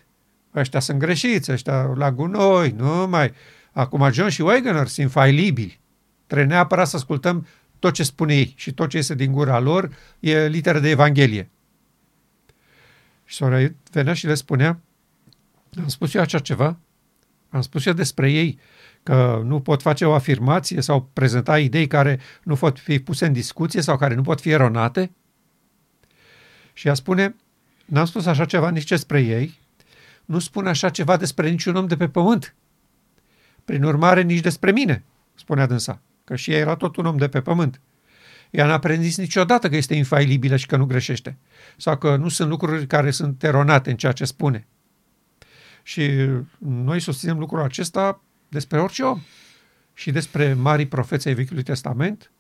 ăștia 0.56 0.80
sunt 0.80 1.00
greșiți, 1.00 1.52
ăștia 1.52 1.84
la 1.84 2.12
gunoi, 2.12 2.72
nu 2.78 3.08
mai. 3.08 3.34
Acum 3.72 4.12
John 4.12 4.30
și 4.30 4.42
Wegener 4.42 4.88
sunt 4.88 5.06
infailibili. 5.06 5.80
Trebuie 6.28 6.48
neapărat 6.48 6.88
să 6.88 6.96
ascultăm 6.96 7.48
tot 7.80 7.94
ce 7.94 8.04
spune 8.04 8.36
ei 8.36 8.54
și 8.58 8.74
tot 8.74 8.90
ce 8.90 8.98
iese 8.98 9.16
din 9.16 9.32
gura 9.32 9.60
lor 9.60 9.96
e 10.20 10.48
literă 10.48 10.80
de 10.80 10.90
Evanghelie. 10.90 11.50
Și 13.26 13.36
sora 13.36 13.68
venea 13.92 14.14
și 14.14 14.26
le 14.26 14.34
spunea, 14.34 14.80
am 15.78 15.88
spus 15.88 16.14
eu 16.14 16.22
așa 16.22 16.40
ceva, 16.40 16.78
am 17.50 17.62
spus 17.62 17.86
eu 17.86 17.94
despre 17.94 18.32
ei 18.32 18.60
că 19.04 19.42
nu 19.46 19.60
pot 19.60 19.82
face 19.82 20.06
o 20.06 20.14
afirmație 20.14 20.82
sau 20.82 21.10
prezenta 21.14 21.60
idei 21.60 21.88
care 21.88 22.20
nu 22.44 22.56
pot 22.56 22.80
fi 22.80 23.00
puse 23.00 23.26
în 23.26 23.34
discuție 23.34 23.82
sau 23.82 23.98
care 23.98 24.16
nu 24.16 24.22
pot 24.22 24.42
fi 24.42 24.50
eronate? 24.50 25.12
Și 26.74 26.88
ea 26.88 26.94
spune, 26.94 27.36
n-am 27.86 28.06
spus 28.06 28.26
așa 28.26 28.46
ceva 28.46 28.70
nici 28.70 28.88
despre 28.88 29.22
ei, 29.22 29.60
nu 30.26 30.40
spun 30.40 30.68
așa 30.68 30.90
ceva 30.90 31.18
despre 31.18 31.50
niciun 31.50 31.76
om 31.76 31.88
de 31.88 31.98
pe 31.98 32.08
pământ. 32.10 32.56
Prin 33.66 33.84
urmare, 33.84 34.22
nici 34.22 34.40
despre 34.40 34.72
mine, 34.72 35.04
spunea 35.36 35.66
dânsa, 35.66 36.02
că 36.24 36.36
și 36.36 36.52
ea 36.52 36.58
era 36.58 36.76
tot 36.76 36.96
un 36.96 37.06
om 37.06 37.18
de 37.18 37.28
pe 37.28 37.42
pământ. 37.42 37.82
Ea 38.50 38.66
n-a 38.66 38.74
aprendis 38.74 39.18
niciodată 39.18 39.70
că 39.70 39.76
este 39.76 39.96
infailibilă 39.96 40.56
și 40.56 40.66
că 40.66 40.78
nu 40.78 40.86
greșește. 40.86 41.38
Sau 41.78 41.98
că 41.98 42.16
nu 42.16 42.30
sunt 42.30 42.50
lucruri 42.50 42.88
care 42.88 43.12
sunt 43.12 43.44
eronate 43.44 43.90
în 43.90 43.96
ceea 43.96 44.12
ce 44.12 44.26
spune. 44.26 44.68
Și 45.84 46.12
noi 46.58 47.00
susținem 47.00 47.40
lucrul 47.40 47.62
acesta 47.62 48.22
despre 48.54 48.82
orice 48.82 49.04
om. 49.04 49.22
Și 49.94 50.12
despre 50.12 50.54
marii 50.54 50.88
profeți 50.88 51.28
ai 51.28 51.34
Vechiului 51.34 51.64
Testament, 51.64 52.32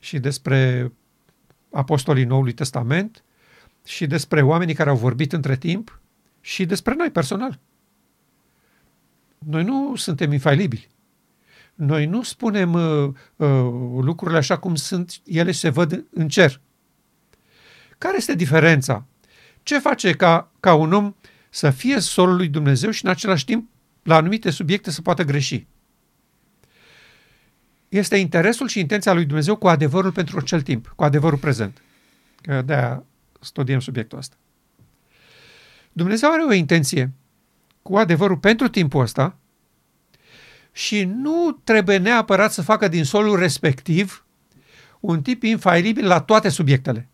și 0.00 0.18
despre 0.18 0.92
apostolii 1.70 2.24
Noului 2.24 2.52
Testament, 2.52 3.24
și 3.84 4.06
despre 4.06 4.42
oamenii 4.42 4.74
care 4.74 4.90
au 4.90 4.96
vorbit 4.96 5.32
între 5.32 5.56
timp, 5.56 6.00
și 6.40 6.64
despre 6.64 6.94
noi 6.94 7.10
personal. 7.10 7.58
Noi 9.38 9.64
nu 9.64 9.96
suntem 9.96 10.32
infailibili. 10.32 10.88
Noi 11.74 12.06
nu 12.06 12.22
spunem 12.22 12.72
uh, 12.72 13.08
uh, 13.36 13.48
lucrurile 14.00 14.38
așa 14.38 14.58
cum 14.58 14.74
sunt 14.74 15.20
ele 15.24 15.52
și 15.52 15.58
se 15.58 15.68
văd 15.68 16.04
în 16.10 16.28
cer. 16.28 16.60
Care 17.98 18.16
este 18.16 18.34
diferența? 18.34 19.04
Ce 19.62 19.78
face 19.78 20.12
ca, 20.12 20.50
ca 20.60 20.74
un 20.74 20.92
om 20.92 21.14
să 21.50 21.70
fie 21.70 21.98
solul 21.98 22.36
lui 22.36 22.48
Dumnezeu 22.48 22.90
și 22.90 23.04
în 23.04 23.10
același 23.10 23.44
timp 23.44 23.70
la 24.02 24.16
anumite 24.16 24.50
subiecte 24.50 24.90
să 24.90 25.02
poată 25.02 25.22
greși? 25.22 25.66
Este 27.88 28.16
interesul 28.16 28.68
și 28.68 28.80
intenția 28.80 29.12
lui 29.12 29.24
Dumnezeu 29.24 29.56
cu 29.56 29.68
adevărul 29.68 30.12
pentru 30.12 30.38
acel 30.38 30.62
timp, 30.62 30.92
cu 30.96 31.04
adevărul 31.04 31.38
prezent. 31.38 31.82
Că 32.40 32.62
de-aia 32.62 33.04
studiem 33.40 33.80
subiectul 33.80 34.18
ăsta. 34.18 34.36
Dumnezeu 35.92 36.32
are 36.32 36.42
o 36.42 36.52
intenție 36.52 37.12
cu 37.82 37.96
adevărul 37.96 38.36
pentru 38.36 38.68
timpul 38.68 39.02
ăsta 39.02 39.36
și 40.72 41.04
nu 41.04 41.60
trebuie 41.64 41.96
neapărat 41.96 42.52
să 42.52 42.62
facă 42.62 42.88
din 42.88 43.04
solul 43.04 43.38
respectiv 43.38 44.26
un 45.00 45.22
tip 45.22 45.42
infailibil 45.42 46.06
la 46.06 46.20
toate 46.20 46.48
subiectele. 46.48 47.08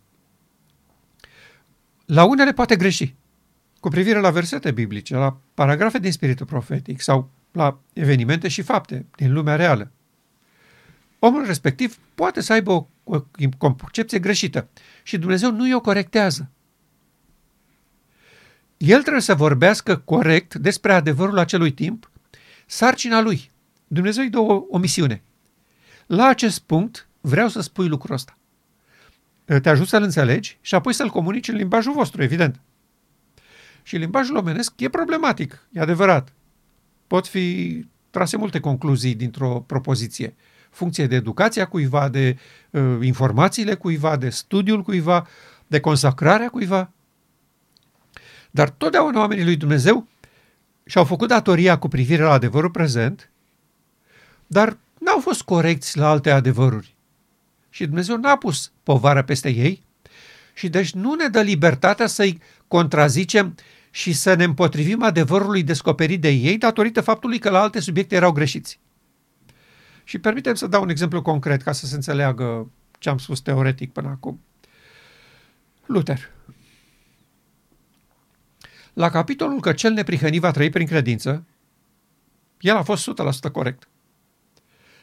La 2.05 2.23
unele 2.23 2.53
poate 2.53 2.75
greși 2.75 3.15
cu 3.79 3.89
privire 3.89 4.19
la 4.19 4.31
versete 4.31 4.71
biblice, 4.71 5.15
la 5.15 5.37
paragrafe 5.53 5.99
din 5.99 6.11
spiritul 6.11 6.45
profetic 6.45 7.01
sau 7.01 7.29
la 7.51 7.79
evenimente 7.93 8.47
și 8.47 8.61
fapte 8.61 9.05
din 9.15 9.33
lumea 9.33 9.55
reală. 9.55 9.91
Omul 11.19 11.45
respectiv 11.45 11.97
poate 12.15 12.41
să 12.41 12.53
aibă 12.53 12.71
o, 12.71 12.87
o 13.03 13.21
concepție 13.57 14.19
greșită 14.19 14.67
și 15.03 15.17
Dumnezeu 15.17 15.51
nu 15.51 15.67
i-o 15.67 15.81
corectează. 15.81 16.49
El 18.77 19.01
trebuie 19.01 19.21
să 19.21 19.35
vorbească 19.35 19.97
corect 19.97 20.55
despre 20.55 20.93
adevărul 20.93 21.37
acelui 21.37 21.71
timp, 21.71 22.11
sarcina 22.65 23.21
lui. 23.21 23.51
Dumnezeu 23.87 24.23
îi 24.23 24.29
dă 24.29 24.39
o, 24.39 24.65
o 24.69 24.77
misiune. 24.77 25.23
La 26.05 26.25
acest 26.25 26.59
punct 26.59 27.07
vreau 27.21 27.47
să 27.47 27.61
spui 27.61 27.87
lucrul 27.87 28.15
ăsta. 28.15 28.37
Te 29.61 29.69
ajut 29.69 29.87
să-l 29.87 30.03
înțelegi 30.03 30.57
și 30.61 30.75
apoi 30.75 30.93
să-l 30.93 31.09
comunici 31.09 31.47
în 31.47 31.55
limbajul 31.55 31.93
vostru, 31.93 32.23
evident. 32.23 32.59
Și 33.83 33.97
limbajul 33.97 34.35
omenesc 34.35 34.73
e 34.79 34.89
problematic, 34.89 35.67
e 35.71 35.79
adevărat. 35.79 36.33
Pot 37.07 37.27
fi 37.27 37.85
trase 38.09 38.37
multe 38.37 38.59
concluzii 38.59 39.15
dintr-o 39.15 39.63
propoziție, 39.67 40.35
funcție 40.69 41.07
de 41.07 41.15
educația 41.15 41.67
cuiva, 41.67 42.09
de 42.09 42.37
uh, 42.69 42.97
informațiile 43.01 43.75
cuiva, 43.75 44.15
de 44.15 44.29
studiul 44.29 44.81
cuiva, 44.81 45.27
de 45.67 45.79
consacrarea 45.79 46.49
cuiva. 46.49 46.91
Dar 48.51 48.69
totdeauna 48.69 49.19
oamenii 49.19 49.43
lui 49.43 49.55
Dumnezeu 49.55 50.07
și-au 50.85 51.05
făcut 51.05 51.27
datoria 51.27 51.77
cu 51.77 51.87
privire 51.87 52.23
la 52.23 52.31
adevărul 52.31 52.69
prezent, 52.69 53.29
dar 54.47 54.77
n-au 54.99 55.19
fost 55.19 55.41
corecți 55.41 55.97
la 55.97 56.09
alte 56.09 56.29
adevăruri. 56.29 56.95
Și 57.69 57.85
Dumnezeu 57.85 58.17
n-a 58.17 58.37
pus 58.37 58.71
povară 58.83 59.23
peste 59.23 59.49
ei 59.49 59.83
și 60.59 60.69
deci 60.69 60.93
nu 60.93 61.13
ne 61.13 61.27
dă 61.27 61.41
libertatea 61.41 62.07
să-i 62.07 62.41
contrazicem 62.67 63.55
și 63.91 64.13
să 64.13 64.33
ne 64.33 64.43
împotrivim 64.43 65.03
adevărului 65.03 65.63
descoperit 65.63 66.21
de 66.21 66.29
ei 66.29 66.57
datorită 66.57 67.01
faptului 67.01 67.39
că 67.39 67.49
la 67.49 67.61
alte 67.61 67.79
subiecte 67.79 68.15
erau 68.15 68.31
greșiți. 68.31 68.79
Și 70.03 70.19
permitem 70.19 70.53
să 70.53 70.67
dau 70.67 70.81
un 70.81 70.89
exemplu 70.89 71.21
concret 71.21 71.61
ca 71.61 71.71
să 71.71 71.85
se 71.85 71.95
înțeleagă 71.95 72.71
ce 72.97 73.09
am 73.09 73.17
spus 73.17 73.39
teoretic 73.39 73.91
până 73.91 74.07
acum. 74.07 74.41
Luther. 75.85 76.31
La 78.93 79.09
capitolul 79.09 79.59
că 79.59 79.73
cel 79.73 79.91
neprihănit 79.91 80.41
va 80.41 80.51
trăi 80.51 80.69
prin 80.69 80.87
credință, 80.87 81.45
el 82.59 82.75
a 82.75 82.83
fost 82.83 83.11
100% 83.47 83.51
corect. 83.51 83.89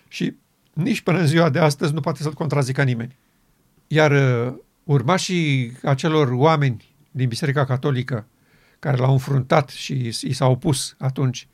Și 0.09 0.37
nici 0.73 1.01
până 1.01 1.19
în 1.19 1.27
ziua 1.27 1.49
de 1.49 1.59
astăzi 1.59 1.93
nu 1.93 2.01
poate 2.01 2.23
să-l 2.23 2.33
contrazică 2.33 2.83
nimeni. 2.83 3.17
Iar 3.87 4.11
uh, 4.11 4.65
urmașii 4.87 5.77
acelor 5.83 6.29
oameni 6.33 6.95
din 7.11 7.29
Biserica 7.29 7.65
Catolică 7.65 8.27
care 8.79 8.97
l-au 8.97 9.13
înfruntat 9.13 9.69
și 9.69 10.07
i 10.21 10.33
s-au 10.33 10.51
opus 10.51 10.95
atunci, 10.99 11.49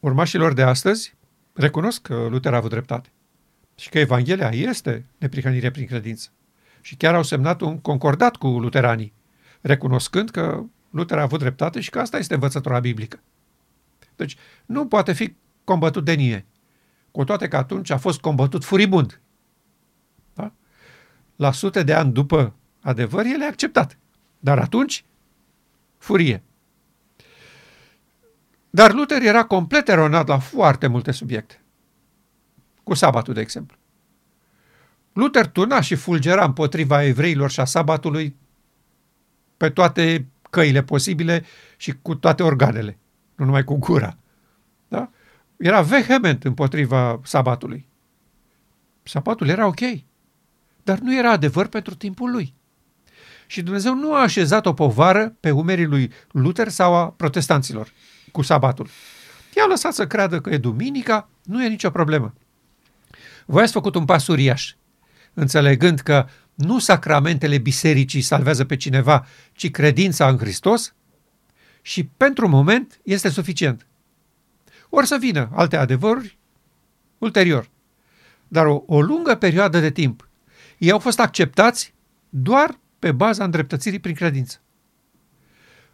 urmașilor 0.00 0.52
de 0.52 0.62
astăzi 0.62 1.14
recunosc 1.52 2.02
că 2.02 2.26
Luther 2.30 2.52
a 2.52 2.56
avut 2.56 2.70
dreptate 2.70 3.08
și 3.74 3.88
că 3.88 3.98
Evanghelia 3.98 4.48
este 4.48 5.06
neprihănire 5.18 5.70
prin 5.70 5.86
credință. 5.86 6.28
Și 6.80 6.96
chiar 6.96 7.14
au 7.14 7.22
semnat 7.22 7.60
un 7.60 7.78
concordat 7.78 8.36
cu 8.36 8.46
luteranii, 8.46 9.12
recunoscând 9.60 10.30
că 10.30 10.64
Luther 10.90 11.18
a 11.18 11.22
avut 11.22 11.38
dreptate 11.38 11.80
și 11.80 11.90
că 11.90 11.98
asta 11.98 12.18
este 12.18 12.34
învățătura 12.34 12.80
biblică. 12.80 13.20
Deci 14.16 14.36
nu 14.66 14.86
poate 14.86 15.12
fi 15.12 15.34
combătut 15.64 16.04
de 16.04 16.12
nimeni. 16.12 16.44
Cu 17.10 17.24
toate 17.24 17.48
că 17.48 17.56
atunci 17.56 17.90
a 17.90 17.96
fost 17.96 18.20
combătut 18.20 18.64
furibund. 18.64 19.20
Da? 20.34 20.52
La 21.36 21.52
sute 21.52 21.82
de 21.82 21.94
ani 21.94 22.12
după 22.12 22.54
adevăr, 22.86 23.24
el 23.24 23.40
e 23.40 23.46
acceptat. 23.46 23.98
Dar 24.38 24.58
atunci, 24.58 25.04
furie. 25.98 26.42
Dar 28.70 28.92
Luther 28.92 29.22
era 29.22 29.44
complet 29.44 29.88
eronat 29.88 30.26
la 30.28 30.38
foarte 30.38 30.86
multe 30.86 31.10
subiecte. 31.10 31.60
Cu 32.82 32.94
sabatul, 32.94 33.34
de 33.34 33.40
exemplu. 33.40 33.76
Luther 35.12 35.46
tuna 35.46 35.80
și 35.80 35.94
fulgera 35.94 36.44
împotriva 36.44 37.04
evreilor 37.04 37.50
și 37.50 37.60
a 37.60 37.64
sabatului 37.64 38.36
pe 39.56 39.70
toate 39.70 40.26
căile 40.50 40.82
posibile 40.82 41.44
și 41.76 41.92
cu 42.02 42.14
toate 42.14 42.42
organele, 42.42 42.98
nu 43.34 43.44
numai 43.44 43.64
cu 43.64 43.76
gura. 43.76 44.16
Da? 44.88 45.10
Era 45.56 45.82
vehement 45.82 46.44
împotriva 46.44 47.20
sabatului. 47.24 47.86
Sabatul 49.02 49.48
era 49.48 49.66
ok, 49.66 49.80
dar 50.82 50.98
nu 50.98 51.16
era 51.16 51.30
adevăr 51.30 51.66
pentru 51.66 51.94
timpul 51.94 52.30
lui. 52.30 52.54
Și 53.46 53.62
Dumnezeu 53.62 53.94
nu 53.94 54.14
a 54.14 54.20
așezat 54.20 54.66
o 54.66 54.72
povară 54.72 55.36
pe 55.40 55.50
umerii 55.50 55.84
lui 55.84 56.12
Luther 56.30 56.68
sau 56.68 56.94
a 56.94 57.10
protestanților 57.10 57.92
cu 58.32 58.42
sabatul. 58.42 58.88
I-a 59.56 59.66
lăsat 59.68 59.94
să 59.94 60.06
creadă 60.06 60.40
că 60.40 60.50
e 60.50 60.58
duminica, 60.58 61.28
nu 61.42 61.64
e 61.64 61.68
nicio 61.68 61.90
problemă. 61.90 62.34
Voi 63.46 63.62
ați 63.62 63.72
făcut 63.72 63.94
un 63.94 64.04
pas 64.04 64.26
uriaș, 64.26 64.74
înțelegând 65.34 66.00
că 66.00 66.26
nu 66.54 66.78
sacramentele 66.78 67.58
bisericii 67.58 68.20
salvează 68.20 68.64
pe 68.64 68.76
cineva, 68.76 69.26
ci 69.52 69.70
credința 69.70 70.28
în 70.28 70.38
Hristos 70.38 70.94
și 71.82 72.04
pentru 72.04 72.48
moment 72.48 73.00
este 73.02 73.28
suficient. 73.28 73.86
Ori 74.88 75.06
să 75.06 75.16
vină 75.20 75.48
alte 75.52 75.76
adevăruri 75.76 76.38
ulterior. 77.18 77.68
Dar 78.48 78.66
o, 78.66 78.82
o 78.86 79.00
lungă 79.00 79.34
perioadă 79.34 79.80
de 79.80 79.90
timp 79.90 80.26
ei 80.78 80.90
au 80.90 80.98
fost 80.98 81.20
acceptați 81.20 81.94
doar 82.28 82.78
pe 83.06 83.12
baza 83.12 83.44
îndreptățirii 83.44 83.98
prin 83.98 84.14
credință. 84.14 84.60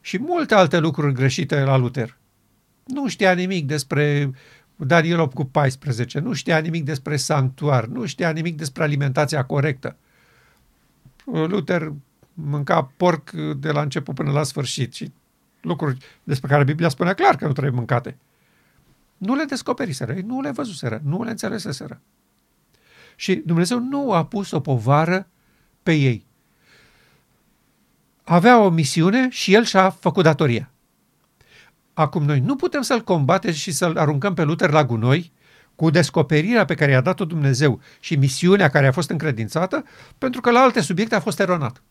Și 0.00 0.18
multe 0.18 0.54
alte 0.54 0.78
lucruri 0.78 1.14
greșite 1.14 1.60
la 1.60 1.76
Luther. 1.76 2.18
Nu 2.86 3.08
știa 3.08 3.32
nimic 3.32 3.66
despre 3.66 4.30
Daniel 4.76 5.20
8 5.20 5.34
cu 5.34 5.44
14, 5.44 6.18
nu 6.18 6.32
știa 6.32 6.58
nimic 6.58 6.84
despre 6.84 7.16
sanctuar, 7.16 7.84
nu 7.84 8.06
știa 8.06 8.30
nimic 8.30 8.56
despre 8.56 8.82
alimentația 8.82 9.44
corectă. 9.44 9.96
Luther 11.24 11.92
mânca 12.34 12.92
porc 12.96 13.30
de 13.56 13.70
la 13.70 13.80
început 13.80 14.14
până 14.14 14.30
la 14.30 14.42
sfârșit 14.42 14.94
și 14.94 15.12
lucruri 15.60 15.98
despre 16.24 16.48
care 16.48 16.64
Biblia 16.64 16.88
spunea 16.88 17.14
clar 17.14 17.36
că 17.36 17.46
nu 17.46 17.52
trebuie 17.52 17.74
mâncate. 17.74 18.16
Nu 19.16 19.34
le 19.34 19.44
descoperiseră, 19.44 20.14
nu 20.24 20.40
le 20.40 20.50
văzuseră, 20.50 21.00
nu 21.04 21.22
le 21.22 21.30
înțeleseseră. 21.30 22.00
Și 23.16 23.34
Dumnezeu 23.34 23.78
nu 23.78 24.12
a 24.12 24.24
pus 24.24 24.50
o 24.50 24.60
povară 24.60 25.26
pe 25.82 25.92
ei. 25.92 26.30
Avea 28.32 28.58
o 28.58 28.68
misiune 28.68 29.28
și 29.30 29.54
el 29.54 29.64
și-a 29.64 29.90
făcut 29.90 30.24
datoria. 30.24 30.70
Acum 31.94 32.24
noi 32.24 32.40
nu 32.40 32.56
putem 32.56 32.82
să-l 32.82 33.00
combatem 33.00 33.52
și 33.52 33.72
să-l 33.72 33.96
aruncăm 33.96 34.34
pe 34.34 34.42
Luther 34.42 34.70
la 34.70 34.84
gunoi, 34.84 35.32
cu 35.74 35.90
descoperirea 35.90 36.64
pe 36.64 36.74
care 36.74 36.90
i-a 36.90 37.00
dat-o 37.00 37.24
Dumnezeu 37.24 37.80
și 38.00 38.16
misiunea 38.16 38.68
care 38.68 38.86
a 38.86 38.92
fost 38.92 39.10
încredințată, 39.10 39.84
pentru 40.18 40.40
că 40.40 40.50
la 40.50 40.60
alte 40.60 40.80
subiecte 40.80 41.14
a 41.14 41.20
fost 41.20 41.40
eronat. 41.40 41.82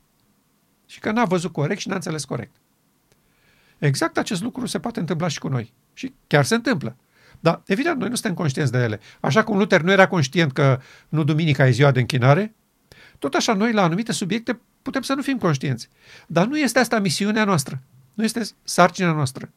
Și 0.85 0.99
că 0.99 1.11
n-a 1.11 1.25
văzut 1.25 1.51
corect 1.51 1.79
și 1.79 1.87
n-a 1.87 1.95
înțeles 1.95 2.25
corect. 2.25 2.55
Exact 3.77 4.17
acest 4.17 4.41
lucru 4.41 4.65
se 4.65 4.79
poate 4.79 4.99
întâmpla 4.99 5.27
și 5.27 5.39
cu 5.39 5.47
noi. 5.47 5.73
Și 5.93 6.13
chiar 6.27 6.45
se 6.45 6.55
întâmplă. 6.55 6.95
Dar, 7.39 7.61
evident, 7.65 7.99
noi 7.99 8.09
nu 8.09 8.15
suntem 8.15 8.33
conștienți 8.33 8.71
de 8.71 8.77
ele. 8.77 8.99
Așa 9.19 9.43
cum 9.43 9.57
Luther 9.57 9.81
nu 9.81 9.91
era 9.91 10.07
conștient 10.07 10.51
că 10.51 10.79
nu 11.09 11.23
duminica 11.23 11.67
e 11.67 11.71
ziua 11.71 11.91
de 11.91 11.99
închinare, 11.99 12.55
tot 13.21 13.33
așa 13.33 13.53
noi, 13.53 13.73
la 13.73 13.83
anumite 13.83 14.11
subiecte, 14.11 14.59
putem 14.81 15.01
să 15.01 15.13
nu 15.13 15.21
fim 15.21 15.37
conștienți. 15.37 15.89
Dar 16.27 16.47
nu 16.47 16.57
este 16.57 16.79
asta 16.79 16.99
misiunea 16.99 17.43
noastră. 17.43 17.81
Nu 18.13 18.23
este 18.23 18.41
sarcina 18.63 19.11
noastră. 19.11 19.49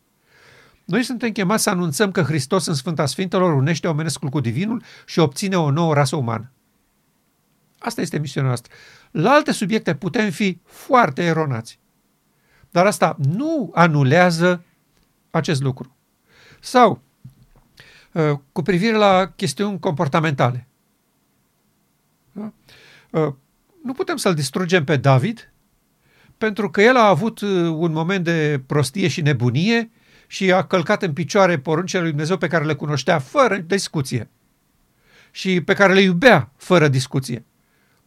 Noi 0.85 1.03
suntem 1.03 1.31
chemați 1.31 1.63
să 1.63 1.71
anunțăm 1.71 2.11
că 2.11 2.23
Hristos 2.23 2.67
în 2.67 2.75
Sfânta 2.75 3.07
Sfintelor 3.07 3.53
unește 3.53 3.89
omenescul 3.89 4.29
cu 4.29 4.41
divinul 4.41 4.83
și 5.07 5.19
obține 5.19 5.59
o 5.59 5.71
nouă 5.71 5.95
rasă 5.95 6.17
umană. 6.17 6.51
Asta 7.79 8.01
este 8.01 8.19
misiunea 8.19 8.49
noastră. 8.49 8.73
La 9.11 9.31
alte 9.31 9.53
subiecte 9.53 9.95
putem 9.95 10.31
fi 10.31 10.59
foarte 10.65 11.23
eronați. 11.23 11.79
Dar 12.71 12.87
asta 12.87 13.17
nu 13.19 13.71
anulează 13.75 14.65
acest 15.31 15.63
lucru. 15.63 15.97
Sau, 16.61 17.03
uh, 18.13 18.39
cu 18.53 18.63
privire 18.63 18.97
la 18.97 19.33
chestiuni 19.37 19.81
comportamentale. 19.81 20.67
Da? 22.33 22.53
Uh, 23.85 23.91
nu 23.91 23.93
putem 23.93 24.17
să-l 24.17 24.35
distrugem 24.35 24.85
pe 24.85 24.97
David 24.97 25.53
pentru 26.39 26.71
că 26.71 26.83
el 26.83 26.97
a 26.97 27.09
avut 27.09 27.41
uh, 27.41 27.51
un 27.77 27.93
moment 27.93 28.25
de 28.25 28.63
prostie 28.67 29.09
și 29.09 29.21
nebunie 29.21 29.91
și 30.27 30.53
a 30.53 30.65
călcat 30.65 31.03
în 31.03 31.13
picioare 31.13 31.59
poruncile 31.59 32.01
lui 32.01 32.11
Dumnezeu 32.11 32.37
pe 32.37 32.49
care 32.49 32.65
le 32.65 32.75
cunoștea 32.75 33.19
fără 33.19 33.57
discuție 33.57 34.31
și 35.31 35.61
pe 35.61 35.75
care 35.75 35.93
le 35.93 36.01
iubea 36.01 36.53
fără 36.57 36.89
discuție. 36.89 37.45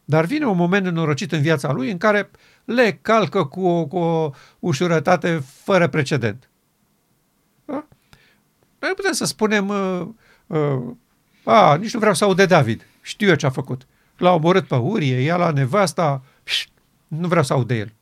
Dar 0.05 0.25
vine 0.25 0.45
un 0.45 0.57
moment 0.57 0.83
nenorocit 0.83 1.31
în 1.31 1.41
viața 1.41 1.71
lui 1.71 1.91
în 1.91 1.97
care 1.97 2.31
le 2.65 2.99
calcă 3.01 3.45
cu 3.45 3.65
o, 3.65 3.85
cu 3.85 3.97
o 3.97 4.31
ușurătate 4.59 5.43
fără 5.63 5.87
precedent. 5.87 6.49
Da? 7.65 7.87
Noi 8.79 8.91
putem 8.95 9.11
să 9.11 9.25
spunem, 9.25 9.67
uh, 9.67 10.07
uh, 10.47 10.95
a, 11.43 11.75
nici 11.75 11.93
nu 11.93 11.99
vreau 11.99 12.13
să 12.13 12.23
aud 12.23 12.35
de 12.35 12.45
David, 12.45 12.85
știu 13.01 13.27
eu 13.27 13.35
ce 13.35 13.45
a 13.45 13.49
făcut. 13.49 13.87
L-a 14.17 14.33
omorât 14.33 14.67
pe 14.67 14.75
Urie, 14.75 15.23
ea 15.23 15.35
la 15.35 15.51
nevasta, 15.51 16.23
nu 17.07 17.27
vreau 17.27 17.43
să 17.43 17.53
aud 17.53 17.67
de 17.67 17.75
el. 17.75 17.93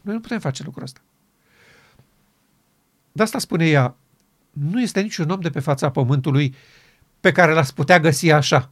Noi 0.00 0.14
nu 0.14 0.20
putem 0.20 0.40
face 0.40 0.62
lucrul 0.62 0.82
ăsta. 0.82 1.00
De 3.12 3.22
asta 3.22 3.38
spune 3.38 3.68
ea, 3.68 3.96
nu 4.50 4.80
este 4.80 5.00
niciun 5.00 5.30
om 5.30 5.40
de 5.40 5.50
pe 5.50 5.60
fața 5.60 5.90
pământului 5.90 6.54
pe 7.20 7.32
care 7.32 7.52
l-ați 7.52 7.74
putea 7.74 8.00
găsi 8.00 8.30
așa, 8.30 8.70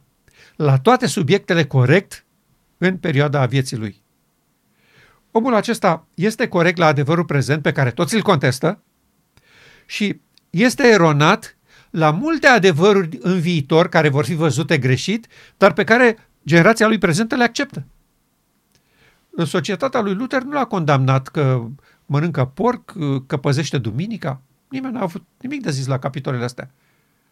la 0.55 0.77
toate 0.77 1.05
subiectele 1.05 1.65
corect 1.65 2.25
în 2.77 2.97
perioada 2.97 3.45
vieții 3.45 3.77
lui. 3.77 4.01
Omul 5.31 5.53
acesta 5.53 6.07
este 6.13 6.47
corect 6.47 6.77
la 6.77 6.85
adevărul 6.85 7.25
prezent 7.25 7.61
pe 7.61 7.71
care 7.71 7.91
toți 7.91 8.15
îl 8.15 8.21
contestă 8.21 8.81
și 9.85 10.21
este 10.49 10.87
eronat 10.87 11.57
la 11.89 12.11
multe 12.11 12.47
adevăruri 12.47 13.17
în 13.21 13.39
viitor 13.39 13.89
care 13.89 14.09
vor 14.09 14.25
fi 14.25 14.33
văzute 14.33 14.77
greșit, 14.77 15.27
dar 15.57 15.73
pe 15.73 15.83
care 15.83 16.17
generația 16.45 16.87
lui 16.87 16.97
prezentă 16.97 17.35
le 17.35 17.43
acceptă. 17.43 17.83
Societatea 19.45 20.01
lui 20.01 20.13
Luther 20.13 20.41
nu 20.41 20.51
l-a 20.51 20.65
condamnat 20.65 21.27
că 21.27 21.65
mănâncă 22.05 22.45
porc, 22.45 22.93
că 23.27 23.37
păzește 23.37 23.77
duminica. 23.77 24.41
Nimeni 24.69 24.93
n-a 24.93 25.01
avut 25.01 25.25
nimic 25.37 25.61
de 25.61 25.71
zis 25.71 25.87
la 25.87 25.99
capitolele 25.99 26.43
astea. 26.43 26.69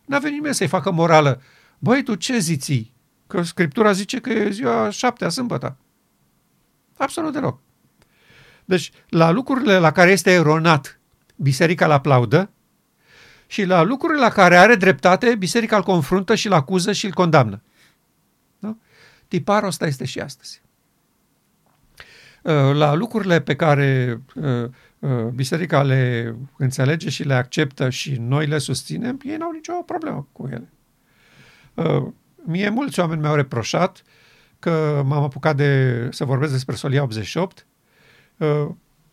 N-a 0.05 0.19
venit 0.19 0.35
nimeni 0.35 0.55
să-i 0.55 0.67
facă 0.67 0.91
morală. 0.91 1.41
Băi, 1.79 2.03
tu 2.03 2.15
ce 2.15 2.37
ziții? 2.37 2.93
Că 3.27 3.41
Scriptura 3.41 3.91
zice 3.91 4.19
că 4.19 4.29
e 4.29 4.49
ziua 4.49 4.89
șaptea, 4.89 5.29
sâmbătă. 5.29 5.77
Absolut 6.97 7.33
deloc. 7.33 7.59
Deci, 8.65 8.91
la 9.09 9.29
lucrurile 9.29 9.77
la 9.77 9.91
care 9.91 10.11
este 10.11 10.31
eronat, 10.31 10.99
biserica 11.35 11.85
îl 11.85 11.91
aplaudă 11.91 12.49
și 13.47 13.63
la 13.63 13.81
lucrurile 13.81 14.19
la 14.19 14.29
care 14.29 14.57
are 14.57 14.75
dreptate, 14.75 15.35
biserica 15.35 15.75
îl 15.75 15.83
confruntă 15.83 16.35
și 16.35 16.47
îl 16.47 16.53
acuză 16.53 16.91
și 16.91 17.05
îl 17.05 17.11
condamnă. 17.11 17.61
Da? 19.29 19.37
Tiparul 19.37 19.67
ăsta 19.67 19.87
este 19.87 20.05
și 20.05 20.19
astăzi. 20.19 20.61
Uh, 22.43 22.75
la 22.75 22.93
lucrurile 22.93 23.41
pe 23.41 23.55
care 23.55 24.21
uh, 24.35 24.69
uh, 24.99 25.25
biserica 25.33 25.83
le 25.83 26.35
înțelege 26.57 27.09
și 27.09 27.23
le 27.23 27.33
acceptă 27.33 27.89
și 27.89 28.15
noi 28.19 28.45
le 28.45 28.57
susținem, 28.57 29.19
ei 29.23 29.37
n-au 29.37 29.51
nicio 29.51 29.73
problemă 29.73 30.27
cu 30.31 30.47
ele. 30.51 30.69
Mie 32.35 32.69
mulți 32.69 32.99
oameni 32.99 33.21
mi-au 33.21 33.35
reproșat 33.35 34.03
că 34.59 35.03
m-am 35.05 35.23
apucat 35.23 35.55
de 35.55 36.07
să 36.11 36.25
vorbesc 36.25 36.51
despre 36.51 36.75
Solia 36.75 37.03
88, 37.03 37.65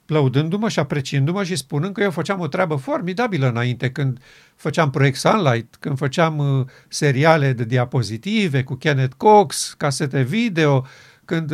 lăudându-mă 0.07 0.69
și 0.69 0.79
apreciindu-mă 0.79 1.45
și 1.45 1.57
spunând 1.57 1.95
că 1.95 2.03
eu 2.03 2.11
făceam 2.11 2.41
o 2.41 2.47
treabă 2.47 2.75
formidabilă 2.75 3.49
înainte, 3.49 3.91
când 3.91 4.19
făceam 4.55 4.91
proiect 4.91 5.17
Sunlight, 5.17 5.77
când 5.81 5.99
făceam 5.99 6.69
seriale 6.89 7.53
de 7.53 7.65
diapozitive 7.65 8.63
cu 8.63 8.75
Kenneth 8.75 9.15
Cox, 9.17 9.75
casete 9.79 10.23
video, 10.23 10.87
când 11.25 11.53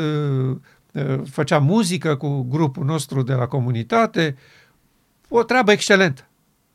Eh, 0.93 1.21
făcea 1.31 1.59
muzică 1.59 2.17
cu 2.17 2.43
grupul 2.43 2.85
nostru 2.85 3.23
de 3.23 3.33
la 3.33 3.47
comunitate, 3.47 4.37
o 5.29 5.43
treabă 5.43 5.73
excelentă. 5.73 6.29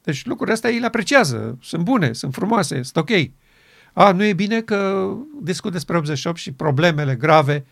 Deci 0.03 0.25
lucrurile 0.25 0.55
astea 0.55 0.69
ei 0.69 0.80
le 0.80 0.86
apreciază, 0.86 1.57
sunt 1.61 1.84
bune, 1.84 2.13
sunt 2.13 2.34
frumoase, 2.34 2.82
sunt 2.82 2.95
ok. 2.95 3.09
A, 3.93 4.11
nu 4.11 4.23
e 4.23 4.34
bine 4.34 4.61
că 4.61 5.09
discut 5.41 5.71
despre 5.71 5.97
88 5.97 6.38
și 6.38 6.51
problemele 6.51 7.15
grave 7.15 7.65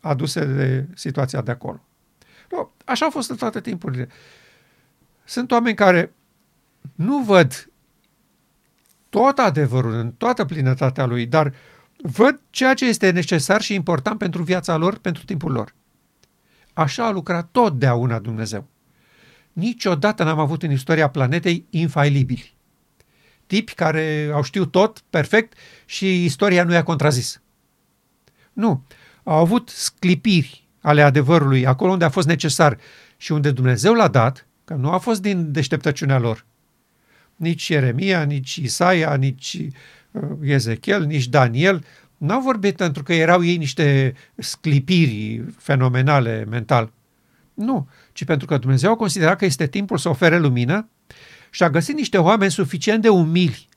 aduse 0.00 0.44
de 0.44 0.86
situația 0.94 1.42
de 1.42 1.50
acolo. 1.50 1.84
No, 2.50 2.70
așa 2.84 3.04
au 3.04 3.10
fost 3.10 3.30
în 3.30 3.36
toate 3.36 3.60
timpurile. 3.60 4.08
Sunt 5.24 5.50
oameni 5.50 5.76
care 5.76 6.14
nu 6.94 7.18
văd 7.18 7.70
tot 9.08 9.38
adevărul 9.38 9.92
în 9.92 10.12
toată 10.12 10.44
plinătatea 10.44 11.04
lui, 11.06 11.26
dar 11.26 11.54
văd 11.96 12.40
ceea 12.50 12.74
ce 12.74 12.86
este 12.86 13.10
necesar 13.10 13.60
și 13.60 13.74
important 13.74 14.18
pentru 14.18 14.42
viața 14.42 14.76
lor, 14.76 14.98
pentru 14.98 15.24
timpul 15.24 15.52
lor. 15.52 15.74
Așa 16.72 17.06
a 17.06 17.10
lucrat 17.10 17.48
totdeauna 17.50 18.18
Dumnezeu. 18.18 18.68
Niciodată 19.52 20.24
n-am 20.24 20.38
avut 20.38 20.62
în 20.62 20.70
istoria 20.70 21.08
planetei 21.08 21.66
infailibili. 21.70 22.56
Tipi 23.46 23.74
care 23.74 24.30
au 24.32 24.42
știut 24.42 24.70
tot 24.70 25.02
perfect 25.10 25.58
și 25.84 26.24
istoria 26.24 26.64
nu 26.64 26.72
i-a 26.72 26.82
contrazis. 26.82 27.42
Nu, 28.52 28.84
au 29.22 29.38
avut 29.38 29.68
sclipiri 29.68 30.63
ale 30.84 31.02
adevărului 31.02 31.66
acolo 31.66 31.92
unde 31.92 32.04
a 32.04 32.08
fost 32.08 32.26
necesar 32.26 32.78
și 33.16 33.32
unde 33.32 33.50
Dumnezeu 33.50 33.94
l-a 33.94 34.08
dat, 34.08 34.46
că 34.64 34.74
nu 34.74 34.90
a 34.90 34.98
fost 34.98 35.22
din 35.22 35.52
deșteptăciunea 35.52 36.18
lor. 36.18 36.44
Nici 37.36 37.68
Ieremia, 37.68 38.22
nici 38.22 38.56
Isaia, 38.56 39.14
nici 39.14 39.66
Ezechiel, 40.42 41.04
nici 41.04 41.28
Daniel, 41.28 41.84
n-au 42.16 42.40
vorbit 42.40 42.76
pentru 42.76 43.02
că 43.02 43.14
erau 43.14 43.44
ei 43.44 43.56
niște 43.56 44.14
sclipiri 44.36 45.44
fenomenale 45.56 46.44
mental. 46.50 46.92
Nu, 47.54 47.88
ci 48.12 48.24
pentru 48.24 48.46
că 48.46 48.58
Dumnezeu 48.58 48.90
a 48.90 48.96
considerat 48.96 49.38
că 49.38 49.44
este 49.44 49.66
timpul 49.66 49.98
să 49.98 50.08
ofere 50.08 50.38
lumină 50.38 50.88
și 51.50 51.62
a 51.62 51.70
găsit 51.70 51.94
niște 51.94 52.18
oameni 52.18 52.50
suficient 52.50 53.02
de 53.02 53.08
umili 53.08 53.68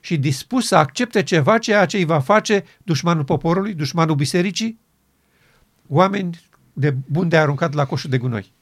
și 0.00 0.16
dispus 0.16 0.66
să 0.66 0.76
accepte 0.76 1.22
ceva 1.22 1.58
ceea 1.58 1.86
ce 1.86 1.96
îi 1.96 2.04
va 2.04 2.20
face 2.20 2.64
dușmanul 2.82 3.24
poporului, 3.24 3.74
dușmanul 3.74 4.14
bisericii, 4.14 4.78
oameni 5.90 6.40
de 6.72 6.90
bun 6.90 7.28
de 7.28 7.38
aruncat 7.38 7.72
la 7.72 7.86
coșul 7.86 8.10
de 8.10 8.18
gunoi. 8.18 8.52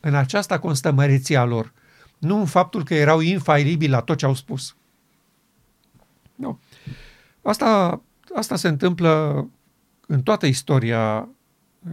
În 0.00 0.14
aceasta 0.14 0.58
constă 0.58 0.92
măreția 0.92 1.44
lor, 1.44 1.72
nu 2.18 2.38
în 2.38 2.46
faptul 2.46 2.84
că 2.84 2.94
erau 2.94 3.20
infailibili 3.20 3.90
la 3.90 4.00
tot 4.00 4.16
ce 4.16 4.26
au 4.26 4.34
spus. 4.34 4.76
Nu. 6.34 6.60
Asta, 7.42 8.02
asta 8.34 8.56
se 8.56 8.68
întâmplă 8.68 9.46
în 10.06 10.22
toată 10.22 10.46
istoria 10.46 11.28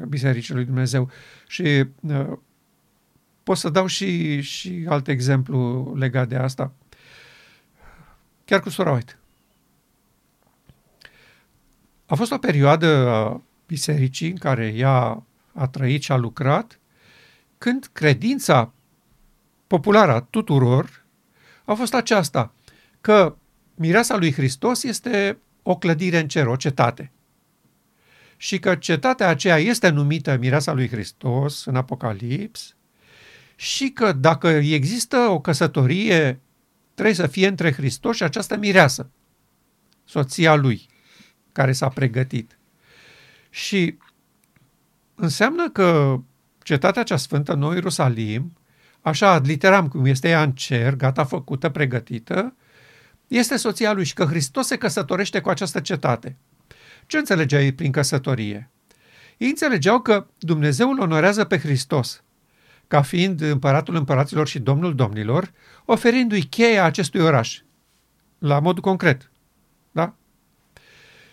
Bisericii 0.08 0.54
lui 0.54 0.66
Dumnezeu 0.66 1.10
și 1.48 1.86
uh, 2.00 2.32
pot 3.44 3.58
să 3.58 3.70
dau 3.70 3.86
și, 3.86 4.42
și 4.42 4.86
alt 4.90 5.08
exemplu 5.08 5.94
legat 5.96 6.28
de 6.28 6.36
asta. 6.36 6.72
Chiar 8.46 8.60
cu 8.60 8.70
sora 8.70 8.92
White. 8.92 9.18
A 12.06 12.16
fost 12.16 12.32
o 12.32 12.38
perioadă 12.38 13.10
a 13.10 13.42
bisericii 13.68 14.30
în 14.30 14.38
care 14.38 14.74
ea 14.76 15.24
a 15.54 15.68
trăit 15.68 16.02
și 16.04 16.12
a 16.12 16.16
lucrat, 16.16 16.80
când 17.58 17.90
credința 17.94 18.74
populară 19.68 20.12
a 20.12 20.22
tuturor 20.22 21.06
a 21.66 21.74
fost 21.74 21.94
aceasta, 21.94 22.54
că 23.02 23.36
mireasa 23.76 24.18
lui 24.18 24.34
Hristos 24.34 24.84
este 24.84 25.38
o 25.64 25.78
clădire 25.78 26.20
în 26.20 26.28
cer, 26.28 26.48
o 26.48 26.56
cetate. 26.56 27.12
Și 28.38 28.60
că 28.60 28.76
cetatea 28.76 29.28
aceea 29.28 29.58
este 29.58 29.90
numită 29.90 30.38
mireasa 30.38 30.74
lui 30.74 30.88
Hristos 30.88 31.66
în 31.66 31.76
Apocalips 31.76 32.76
și 33.56 33.90
că 33.90 34.12
dacă 34.12 34.48
există 34.48 35.18
o 35.18 35.40
căsătorie 35.40 36.40
trebuie 36.94 37.16
să 37.16 37.28
fie 37.28 37.48
între 37.48 37.72
Hristos 37.72 38.16
și 38.16 38.24
această 38.24 38.58
mireasă, 38.58 39.10
soția 40.04 40.56
lui, 40.56 40.88
care 41.52 41.72
s-a 41.72 41.90
pregătit. 41.90 42.57
Și 43.58 43.98
înseamnă 45.16 45.70
că 45.70 46.20
cetatea 46.64 47.04
cea 47.04 47.18
sfântă, 47.18 47.54
Noi 47.54 47.74
Ierusalim, 47.74 48.58
așa 49.02 49.38
literam 49.38 49.88
cum 49.88 50.06
este 50.06 50.30
ea 50.30 50.42
în 50.42 50.52
cer, 50.52 50.96
gata 50.96 51.24
făcută, 51.24 51.70
pregătită, 51.70 52.56
este 53.28 53.56
soția 53.56 53.94
lui 53.94 54.04
și 54.06 54.14
că 54.14 54.26
Hristos 54.26 54.68
se 54.68 54.78
căsătorește 54.78 55.40
cu 55.40 55.50
această 55.50 55.80
cetate. 55.80 56.38
Ce 57.06 57.18
înțelegea 57.18 57.62
ei 57.62 57.72
prin 57.72 57.92
căsătorie? 57.92 58.70
Ei 59.38 59.48
înțelegeau 59.48 60.02
că 60.02 60.28
Dumnezeu 60.38 60.90
îl 60.90 61.00
onorează 61.00 61.44
pe 61.44 61.58
Hristos, 61.58 62.24
ca 62.88 63.02
fiind 63.02 63.42
împăratul 63.42 63.96
împăraților 63.96 64.48
și 64.48 64.60
domnul 64.60 64.96
domnilor, 64.96 65.52
oferindu-i 65.86 66.44
cheia 66.44 66.84
acestui 66.84 67.22
oraș, 67.22 67.62
la 68.38 68.60
mod 68.60 68.80
concret. 68.80 69.32
Da? 69.92 70.14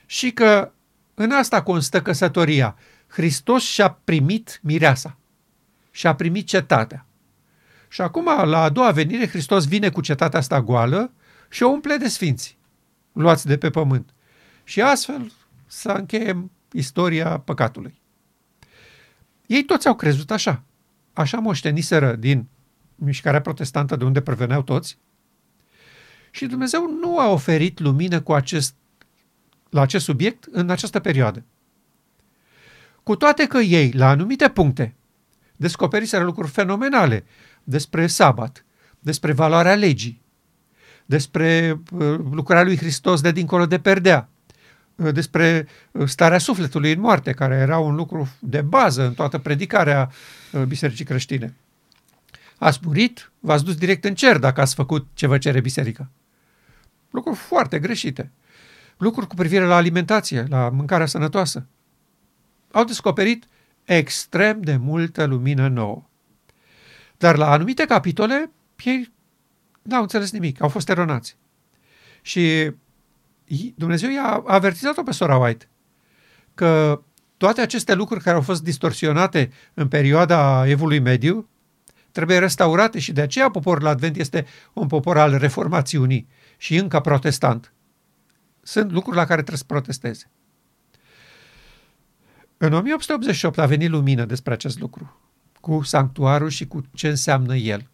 Și 0.06 0.30
că 0.30 0.72
în 1.14 1.30
asta 1.30 1.62
constă 1.62 2.02
căsătoria. 2.02 2.76
Hristos 3.06 3.62
și-a 3.62 3.90
primit 4.04 4.60
mireasa 4.62 5.18
și-a 5.94 6.14
primit 6.14 6.46
cetatea. 6.46 7.06
Și 7.88 8.00
acum, 8.00 8.24
la 8.24 8.62
a 8.62 8.68
doua 8.68 8.90
venire, 8.90 9.28
Hristos 9.28 9.66
vine 9.66 9.90
cu 9.90 10.00
cetatea 10.00 10.38
asta 10.38 10.62
goală 10.62 11.12
și 11.48 11.62
o 11.62 11.68
umple 11.68 11.96
de 11.96 12.08
sfinți, 12.08 12.58
luați 13.12 13.46
de 13.46 13.58
pe 13.58 13.70
pământ. 13.70 14.14
Și 14.64 14.82
astfel 14.82 15.32
să 15.66 15.88
încheiem 15.88 16.50
istoria 16.72 17.38
păcatului. 17.38 18.00
Ei 19.46 19.64
toți 19.64 19.86
au 19.86 19.94
crezut 19.94 20.30
așa. 20.30 20.62
Așa 21.12 21.38
moșteniseră 21.38 22.14
din 22.14 22.48
mișcarea 22.94 23.40
protestantă 23.40 23.96
de 23.96 24.04
unde 24.04 24.20
preveneau 24.20 24.62
toți. 24.62 24.98
Și 26.30 26.46
Dumnezeu 26.46 26.98
nu 27.00 27.18
a 27.18 27.28
oferit 27.28 27.80
lumină 27.80 28.20
cu 28.20 28.32
acest, 28.32 28.74
la 29.74 29.80
acest 29.80 30.04
subiect 30.04 30.44
în 30.50 30.70
această 30.70 30.98
perioadă. 30.98 31.44
Cu 33.02 33.16
toate 33.16 33.46
că 33.46 33.58
ei, 33.58 33.92
la 33.92 34.08
anumite 34.08 34.48
puncte, 34.48 34.94
descoperiseră 35.56 36.24
lucruri 36.24 36.48
fenomenale 36.48 37.24
despre 37.64 38.06
sabat, 38.06 38.64
despre 38.98 39.32
valoarea 39.32 39.74
legii, 39.74 40.22
despre 41.06 41.80
uh, 41.92 42.18
lucrarea 42.30 42.64
lui 42.64 42.76
Hristos 42.76 43.20
de 43.20 43.32
dincolo 43.32 43.66
de 43.66 43.78
perdea, 43.78 44.28
uh, 44.94 45.12
despre 45.12 45.66
uh, 45.90 46.08
starea 46.08 46.38
sufletului 46.38 46.92
în 46.92 47.00
moarte, 47.00 47.32
care 47.32 47.54
era 47.54 47.78
un 47.78 47.94
lucru 47.94 48.28
de 48.38 48.60
bază 48.60 49.06
în 49.06 49.14
toată 49.14 49.38
predicarea 49.38 50.10
bisericii 50.66 51.04
creștine. 51.04 51.54
Ați 52.58 52.78
murit, 52.82 53.32
v-ați 53.40 53.64
dus 53.64 53.74
direct 53.76 54.04
în 54.04 54.14
cer 54.14 54.38
dacă 54.38 54.60
ați 54.60 54.74
făcut 54.74 55.06
ce 55.14 55.26
vă 55.26 55.38
cere 55.38 55.60
biserica. 55.60 56.10
Lucruri 57.10 57.36
foarte 57.36 57.78
greșite. 57.78 58.30
Lucruri 58.96 59.26
cu 59.26 59.34
privire 59.34 59.64
la 59.64 59.76
alimentație, 59.76 60.46
la 60.48 60.68
mâncarea 60.68 61.06
sănătoasă. 61.06 61.66
Au 62.72 62.84
descoperit 62.84 63.46
extrem 63.84 64.60
de 64.60 64.76
multă 64.76 65.24
lumină 65.24 65.68
nouă. 65.68 66.02
Dar 67.16 67.36
la 67.36 67.50
anumite 67.50 67.84
capitole, 67.84 68.50
ei 68.84 69.12
n-au 69.82 70.02
înțeles 70.02 70.30
nimic, 70.30 70.62
au 70.62 70.68
fost 70.68 70.88
eronați. 70.88 71.36
Și 72.22 72.72
Dumnezeu 73.74 74.10
i-a 74.10 74.42
avertizat-o 74.46 75.02
pe 75.02 75.12
sora 75.12 75.36
White 75.36 75.68
că 76.54 77.02
toate 77.36 77.60
aceste 77.60 77.94
lucruri 77.94 78.22
care 78.22 78.36
au 78.36 78.42
fost 78.42 78.62
distorsionate 78.62 79.52
în 79.74 79.88
perioada 79.88 80.68
evului 80.68 80.98
mediu 80.98 81.48
trebuie 82.12 82.38
restaurate 82.38 82.98
și 82.98 83.12
de 83.12 83.20
aceea 83.20 83.50
poporul 83.50 83.86
Advent 83.86 84.16
este 84.16 84.46
un 84.72 84.86
popor 84.86 85.18
al 85.18 85.38
reformațiunii 85.38 86.28
și 86.56 86.76
încă 86.76 87.00
protestant. 87.00 87.73
Sunt 88.66 88.92
lucruri 88.92 89.16
la 89.16 89.24
care 89.24 89.40
trebuie 89.40 89.58
să 89.58 89.64
protesteze. 89.66 90.30
În 92.56 92.72
1888 92.72 93.58
a 93.58 93.66
venit 93.66 93.90
lumină 93.90 94.24
despre 94.24 94.52
acest 94.52 94.78
lucru, 94.78 95.20
cu 95.60 95.82
sanctuarul 95.82 96.48
și 96.48 96.66
cu 96.66 96.82
ce 96.94 97.08
înseamnă 97.08 97.56
el. 97.56 97.88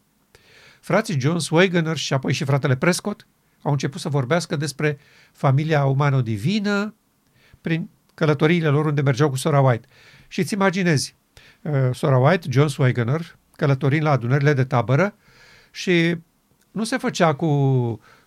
Frații 0.80 1.20
John 1.20 1.38
Swagener 1.38 1.96
și 1.96 2.12
apoi 2.12 2.32
și 2.32 2.44
fratele 2.44 2.76
Prescott 2.76 3.26
au 3.62 3.72
început 3.72 4.00
să 4.00 4.08
vorbească 4.08 4.56
despre 4.56 4.98
familia 5.32 5.84
umano-divină 5.84 6.94
prin 7.60 7.88
călătoriile 8.14 8.68
lor 8.68 8.86
unde 8.86 9.00
mergeau 9.00 9.28
cu 9.28 9.36
sora 9.36 9.60
White. 9.60 9.86
Și 10.28 10.40
îți 10.40 10.54
imaginezi, 10.54 11.14
uh, 11.62 11.72
sora 11.92 12.18
White, 12.18 12.46
John 12.50 12.68
Swagener, 12.68 13.38
călătorind 13.56 14.02
la 14.02 14.10
adunările 14.10 14.52
de 14.52 14.64
tabără 14.64 15.14
și 15.70 16.16
nu 16.70 16.84
se 16.84 16.96
făcea 16.96 17.34
cu 17.34 17.46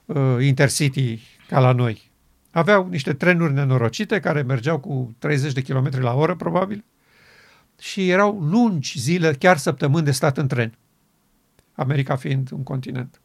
uh, 0.06 0.38
Intercity 0.40 1.22
ca 1.48 1.60
la 1.60 1.72
noi. 1.72 2.12
Aveau 2.54 2.88
niște 2.88 3.14
trenuri 3.14 3.54
nenorocite 3.54 4.20
care 4.20 4.42
mergeau 4.42 4.80
cu 4.80 5.16
30 5.20 5.54
de 5.54 5.62
km 5.62 6.02
la 6.02 6.14
oră, 6.14 6.36
probabil, 6.36 6.84
și 7.80 8.10
erau 8.10 8.40
lungi 8.40 9.00
zile, 9.00 9.34
chiar 9.34 9.58
săptămâni 9.58 10.06
de 10.06 10.12
stat 10.12 10.38
în 10.38 10.48
tren. 10.48 10.78
America 11.74 12.16
fiind 12.16 12.52
un 12.52 12.64
continent. 12.64 13.22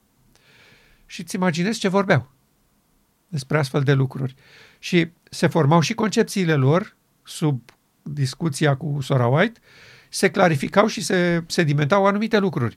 Și 1.07 1.21
îți 1.21 1.35
imaginezi 1.35 1.79
ce 1.79 1.89
vorbeau 1.89 2.31
despre 3.29 3.59
astfel 3.59 3.83
de 3.83 3.93
lucruri. 3.93 4.35
Și 4.79 5.11
se 5.31 5.47
formau 5.47 5.81
și 5.81 5.95
concepțiile 5.95 6.55
lor 6.55 6.97
sub 7.23 7.71
discuția 8.03 8.77
cu 8.77 9.01
Sora 9.01 9.27
White, 9.27 9.61
se 10.09 10.31
clarificau 10.31 10.87
și 10.87 11.01
se 11.01 11.45
sedimentau 11.47 12.07
anumite 12.07 12.39
lucruri. 12.39 12.77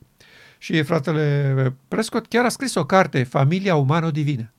Și 0.57 0.81
fratele 0.83 1.75
Prescott 1.87 2.27
chiar 2.27 2.45
a 2.45 2.49
scris 2.49 2.75
o 2.75 2.85
carte, 2.85 3.23
Familia 3.23 3.75
Umano-Divină. 3.75 4.53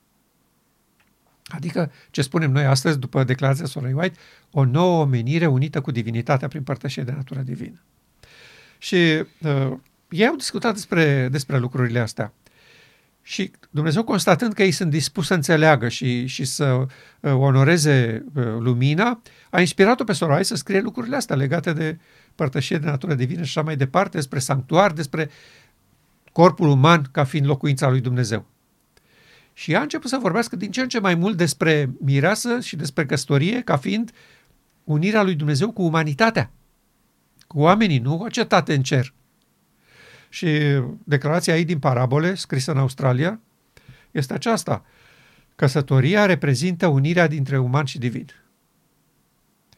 Adică, 1.55 1.93
ce 2.11 2.23
spunem 2.23 2.51
noi 2.51 2.65
astăzi, 2.65 2.99
după 2.99 3.25
declarația 3.25 3.67
Sorei 3.67 3.93
White, 3.93 4.19
o 4.51 4.65
nouă 4.65 5.03
omenire 5.03 5.47
unită 5.47 5.81
cu 5.81 5.91
divinitatea 5.91 6.49
prin 6.49 6.63
părtășie 6.63 7.03
de 7.03 7.13
natură 7.13 7.41
divină. 7.41 7.83
Și 8.79 9.25
uh, 9.43 9.73
ei 10.09 10.27
au 10.27 10.37
discutat 10.37 10.75
despre, 10.75 11.29
despre 11.29 11.59
lucrurile 11.59 11.99
astea. 11.99 12.33
Și 13.23 13.51
Dumnezeu, 13.71 14.05
constatând 14.05 14.53
că 14.53 14.63
ei 14.63 14.71
sunt 14.71 14.91
dispuși 14.91 15.27
să 15.27 15.35
înțeleagă 15.35 15.89
și, 15.89 16.27
și 16.27 16.45
să 16.45 16.65
uh, 16.65 16.87
onoreze 17.33 18.25
uh, 18.35 18.45
lumina, 18.45 19.23
a 19.51 19.61
inspirat-o 19.61 20.05
pe 20.05 20.13
Sorai 20.13 20.45
să 20.45 20.55
scrie 20.55 20.81
lucrurile 20.81 21.17
astea 21.17 21.37
legate 21.37 21.73
de 21.73 21.99
părtășie 22.35 22.79
de 22.79 22.87
natură 22.87 23.15
divină 23.15 23.43
și 23.43 23.59
așa 23.59 23.63
mai 23.63 23.77
departe, 23.77 24.17
despre 24.17 24.39
sanctuar, 24.39 24.93
despre 24.93 25.31
corpul 26.33 26.69
uman 26.69 27.09
ca 27.13 27.25
fiind 27.25 27.47
locuința 27.47 27.89
lui 27.89 28.01
Dumnezeu. 28.01 28.52
Și 29.63 29.73
ea 29.73 29.79
a 29.79 29.83
început 29.83 30.11
să 30.11 30.19
vorbească 30.21 30.57
din 30.57 30.71
ce 30.71 30.81
în 30.81 30.89
ce 30.89 31.01
mai 31.01 31.15
mult 31.15 31.37
despre 31.37 31.91
mireasă 32.01 32.61
și 32.61 32.77
despre 32.77 33.07
căsătorie 33.07 33.61
ca 33.61 33.77
fiind 33.77 34.11
unirea 34.85 35.23
lui 35.23 35.35
Dumnezeu 35.35 35.73
cu 35.73 35.83
umanitatea, 35.83 36.51
cu 37.47 37.59
oamenii, 37.59 37.99
nu 37.99 38.19
o 38.19 38.29
cetate 38.29 38.75
în 38.75 38.83
cer. 38.83 39.15
Și 40.29 40.49
declarația 41.05 41.57
ei 41.57 41.65
din 41.65 41.79
parabole, 41.79 42.35
scrisă 42.35 42.71
în 42.71 42.79
Australia, 42.79 43.41
este 44.11 44.35
aceasta. 44.35 44.85
Căsătoria 45.57 46.27
reprezintă 46.27 46.87
unirea 46.87 47.27
dintre 47.27 47.59
uman 47.59 47.85
și 47.85 47.99
divin. 47.99 48.27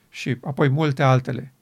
Și 0.09 0.37
apoi 0.41 0.69
multe 0.69 1.03
altele. 1.03 1.53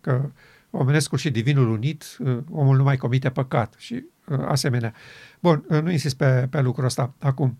Că 0.00 0.30
omenescul 0.70 1.18
și 1.18 1.30
divinul 1.30 1.70
unit, 1.70 2.16
omul 2.50 2.76
nu 2.76 2.82
mai 2.82 2.96
comite 2.96 3.30
păcat 3.30 3.74
și 3.76 3.94
uh, 3.94 4.02
asemenea. 4.46 4.94
Bun, 5.40 5.64
uh, 5.68 5.82
nu 5.82 5.90
insist 5.90 6.16
pe, 6.16 6.46
pe 6.50 6.60
lucrul 6.60 6.84
ăsta 6.84 7.14
acum. 7.18 7.58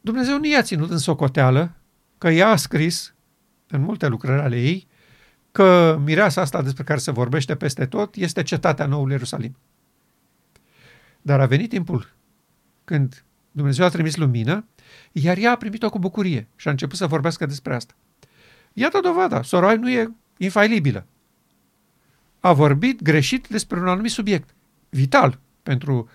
Dumnezeu 0.00 0.38
nu 0.38 0.46
i-a 0.46 0.62
ținut 0.62 0.90
în 0.90 0.98
socoteală 0.98 1.72
că 2.18 2.28
ea 2.28 2.48
a 2.48 2.56
scris 2.56 3.14
în 3.68 3.80
multe 3.80 4.06
lucrări 4.06 4.42
ale 4.42 4.60
ei 4.60 4.86
că 5.52 5.98
mireasa 6.04 6.40
asta 6.40 6.62
despre 6.62 6.84
care 6.84 6.98
se 6.98 7.10
vorbește 7.10 7.54
peste 7.54 7.86
tot 7.86 8.14
este 8.14 8.42
cetatea 8.42 8.86
noului 8.86 9.12
Ierusalim. 9.12 9.56
Dar 11.22 11.40
a 11.40 11.46
venit 11.46 11.68
timpul 11.68 12.12
când 12.84 13.24
Dumnezeu 13.50 13.84
a 13.84 13.88
trimis 13.88 14.16
lumină, 14.16 14.64
iar 15.12 15.36
ea 15.36 15.50
a 15.50 15.56
primit-o 15.56 15.90
cu 15.90 15.98
bucurie 15.98 16.48
și 16.56 16.68
a 16.68 16.70
început 16.70 16.96
să 16.96 17.06
vorbească 17.06 17.46
despre 17.46 17.74
asta. 17.74 17.94
Iată 18.72 19.00
dovada, 19.02 19.42
Sorai 19.42 19.76
nu 19.76 19.90
e 19.90 20.10
infailibilă. 20.36 21.06
A 22.40 22.52
vorbit 22.52 23.02
greșit 23.02 23.46
despre 23.46 23.80
un 23.80 23.88
anumit 23.88 24.10
subiect, 24.10 24.54
vital 24.88 25.38
pentru 25.62 26.08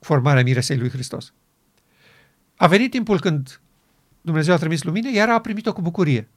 formarea 0.00 0.42
miresei 0.42 0.78
lui 0.78 0.90
Hristos. 0.90 1.32
A 2.56 2.66
venit 2.66 2.90
timpul 2.90 3.20
când 3.20 3.60
Dumnezeu 4.20 4.54
a 4.54 4.58
trimis 4.58 4.82
lumină, 4.82 5.10
iar 5.10 5.28
a 5.28 5.40
primit-o 5.40 5.72
cu 5.72 5.82
bucurie. 5.82 6.28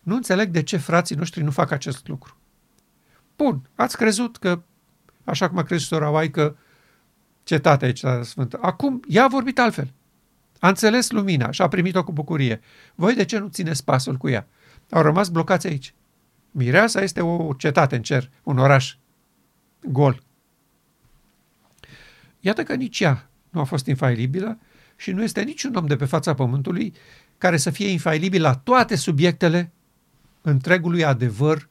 Nu 0.00 0.14
înțeleg 0.14 0.50
de 0.50 0.62
ce 0.62 0.76
frații 0.76 1.16
noștri 1.16 1.42
nu 1.42 1.50
fac 1.50 1.70
acest 1.70 2.08
lucru. 2.08 2.36
Bun, 3.36 3.68
ați 3.74 3.96
crezut 3.96 4.36
că, 4.36 4.62
așa 5.24 5.48
cum 5.48 5.58
a 5.58 5.62
crezut 5.62 5.86
sora 5.86 6.10
Oai, 6.10 6.30
că 6.30 6.56
cetatea 7.42 7.88
e 7.88 7.92
cetatea 7.92 8.22
sfântă. 8.22 8.58
Acum, 8.62 9.00
ea 9.08 9.24
a 9.24 9.28
vorbit 9.28 9.58
altfel. 9.58 9.92
A 10.58 10.68
înțeles 10.68 11.10
lumina 11.10 11.50
și 11.50 11.62
a 11.62 11.68
primit-o 11.68 12.04
cu 12.04 12.12
bucurie. 12.12 12.60
Voi 12.94 13.14
de 13.14 13.24
ce 13.24 13.38
nu 13.38 13.48
țineți 13.48 13.84
pasul 13.84 14.16
cu 14.16 14.28
ea? 14.28 14.46
Au 14.90 15.02
rămas 15.02 15.28
blocați 15.28 15.66
aici. 15.66 15.94
Mireasa 16.54 17.00
este 17.00 17.20
o 17.20 17.52
cetate 17.54 17.96
în 17.96 18.02
cer, 18.02 18.30
un 18.42 18.58
oraș 18.58 18.96
gol. 19.84 20.22
Iată 22.40 22.62
că 22.62 22.74
nici 22.74 23.00
ea 23.00 23.30
nu 23.50 23.60
a 23.60 23.64
fost 23.64 23.86
infailibilă 23.86 24.58
și 24.96 25.12
nu 25.12 25.22
este 25.22 25.42
niciun 25.42 25.74
om 25.74 25.86
de 25.86 25.96
pe 25.96 26.04
fața 26.04 26.34
pământului 26.34 26.94
care 27.38 27.56
să 27.56 27.70
fie 27.70 27.88
infailibil 27.88 28.42
la 28.42 28.54
toate 28.54 28.96
subiectele 28.96 29.72
întregului 30.40 31.04
adevăr, 31.04 31.68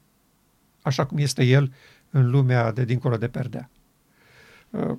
așa 0.81 1.05
cum 1.05 1.17
este 1.17 1.43
el 1.43 1.73
în 2.09 2.29
lumea 2.29 2.71
de 2.71 2.85
dincolo 2.85 3.17
de 3.17 3.27
perdea. 3.27 3.69
Uh, 4.69 4.97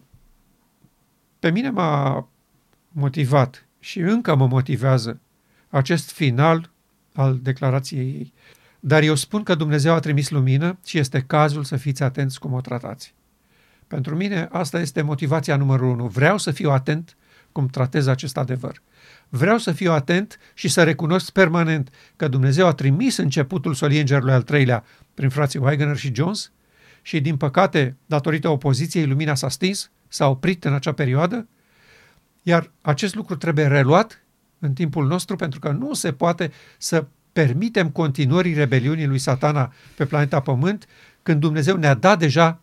pe 1.39 1.51
mine 1.51 1.70
m-a 1.70 2.28
motivat 2.89 3.66
și 3.78 3.99
încă 3.99 4.35
mă 4.35 4.47
motivează 4.47 5.20
acest 5.68 6.11
final 6.11 6.70
al 7.14 7.39
declarației 7.39 8.07
ei. 8.07 8.33
Dar 8.85 9.03
eu 9.03 9.14
spun 9.14 9.43
că 9.43 9.55
Dumnezeu 9.55 9.95
a 9.95 9.99
trimis 9.99 10.30
lumină 10.30 10.78
și 10.85 10.99
este 10.99 11.20
cazul 11.20 11.64
să 11.64 11.76
fiți 11.76 12.03
atenți 12.03 12.39
cum 12.39 12.53
o 12.53 12.61
tratați. 12.61 13.14
Pentru 13.87 14.16
mine 14.16 14.49
asta 14.53 14.80
este 14.80 15.03
motivația 15.03 15.57
numărul 15.57 15.89
unu. 15.89 16.07
Vreau 16.07 16.39
să 16.39 16.51
fiu 16.51 16.70
atent 16.70 17.16
cum 17.53 17.66
tratez 17.66 18.07
acest 18.07 18.37
adevăr. 18.37 18.83
Vreau 19.28 19.59
să 19.59 19.72
fiu 19.72 19.93
atent 19.93 20.39
și 20.55 20.68
să 20.68 20.83
recunosc 20.83 21.30
permanent 21.30 21.91
că 22.16 22.28
Dumnezeu 22.28 22.66
a 22.66 22.72
trimis 22.72 23.16
începutul 23.16 23.74
soliei 23.74 24.01
îngerului 24.01 24.33
al 24.33 24.43
treilea 24.43 24.85
prin 25.14 25.28
frații 25.28 25.59
Wagner 25.59 25.97
și 25.97 26.14
Jones 26.14 26.53
și, 27.03 27.20
din 27.20 27.37
păcate, 27.37 27.97
datorită 28.07 28.49
opoziției, 28.49 29.07
lumina 29.07 29.35
s-a 29.35 29.49
stins, 29.49 29.91
s-a 30.09 30.28
oprit 30.28 30.64
în 30.64 30.74
acea 30.74 30.93
perioadă, 30.93 31.49
iar 32.43 32.70
acest 32.80 33.14
lucru 33.14 33.37
trebuie 33.37 33.66
reluat 33.66 34.24
în 34.59 34.72
timpul 34.72 35.07
nostru 35.07 35.37
pentru 35.37 35.61
că 35.61 35.70
nu 35.70 35.95
se 35.95 36.12
poate 36.12 36.53
să 36.78 37.07
permitem 37.33 37.91
continuării 37.91 38.55
rebeliunii 38.55 39.07
lui 39.07 39.18
satana 39.18 39.72
pe 39.97 40.07
planeta 40.07 40.41
Pământ 40.41 40.87
când 41.22 41.41
Dumnezeu 41.41 41.76
ne-a 41.76 41.95
dat 41.95 42.18
deja 42.18 42.61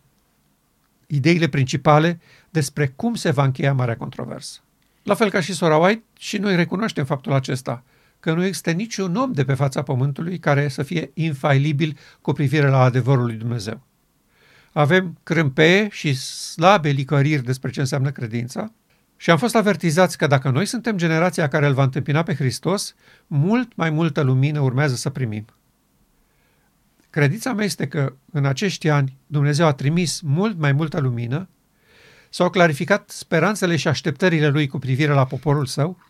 ideile 1.07 1.47
principale 1.47 2.19
despre 2.49 2.87
cum 2.87 3.15
se 3.15 3.31
va 3.31 3.43
încheia 3.43 3.73
marea 3.73 3.97
controversă. 3.97 4.59
La 5.03 5.13
fel 5.13 5.29
ca 5.29 5.39
și 5.39 5.53
Sora 5.53 5.77
White, 5.77 6.03
și 6.19 6.37
noi 6.37 6.55
recunoaștem 6.55 7.05
faptul 7.05 7.33
acesta, 7.33 7.83
că 8.19 8.33
nu 8.33 8.43
există 8.43 8.71
niciun 8.71 9.15
om 9.15 9.31
de 9.31 9.43
pe 9.43 9.53
fața 9.53 9.81
Pământului 9.81 10.39
care 10.39 10.67
să 10.67 10.83
fie 10.83 11.11
infailibil 11.13 11.97
cu 12.21 12.31
privire 12.31 12.67
la 12.67 12.81
adevărul 12.81 13.25
lui 13.25 13.35
Dumnezeu. 13.35 13.81
Avem 14.71 15.17
crâmpeie 15.23 15.87
și 15.91 16.13
slabe 16.13 16.89
licăriri 16.89 17.43
despre 17.43 17.69
ce 17.69 17.79
înseamnă 17.79 18.11
credința 18.11 18.71
și 19.21 19.29
am 19.29 19.37
fost 19.37 19.55
avertizați 19.55 20.17
că 20.17 20.27
dacă 20.27 20.49
noi 20.49 20.65
suntem 20.65 20.97
generația 20.97 21.47
care 21.47 21.67
îl 21.67 21.73
va 21.73 21.83
întâmpina 21.83 22.23
pe 22.23 22.35
Hristos, 22.35 22.95
mult 23.27 23.75
mai 23.75 23.89
multă 23.89 24.21
lumină 24.21 24.59
urmează 24.59 24.95
să 24.95 25.09
primim. 25.09 25.45
Credința 27.09 27.53
mea 27.53 27.65
este 27.65 27.87
că 27.87 28.13
în 28.31 28.45
acești 28.45 28.89
ani 28.89 29.17
Dumnezeu 29.25 29.65
a 29.65 29.73
trimis 29.73 30.21
mult 30.21 30.57
mai 30.57 30.71
multă 30.71 30.99
lumină, 30.99 31.49
s-au 32.29 32.49
clarificat 32.49 33.09
speranțele 33.09 33.75
și 33.75 33.87
așteptările 33.87 34.47
lui 34.47 34.67
cu 34.67 34.79
privire 34.79 35.11
la 35.11 35.25
poporul 35.25 35.65
său, 35.65 36.05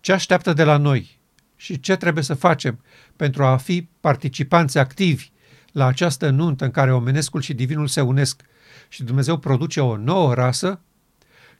ce 0.00 0.12
așteaptă 0.12 0.52
de 0.52 0.64
la 0.64 0.76
noi 0.76 1.20
și 1.56 1.80
ce 1.80 1.96
trebuie 1.96 2.24
să 2.24 2.34
facem 2.34 2.80
pentru 3.16 3.44
a 3.44 3.56
fi 3.56 3.88
participanți 4.00 4.78
activi 4.78 5.30
la 5.72 5.86
această 5.86 6.30
nuntă 6.30 6.64
în 6.64 6.70
care 6.70 6.92
omenescul 6.92 7.40
și 7.40 7.54
divinul 7.54 7.86
se 7.86 8.00
unesc 8.00 8.42
și 8.88 9.02
Dumnezeu 9.02 9.38
produce 9.38 9.80
o 9.80 9.96
nouă 9.96 10.34
rasă 10.34 10.80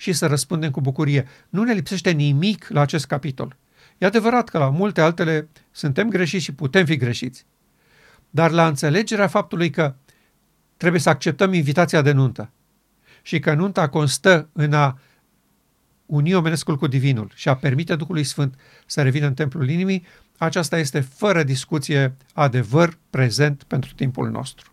și 0.01 0.12
să 0.12 0.26
răspundem 0.26 0.70
cu 0.70 0.80
bucurie. 0.80 1.26
Nu 1.49 1.62
ne 1.64 1.72
lipsește 1.72 2.11
nimic 2.11 2.68
la 2.68 2.80
acest 2.80 3.07
capitol. 3.07 3.57
E 3.99 4.07
adevărat 4.07 4.49
că 4.49 4.59
la 4.59 4.70
multe 4.70 5.01
altele 5.01 5.49
suntem 5.70 6.09
greșiți 6.09 6.44
și 6.44 6.53
putem 6.53 6.84
fi 6.84 6.96
greșiți 6.96 7.46
dar 8.30 8.51
la 8.51 8.66
înțelegerea 8.66 9.26
faptului 9.26 9.70
că 9.70 9.94
trebuie 10.76 11.01
să 11.01 11.09
acceptăm 11.09 11.53
invitația 11.53 12.03
de 12.03 12.12
nuntă 12.12 12.51
și 13.22 13.38
că 13.38 13.55
nunta 13.55 13.88
constă 13.88 14.49
în 14.53 14.72
a 14.72 14.99
uni 16.07 16.34
omenescul 16.34 16.76
cu 16.76 16.86
divinul 16.86 17.30
și 17.34 17.49
a 17.49 17.57
permite 17.57 17.96
Duhului 17.96 18.24
Sfânt 18.24 18.55
să 18.86 19.03
revină 19.03 19.26
în 19.26 19.34
templul 19.34 19.68
inimii, 19.68 20.07
aceasta 20.38 20.78
este 20.78 21.01
fără 21.01 21.42
discuție 21.42 22.16
adevăr 22.32 22.99
prezent 23.11 23.62
pentru 23.62 23.94
timpul 23.94 24.30
nostru. 24.30 24.72